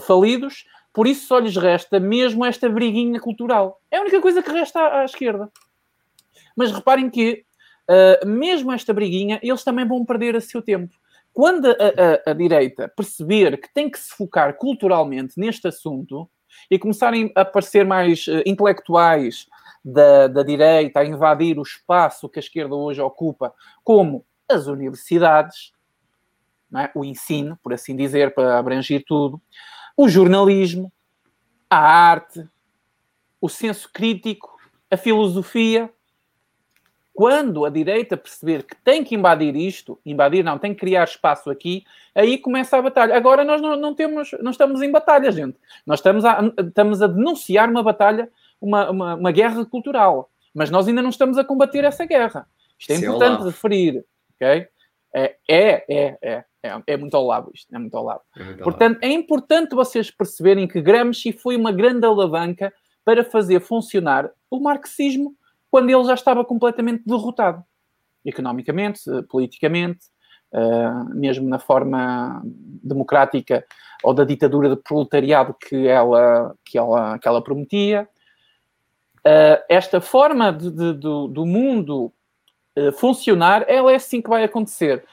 [0.00, 0.64] falidos,
[0.94, 3.80] por isso só lhes resta mesmo esta briguinha cultural.
[3.90, 5.50] É a única coisa que resta à, esquerda.
[6.56, 7.44] Mas reparem que,
[7.90, 10.94] uh, mesmo esta briguinha, eles também vão perder a seu tempo.
[11.32, 16.30] Quando a, a, a, direita perceber que tem que se focar culturalmente neste assunto
[16.70, 19.48] e começarem a aparecer mais uh, intelectuais
[19.84, 23.52] da, da direita a invadir o espaço que a esquerda hoje ocupa,
[23.82, 25.72] como as universidades,
[26.76, 26.88] é?
[26.94, 29.42] o ensino, por assim dizer, para abranger tudo,
[29.96, 30.92] o jornalismo,
[31.68, 32.46] a arte,
[33.40, 34.56] o senso crítico,
[34.90, 35.90] a filosofia,
[37.14, 41.48] quando a direita perceber que tem que invadir isto, invadir não, tem que criar espaço
[41.48, 43.16] aqui, aí começa a batalha.
[43.16, 45.56] Agora nós não, não temos, não estamos em batalha, gente.
[45.86, 48.28] Nós estamos a, estamos a denunciar uma batalha,
[48.60, 50.28] uma, uma, uma guerra cultural.
[50.52, 52.48] Mas nós ainda não estamos a combater essa guerra.
[52.78, 54.04] Isto é importante é referir,
[54.34, 54.68] ok?
[55.14, 58.22] É, é, é, é, é, é muito ao lado isto, é muito ao lado.
[58.34, 59.04] É muito ao Portanto, lado.
[59.04, 62.72] é importante vocês perceberem que Gramsci foi uma grande alavanca
[63.04, 65.36] para fazer funcionar o marxismo
[65.70, 67.62] quando ele já estava completamente derrotado,
[68.24, 70.06] economicamente, politicamente,
[70.52, 73.64] uh, mesmo na forma democrática
[74.02, 78.08] ou da ditadura de proletariado que ela, que ela, que ela prometia.
[79.18, 82.12] Uh, esta forma de, de, do, do, mundo
[82.78, 85.04] uh, funcionar, ela é assim que vai acontecer.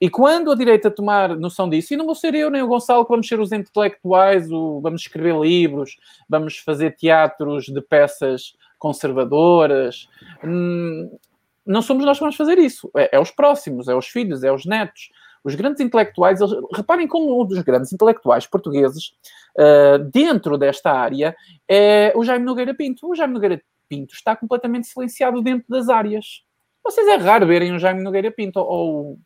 [0.00, 3.04] E quando a direita tomar noção disso, e não vou ser eu nem o Gonçalo
[3.04, 5.96] que vamos ser os intelectuais, o, vamos escrever livros,
[6.28, 10.08] vamos fazer teatros de peças conservadoras.
[10.44, 11.16] Hum,
[11.64, 12.90] não somos nós que vamos fazer isso.
[12.96, 15.10] É, é, os próximos, é os filhos, é os netos.
[15.42, 19.12] Os grandes intelectuais, eles, reparem como um dos grandes intelectuais portugueses
[19.58, 21.36] uh, dentro desta área
[21.68, 23.08] é o Jaime Nogueira Pinto.
[23.08, 26.42] O Jaime Nogueira Pinto está completamente silenciado dentro das áreas.
[26.82, 29.18] Vocês é raro verem o Jaime Nogueira Pinto ou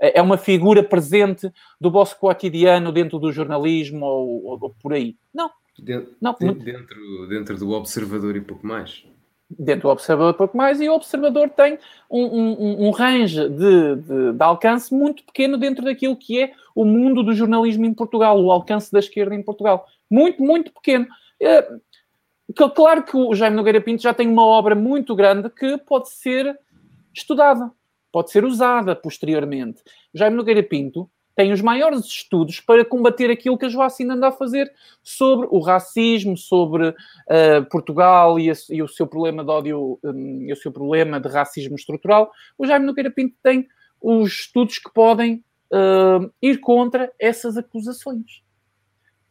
[0.00, 4.92] é, é uma figura presente do vosso cotidiano dentro do jornalismo ou, ou, ou por
[4.92, 5.16] aí.
[5.32, 9.04] Não, Dentro, não, dentro, dentro do observador e pouco mais.
[9.48, 11.78] Dentro do observador pouco mais, e o observador tem
[12.10, 16.84] um, um, um range de, de, de, alcance muito pequeno dentro daquilo que é o
[16.84, 19.86] mundo do jornalismo em Portugal, o alcance da esquerda em Portugal.
[20.10, 21.06] Muito, muito pequeno.
[21.40, 21.66] É,
[22.74, 26.58] claro que o Jaime Nogueira Pinto já tem uma obra muito grande que pode ser
[27.14, 27.70] estudada,
[28.18, 29.80] pode ser usada posteriormente.
[30.12, 34.32] Jaime Nogueira Pinto tem os maiores estudos para combater aquilo que a Joacina anda a
[34.32, 34.72] fazer
[35.04, 40.42] sobre o racismo, sobre uh, Portugal e, a, e, o seu problema de ódio um,
[40.42, 42.28] e o seu problema de racismo estrutural.
[42.58, 43.68] O Jaime Nogueira Pinto tem
[44.02, 48.42] os estudos que podem uh, ir contra essas acusações.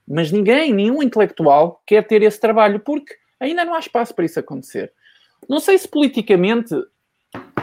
[0.08, 4.40] Mas ninguém, nenhum intelectual, quer ter esse trabalho, porque ainda não há espaço para isso
[4.40, 4.94] acontecer.
[5.50, 6.74] Não sei se politicamente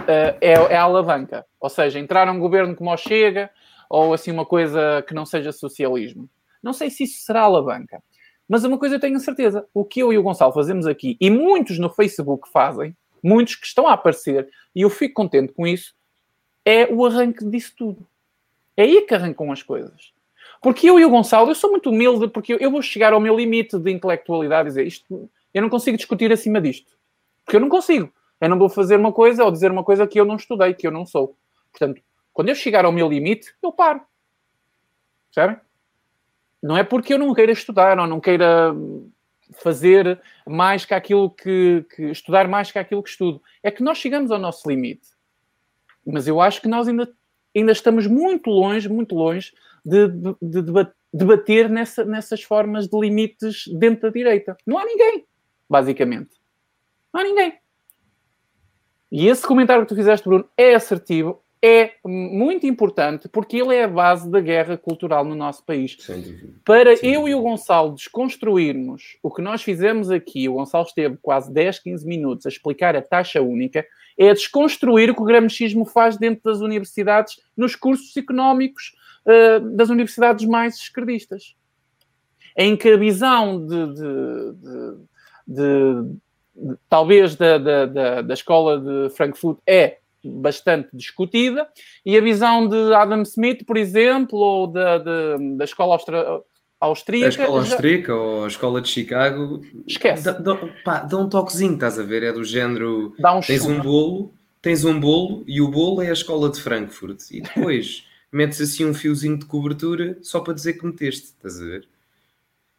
[0.08, 3.50] é, é a alavanca, ou seja, entrar um governo como o Chega,
[3.88, 6.28] ou assim uma coisa que não seja socialismo.
[6.62, 8.02] Não sei se isso será alavanca.
[8.48, 11.30] Mas uma coisa eu tenho certeza: o que eu e o Gonçalo fazemos aqui, e
[11.30, 15.94] muitos no Facebook fazem, muitos que estão a aparecer, e eu fico contente com isso,
[16.64, 18.06] é o arranque disso tudo.
[18.76, 20.12] É aí que arrancam as coisas.
[20.60, 23.36] Porque eu e o Gonçalo, eu sou muito humilde, porque eu vou chegar ao meu
[23.36, 26.92] limite de intelectualidade e dizer isto, eu não consigo discutir acima disto.
[27.44, 28.10] Porque eu não consigo.
[28.40, 30.86] Eu não vou fazer uma coisa ou dizer uma coisa que eu não estudei, que
[30.86, 31.36] eu não sou.
[31.70, 32.02] Portanto,
[32.32, 34.02] quando eu chegar ao meu limite, eu paro.
[35.32, 35.60] Percebem?
[36.62, 38.74] Não é porque eu não queira estudar ou não queira
[39.62, 43.42] fazer mais que aquilo que, que, estudar mais que aquilo que estudo.
[43.62, 45.08] É que nós chegamos ao nosso limite.
[46.06, 47.12] Mas eu acho que nós ainda,
[47.54, 49.52] ainda estamos muito longe, muito longe
[49.84, 54.56] de, de, de debater nessa, nessas formas de limites dentro da direita.
[54.66, 55.26] Não há ninguém,
[55.68, 56.36] basicamente.
[57.12, 57.58] Não há ninguém.
[59.16, 63.84] E esse comentário que tu fizeste, Bruno, é assertivo, é muito importante porque ele é
[63.84, 65.96] a base da guerra cultural no nosso país.
[66.64, 67.06] Para Sim.
[67.06, 71.78] eu e o Gonçalo desconstruirmos o que nós fizemos aqui, o Gonçalo esteve quase 10,
[71.78, 73.86] 15 minutos a explicar a taxa única,
[74.18, 79.90] é desconstruir o que o gramscismo faz dentro das universidades, nos cursos económicos uh, das
[79.90, 81.54] universidades mais esquerdistas.
[82.58, 84.96] Em que a visão de, de, de,
[85.46, 86.16] de
[86.88, 91.68] talvez da, da, da escola de Frankfurt é bastante discutida,
[92.04, 96.42] e a visão de Adam Smith, por exemplo, ou da, da, da escola austra,
[96.80, 97.26] austríaca.
[97.26, 98.14] A escola austríaca já...
[98.14, 99.60] ou a escola de Chicago.
[99.86, 100.24] Esquece.
[100.24, 102.22] Dá, dá, pá, dá um toquezinho, estás a ver?
[102.22, 103.14] É do género.
[103.18, 103.74] Dá um tens chuva.
[103.74, 107.20] um bolo, tens um bolo e o bolo é a escola de Frankfurt.
[107.30, 111.64] E depois metes assim um fiozinho de cobertura só para dizer que meteste, estás a
[111.64, 111.88] ver?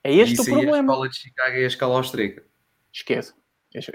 [0.04, 0.78] É este o problema.
[0.78, 2.44] É a escola de Chicago é a escola austríaca.
[2.94, 3.34] Esquece.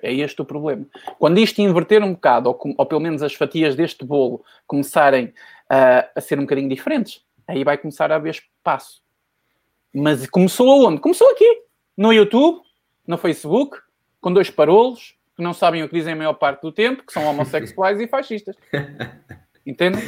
[0.03, 0.87] É este o problema.
[1.19, 6.09] Quando isto inverter um bocado, ou, ou pelo menos as fatias deste bolo começarem uh,
[6.15, 9.03] a ser um bocadinho diferentes, aí vai começar a haver espaço.
[9.93, 11.01] Mas começou aonde?
[11.01, 11.63] Começou aqui,
[11.97, 12.61] no YouTube,
[13.07, 13.79] no Facebook,
[14.21, 17.13] com dois parolos que não sabem o que dizem a maior parte do tempo, que
[17.13, 18.55] são homossexuais e fascistas.
[19.67, 20.03] Entendem?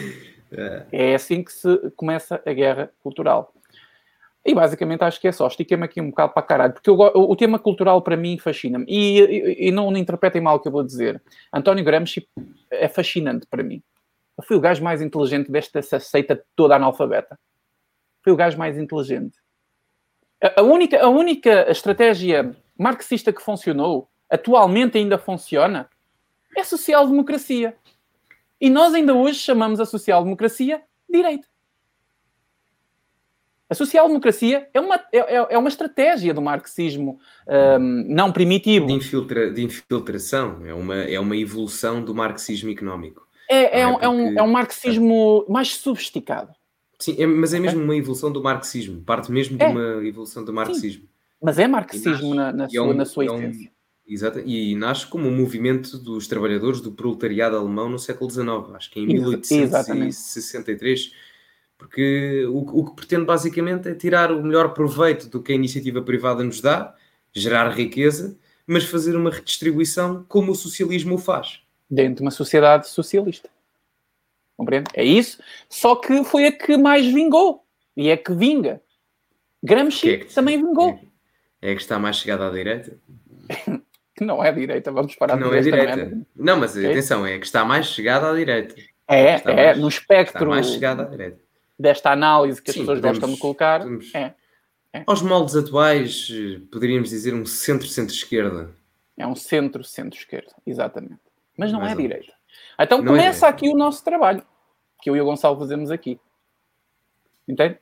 [0.52, 0.84] É.
[0.92, 3.54] é assim que se começa a guerra cultural.
[4.44, 5.46] E basicamente acho que é só.
[5.46, 8.84] Estica-me aqui um bocado para caralho, porque eu, o, tema cultural para mim fascina-me.
[8.88, 11.22] E, e, e, não interpretem mal o que eu vou dizer.
[11.52, 12.28] António Gramsci
[12.70, 13.82] é fascinante para mim.
[14.36, 17.38] Eu fui o gajo mais inteligente desta seita toda analfabeta.
[18.22, 19.38] Foi o gajo mais inteligente.
[20.42, 25.88] A, a, única, a única estratégia marxista que funcionou, atualmente ainda funciona,
[26.56, 27.76] é social-democracia.
[28.60, 31.51] E nós ainda hoje chamamos a social-democracia direita.
[33.72, 37.18] A social-democracia é uma, é, é, é uma estratégia do marxismo
[37.48, 38.86] um, não primitivo.
[38.86, 43.26] De, infiltra, de infiltração, é uma, é uma evolução do marxismo económico.
[43.48, 46.52] É, é, é, um, é, um, é um marxismo mais sofisticado.
[46.98, 49.68] Sim, é, mas é mesmo uma evolução do marxismo, parte mesmo de é.
[49.68, 51.04] uma evolução do marxismo.
[51.04, 51.08] Sim.
[51.42, 53.72] Mas é marxismo na, na, sua, na sua essência.
[54.06, 58.90] Exato, e nasce como um movimento dos trabalhadores do proletariado alemão no século XIX, acho
[58.90, 61.31] que em 1863
[61.82, 66.00] porque o, o, que pretende basicamente é tirar o melhor proveito do que a iniciativa
[66.00, 66.94] privada nos dá,
[67.32, 71.60] gerar riqueza, mas fazer uma redistribuição como o socialismo o faz.
[71.90, 73.50] Dentro de uma sociedade socialista.
[74.56, 74.90] Compreende?
[74.94, 75.42] É isso.
[75.68, 77.64] Só que foi a que mais vingou.
[77.96, 78.80] E é que vinga.
[79.60, 81.00] Gramsci é que, também vingou.
[81.60, 82.96] É, é, que está mais chegada à direita?
[84.14, 86.16] que não é direita, vamos parar Não é direita.
[86.36, 88.76] Não, mas atenção, é que está mais chegada à direita.
[89.08, 90.36] É, é, mais, no espectro.
[90.36, 91.41] Está mais chegada à direita
[91.82, 93.80] desta análise que as pessoas podemos, gostam de colocar.
[93.80, 94.34] Podemos, é,
[94.92, 95.02] é.
[95.06, 96.28] Aos moldes atuais,
[96.70, 98.70] poderíamos dizer um centro-centro-esquerda.
[99.16, 101.20] É um centro-centro-esquerda, exatamente.
[101.58, 102.32] Mas não Mas é direita.
[102.78, 104.42] Então não é começa é aqui o nosso trabalho,
[105.02, 106.20] que eu e o Gonçalo fazemos aqui.
[107.46, 107.78] Entende?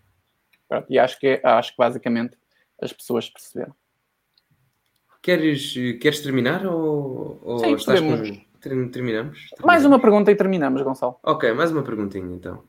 [0.88, 2.36] E acho que, é, acho que basicamente
[2.80, 3.74] as pessoas perceberam.
[5.20, 8.30] Queres, queres terminar ou, ou Sim, estás podemos.
[8.30, 8.50] com...
[8.60, 8.92] Terminamos?
[8.92, 9.50] terminamos?
[9.62, 11.18] Mais uma pergunta e terminamos, Gonçalo.
[11.22, 12.62] Ok, mais uma perguntinha então.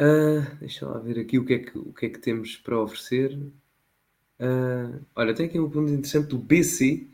[0.00, 2.80] Uh, deixa lá ver aqui o que é que, o que, é que temos para
[2.80, 3.34] oferecer.
[4.38, 7.06] Uh, olha, tem aqui uma pergunta interessante do BC.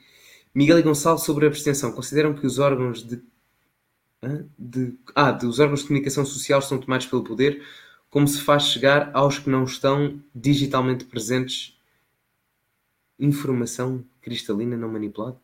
[0.54, 1.92] Miguel e Gonçalo sobre a abstenção.
[1.92, 3.20] Consideram que os órgãos de,
[4.58, 7.62] de, ah, de, os órgãos de comunicação social são tomados pelo poder
[8.16, 11.78] como se faz chegar aos que não estão digitalmente presentes
[13.18, 15.36] informação cristalina não manipulada?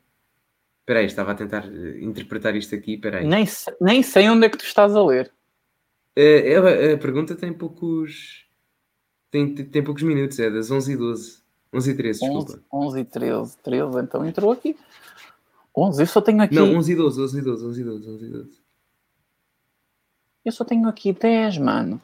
[0.81, 3.27] Espera aí, estava a tentar eh, interpretar isto aqui, espera aí.
[3.27, 3.45] Nem,
[3.81, 5.31] nem sei onde é que tu estás a ler.
[6.19, 8.47] Uh, a, pergunta tem poucos...
[9.31, 11.43] Tem, tem poucos minutos, é das 11 e 12.
[11.73, 12.65] 11 e 13, 11, desculpa.
[12.73, 14.77] 11 e 13, 13, então entrou aqui.
[15.75, 16.55] 11, eu só tenho aqui...
[16.55, 18.63] Não, 11 e 12, 11 e 12, 11 e 12, 11 e 12.
[20.45, 22.01] Eu só tenho aqui 10, mano.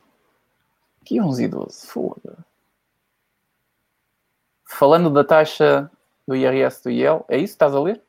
[1.03, 2.47] Aqui 11 e 12, foda.
[4.65, 5.91] Falando da taxa
[6.27, 8.03] do IRS do IEL, é isso que estás a ler?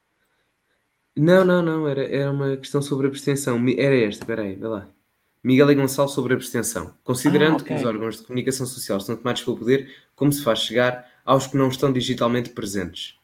[1.16, 3.58] Não, não, não, era, era uma questão sobre a abstenção.
[3.78, 4.88] Era esta, espera aí, vê lá.
[5.44, 6.94] Miguel e Gonçalo sobre a abstenção.
[7.04, 7.68] Considerando ah, okay.
[7.68, 11.48] que os órgãos de comunicação social estão tomados pelo poder, como se faz chegar aos
[11.48, 13.18] que não estão digitalmente presentes?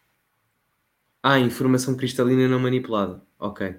[1.21, 3.21] Ah, informação cristalina não manipulada.
[3.39, 3.75] Ok.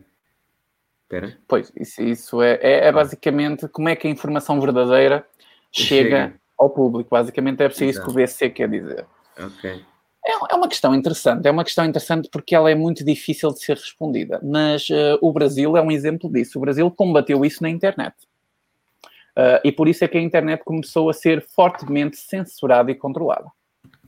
[1.04, 1.38] Espera.
[1.46, 5.26] Pois, isso, isso é, é, é, basicamente como é que a informação verdadeira
[5.70, 6.40] chega, chega.
[6.58, 7.10] ao público.
[7.10, 9.06] Basicamente é preciso isso que o BC quer dizer.
[9.38, 9.84] Ok.
[10.26, 13.60] É, é uma questão interessante, é uma questão interessante porque ela é muito difícil de
[13.60, 16.58] ser respondida, mas uh, o Brasil é um exemplo disso.
[16.58, 18.14] O Brasil combateu isso na internet.
[19.36, 23.46] Uh, e por isso é que a internet começou a ser fortemente censurada e controlada.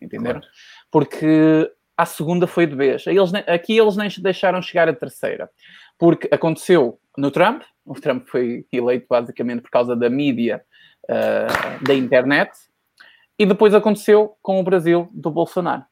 [0.02, 0.40] Entenderam?
[0.40, 0.54] Claro.
[0.90, 3.06] Porque a segunda foi de vez.
[3.06, 5.48] Eles, aqui eles nem deixaram chegar a terceira.
[5.98, 10.64] Porque aconteceu no Trump, o Trump foi eleito basicamente por causa da mídia
[11.04, 12.50] uh, da internet,
[13.38, 15.84] e depois aconteceu com o Brasil do Bolsonaro.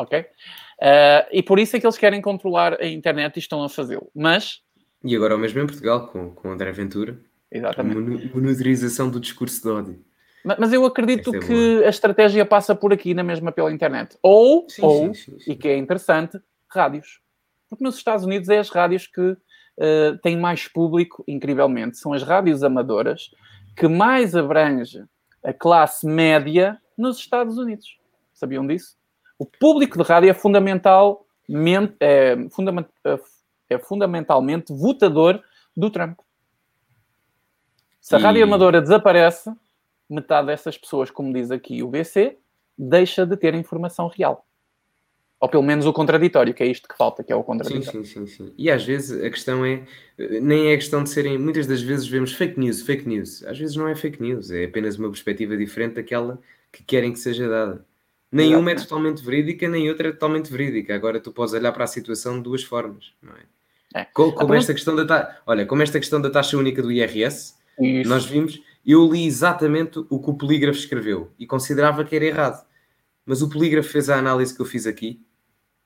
[0.00, 0.20] Ok?
[0.20, 4.10] Uh, e por isso é que eles querem controlar a internet e estão a fazê-lo.
[4.14, 4.60] Mas.
[5.04, 7.20] E agora o mesmo em Portugal, com, com André Ventura.
[7.50, 8.30] Exatamente.
[8.34, 10.04] Monitorização do discurso de ódio.
[10.44, 14.16] Mas, mas eu acredito é que a estratégia passa por aqui, na mesma pela internet.
[14.22, 17.20] Ou, sim, ou sim, sim, e que é interessante, rádios.
[17.68, 21.98] Porque nos Estados Unidos é as rádios que uh, têm mais público, incrivelmente.
[21.98, 23.30] São as rádios amadoras
[23.76, 25.04] que mais abrange
[25.44, 27.98] a classe média nos Estados Unidos.
[28.32, 28.99] Sabiam disso?
[29.40, 31.26] O público de rádio é fundamental,
[31.98, 32.86] é, fundament,
[33.70, 35.40] é fundamentalmente votador
[35.74, 36.18] do Trump.
[38.02, 38.22] Se a e...
[38.22, 39.50] rádio amadora desaparece,
[40.10, 42.36] metade dessas pessoas, como diz aqui o BC,
[42.76, 44.44] deixa de ter informação real.
[45.40, 48.04] Ou pelo menos o contraditório, que é isto que falta, que é o contraditório.
[48.04, 48.54] Sim, sim, sim, sim.
[48.58, 49.86] E às vezes a questão é,
[50.18, 53.42] nem é questão de serem, muitas das vezes vemos fake news, fake news.
[53.44, 56.38] Às vezes não é fake news, é apenas uma perspectiva diferente daquela
[56.70, 57.88] que querem que seja dada.
[58.32, 60.94] Nenhuma é totalmente verídica, nem outra é totalmente verídica.
[60.94, 64.00] Agora tu podes olhar para a situação de duas formas, não é?
[64.00, 64.04] é.
[64.04, 65.42] Como, como esta questão da ta...
[65.46, 68.08] olha, como esta questão da taxa única do IRS, Isso.
[68.08, 72.64] nós vimos, eu li exatamente o que o polígrafo escreveu e considerava que era errado.
[73.26, 75.20] Mas o polígrafo fez a análise que eu fiz aqui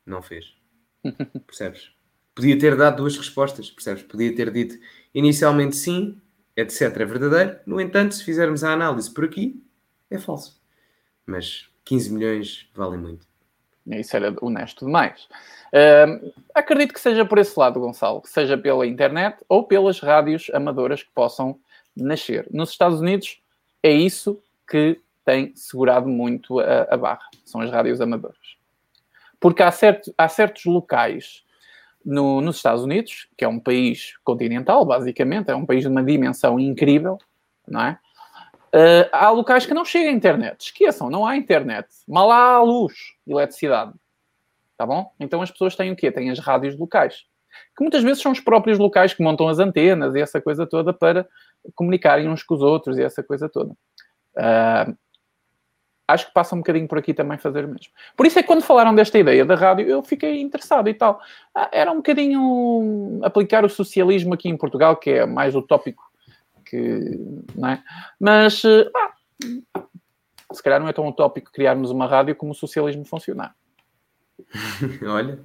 [0.04, 0.54] não fez.
[1.46, 1.92] Percebes?
[2.34, 4.02] Podia ter dado duas respostas, percebes?
[4.02, 4.76] Podia ter dito
[5.14, 6.20] inicialmente sim,
[6.56, 6.82] etc.
[6.82, 7.60] É verdadeiro.
[7.64, 9.62] No entanto, se fizermos a análise por aqui,
[10.10, 10.60] é falso.
[11.24, 13.27] Mas 15 milhões valem muito.
[13.86, 15.28] Isso era honesto demais.
[15.73, 21.02] Uh, acredito que seja por esse lado, Gonçalo, seja pela internet ou pelas rádios amadoras
[21.02, 21.59] que possam
[21.94, 22.47] nascer.
[22.51, 23.43] Nos Estados Unidos
[23.82, 28.56] é isso que tem segurado muito a, a barra, são as rádios amadoras.
[29.39, 31.44] Porque há, certo, há certos locais
[32.05, 36.02] no, nos Estados Unidos, que é um país continental, basicamente, é um país de uma
[36.02, 37.19] dimensão incrível,
[37.66, 37.98] não é?
[38.74, 40.60] Uh, há locais que não chega a internet.
[40.60, 41.86] Esqueçam, não há internet.
[42.09, 42.92] Mal há luz,
[43.24, 43.92] eletricidade.
[44.76, 45.12] Tá bom?
[45.20, 46.10] Então as pessoas têm o quê?
[46.10, 47.24] Têm as rádios locais.
[47.76, 50.92] Que muitas vezes são os próprios locais que montam as antenas e essa coisa toda
[50.92, 51.28] para
[51.76, 53.70] comunicarem uns com os outros e essa coisa toda.
[54.36, 54.96] Uh,
[56.09, 57.92] acho que passa um bocadinho por aqui também fazer o mesmo.
[58.16, 61.20] Por isso é que quando falaram desta ideia da rádio, eu fiquei interessado e tal.
[61.55, 66.03] Ah, era um bocadinho aplicar o socialismo aqui em Portugal, que é mais utópico
[66.74, 67.56] que.
[67.56, 67.82] Não é?
[68.18, 68.62] Mas.
[68.64, 69.84] Ah,
[70.52, 73.55] se calhar não é tão utópico criarmos uma rádio como o socialismo funcionar.
[75.06, 75.44] Olha,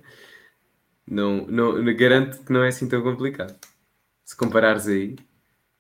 [1.07, 3.55] não, não, garanto que não é assim tão complicado.
[4.23, 5.15] Se comparares aí,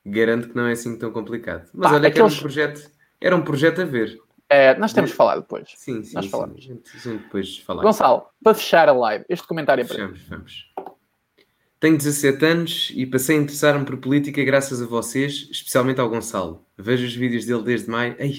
[0.05, 1.69] garanto que não é assim tão complicado.
[1.73, 2.13] Mas Pá, olha aqueles...
[2.13, 4.19] que era um projeto, era um projeto a ver.
[4.49, 5.71] É, nós temos de falar depois.
[5.75, 6.15] Sim, sim.
[6.15, 6.63] Nós sim, falamos.
[6.63, 7.83] Gente depois falar.
[7.83, 10.73] Gonçalo, para fechar a live, este comentário é para Fechamos, vamos.
[11.79, 16.65] Tenho 17 anos e passei a interessar-me por política graças a vocês, especialmente ao Gonçalo.
[16.77, 18.17] Vejo os vídeos dele desde maio.
[18.19, 18.35] Ai,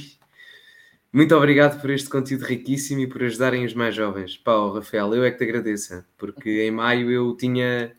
[1.11, 4.37] muito obrigado por este conteúdo riquíssimo e por ajudarem os mais jovens.
[4.37, 7.97] Pau, Rafael, eu é que te agradeço, porque em maio eu tinha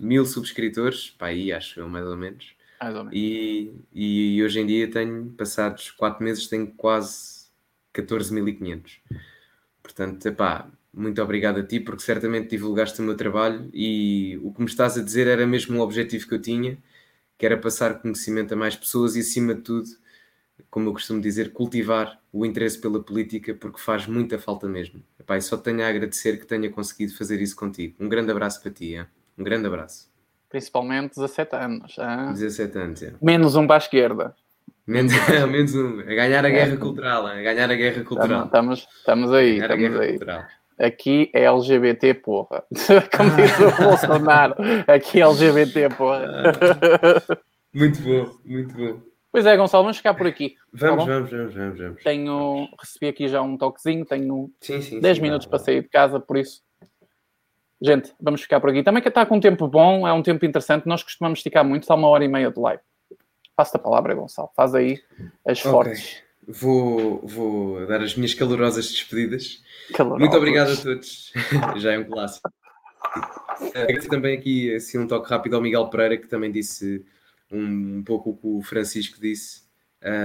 [0.00, 2.56] mil subscritores, pá, aí acho eu mais ou menos.
[2.80, 3.16] Mais ou menos.
[3.16, 7.46] E, e hoje em dia tenho, passados 4 meses, tenho quase
[7.94, 8.98] 14.500.
[9.80, 14.60] Portanto, epá, muito obrigado a ti, porque certamente divulgaste o meu trabalho e o que
[14.60, 16.76] me estás a dizer era mesmo o objetivo que eu tinha,
[17.38, 19.88] que era passar conhecimento a mais pessoas e, acima de tudo,
[20.70, 25.02] como eu costumo dizer, cultivar o interesse pela política, porque faz muita falta mesmo.
[25.18, 27.94] Epá, só tenho a agradecer que tenha conseguido fazer isso contigo.
[27.98, 29.06] Um grande abraço para ti, é?
[29.36, 30.10] um grande abraço.
[30.48, 31.96] Principalmente 17 anos.
[31.98, 32.32] É?
[32.32, 33.14] 17 anos, é.
[33.22, 34.36] Menos um para a esquerda.
[34.86, 35.12] Menos,
[35.50, 36.00] menos um.
[36.00, 36.52] A ganhar a é.
[36.52, 37.26] guerra cultural.
[37.26, 38.44] A ganhar a guerra cultural.
[38.44, 39.58] Estamos, estamos aí.
[39.58, 40.10] Estamos aí.
[40.10, 40.44] Cultural.
[40.82, 42.64] Aqui é LGBT, porra.
[43.16, 44.56] Como diz o Bolsonaro.
[44.88, 46.52] Aqui é LGBT, porra.
[47.72, 49.00] muito bom, muito bom.
[49.30, 50.56] Pois é, Gonçalo, vamos ficar por aqui.
[50.72, 52.02] Vamos, tá vamos, vamos, vamos, vamos.
[52.02, 55.88] Tenho, recebi aqui já um toquezinho, tenho sim, sim, 10 sim, minutos para sair de
[55.88, 56.62] casa, por isso.
[57.80, 58.82] Gente, vamos ficar por aqui.
[58.82, 60.86] Também que está com um tempo bom, é um tempo interessante.
[60.86, 62.82] Nós costumamos esticar muito, está uma hora e meia de live.
[63.56, 64.50] Faça a palavra, Gonçalo.
[64.56, 65.00] Faz aí
[65.46, 65.70] as okay.
[65.70, 66.22] fortes.
[66.46, 69.62] Vou, vou dar as minhas calorosas despedidas.
[69.94, 70.20] Calorosas.
[70.20, 71.32] Muito obrigado a todos.
[71.76, 72.50] Já é um clássico.
[73.74, 77.04] Agradeço também aqui assim, um toque rápido ao Miguel Pereira, que também disse
[77.50, 79.62] um, um pouco o que o Francisco disse.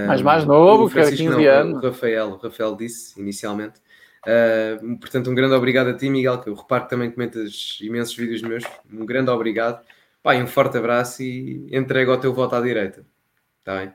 [0.06, 1.82] Mas mais novo, que 15 não, anos.
[1.82, 3.80] O Rafael, o Rafael disse inicialmente.
[4.26, 8.16] Uh, portanto, um grande obrigado a ti, Miguel, que eu reparo que também comentas imensos
[8.16, 8.64] vídeos meus.
[8.92, 9.84] Um grande obrigado.
[10.22, 13.06] Pá, um forte abraço e entrego ao teu voto à direita.
[13.60, 13.92] Está bem?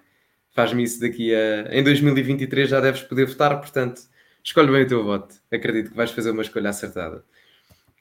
[0.53, 1.67] Faz-me isso daqui a.
[1.71, 4.01] Em 2023 já deves poder votar, portanto,
[4.43, 5.35] escolhe bem o teu voto.
[5.51, 7.23] Acredito que vais fazer uma escolha acertada.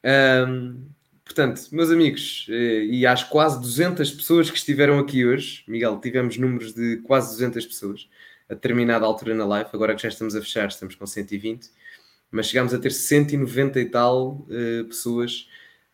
[0.05, 0.87] Um,
[1.25, 6.37] portanto, meus amigos, eh, e às quase 200 pessoas que estiveram aqui hoje, Miguel, tivemos
[6.37, 8.09] números de quase 200 pessoas
[8.51, 11.71] a determinada altura na live, agora que já estamos a fechar, estamos com 120,
[12.31, 15.49] mas chegámos a ter 190 e tal uh, pessoas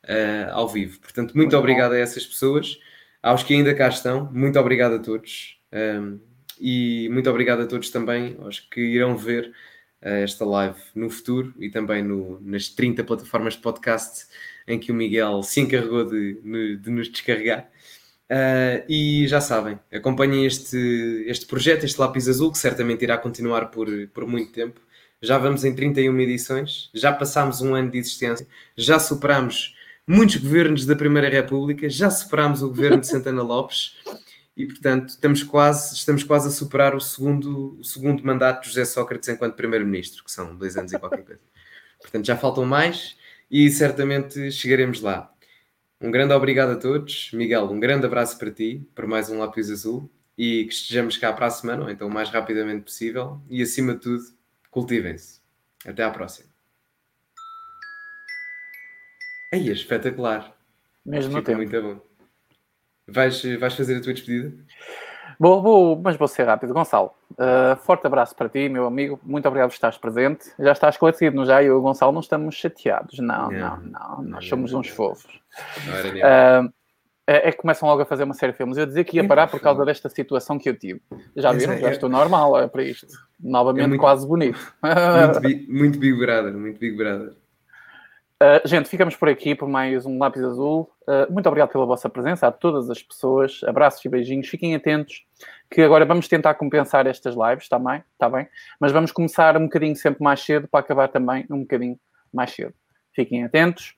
[0.05, 0.99] uh, ao vivo.
[0.99, 1.97] Portanto, muito, muito obrigado bom.
[1.97, 2.79] a essas pessoas,
[3.23, 5.61] aos que ainda cá estão, muito obrigado a todos.
[5.73, 6.19] Um,
[6.61, 9.53] e muito obrigado a todos também, aos que irão ver
[10.03, 14.27] uh, esta live no futuro e também no, nas 30 plataformas de podcast
[14.67, 17.71] em que o Miguel se encarregou de, de nos descarregar.
[18.31, 20.77] Uh, e já sabem, acompanhem este,
[21.27, 24.81] este projeto, este lápis azul, que certamente irá continuar por, por muito tempo.
[25.21, 29.75] Já vamos em 31 edições, já passámos um ano de existência, já superámos
[30.07, 33.97] muitos governos da Primeira República, já superámos o governo de Santana Lopes
[34.59, 38.85] e, portanto, estamos quase, estamos quase a superar o segundo, o segundo mandato de José
[38.85, 41.41] Sócrates enquanto Primeiro-Ministro, que são dois anos e qualquer coisa.
[42.01, 43.17] Portanto, já faltam mais
[43.49, 45.33] e certamente chegaremos lá.
[46.01, 47.31] Um grande obrigado a todos.
[47.33, 51.33] Miguel, um grande abraço para ti, por mais um lápis azul e que estejamos cá
[51.33, 53.41] para a semana, ou então o mais rapidamente possível.
[53.49, 54.25] E acima de tudo,
[54.73, 55.41] cultivem-se.
[55.87, 56.49] Até à próxima.
[59.53, 60.53] Aí, é espetacular.
[61.07, 61.59] Mesmo tempo.
[61.59, 62.08] Muito bom.
[63.09, 64.53] Vais, vais fazer a tua despedida?
[65.39, 66.75] Vou, vou, mas vou ser rápido.
[66.75, 69.21] Gonçalo, uh, forte abraço para ti, meu amigo.
[69.23, 70.51] Muito obrigado por estares presente.
[70.59, 71.63] Já estás esclarecido, não já?
[71.63, 73.19] Eu e o Gonçalo não estamos chateados.
[73.21, 73.81] Não, não, não.
[73.81, 74.23] não.
[74.23, 75.41] Nós somos uns fofos.
[75.87, 76.73] Uh,
[77.31, 78.79] é, é, que começam logo a fazer uma série de filmes.
[78.79, 81.01] Eu dizia que ia parar por causa desta situação que eu tive.
[81.37, 81.75] Já viram?
[81.75, 83.07] É, já estou normal é para isto.
[83.39, 84.59] Novamente, é muito, quase bonito.
[84.83, 87.33] Muito, muito Big Brother, muito Big Brother.
[88.41, 90.89] Uh, gente, ficamos por aqui por mais um Lápis Azul.
[91.03, 93.61] Uh, muito obrigado pela vossa presença, a todas as pessoas.
[93.67, 94.47] Abraços e beijinhos.
[94.47, 95.25] Fiquem atentos,
[95.69, 98.05] que agora vamos tentar compensar estas lives, está bem?
[98.13, 98.47] Está bem?
[98.79, 101.99] Mas vamos começar um bocadinho sempre mais cedo para acabar também um bocadinho
[102.33, 102.73] mais cedo.
[103.13, 103.97] Fiquem atentos.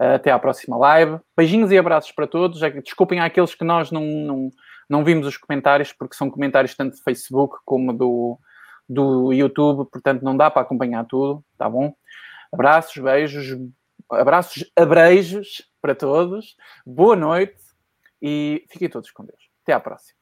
[0.00, 1.18] Uh, até à próxima live.
[1.36, 2.60] Beijinhos e abraços para todos.
[2.84, 4.50] Desculpem àqueles que nós não, não,
[4.88, 8.38] não vimos os comentários, porque são comentários tanto do Facebook como do,
[8.88, 11.92] do YouTube, portanto não dá para acompanhar tudo, tá bom?
[12.52, 13.56] Abraços, beijos,
[14.10, 17.62] abraços abreijos para todos, boa noite
[18.22, 19.50] e fiquem todos com Deus.
[19.62, 20.19] Até à próxima.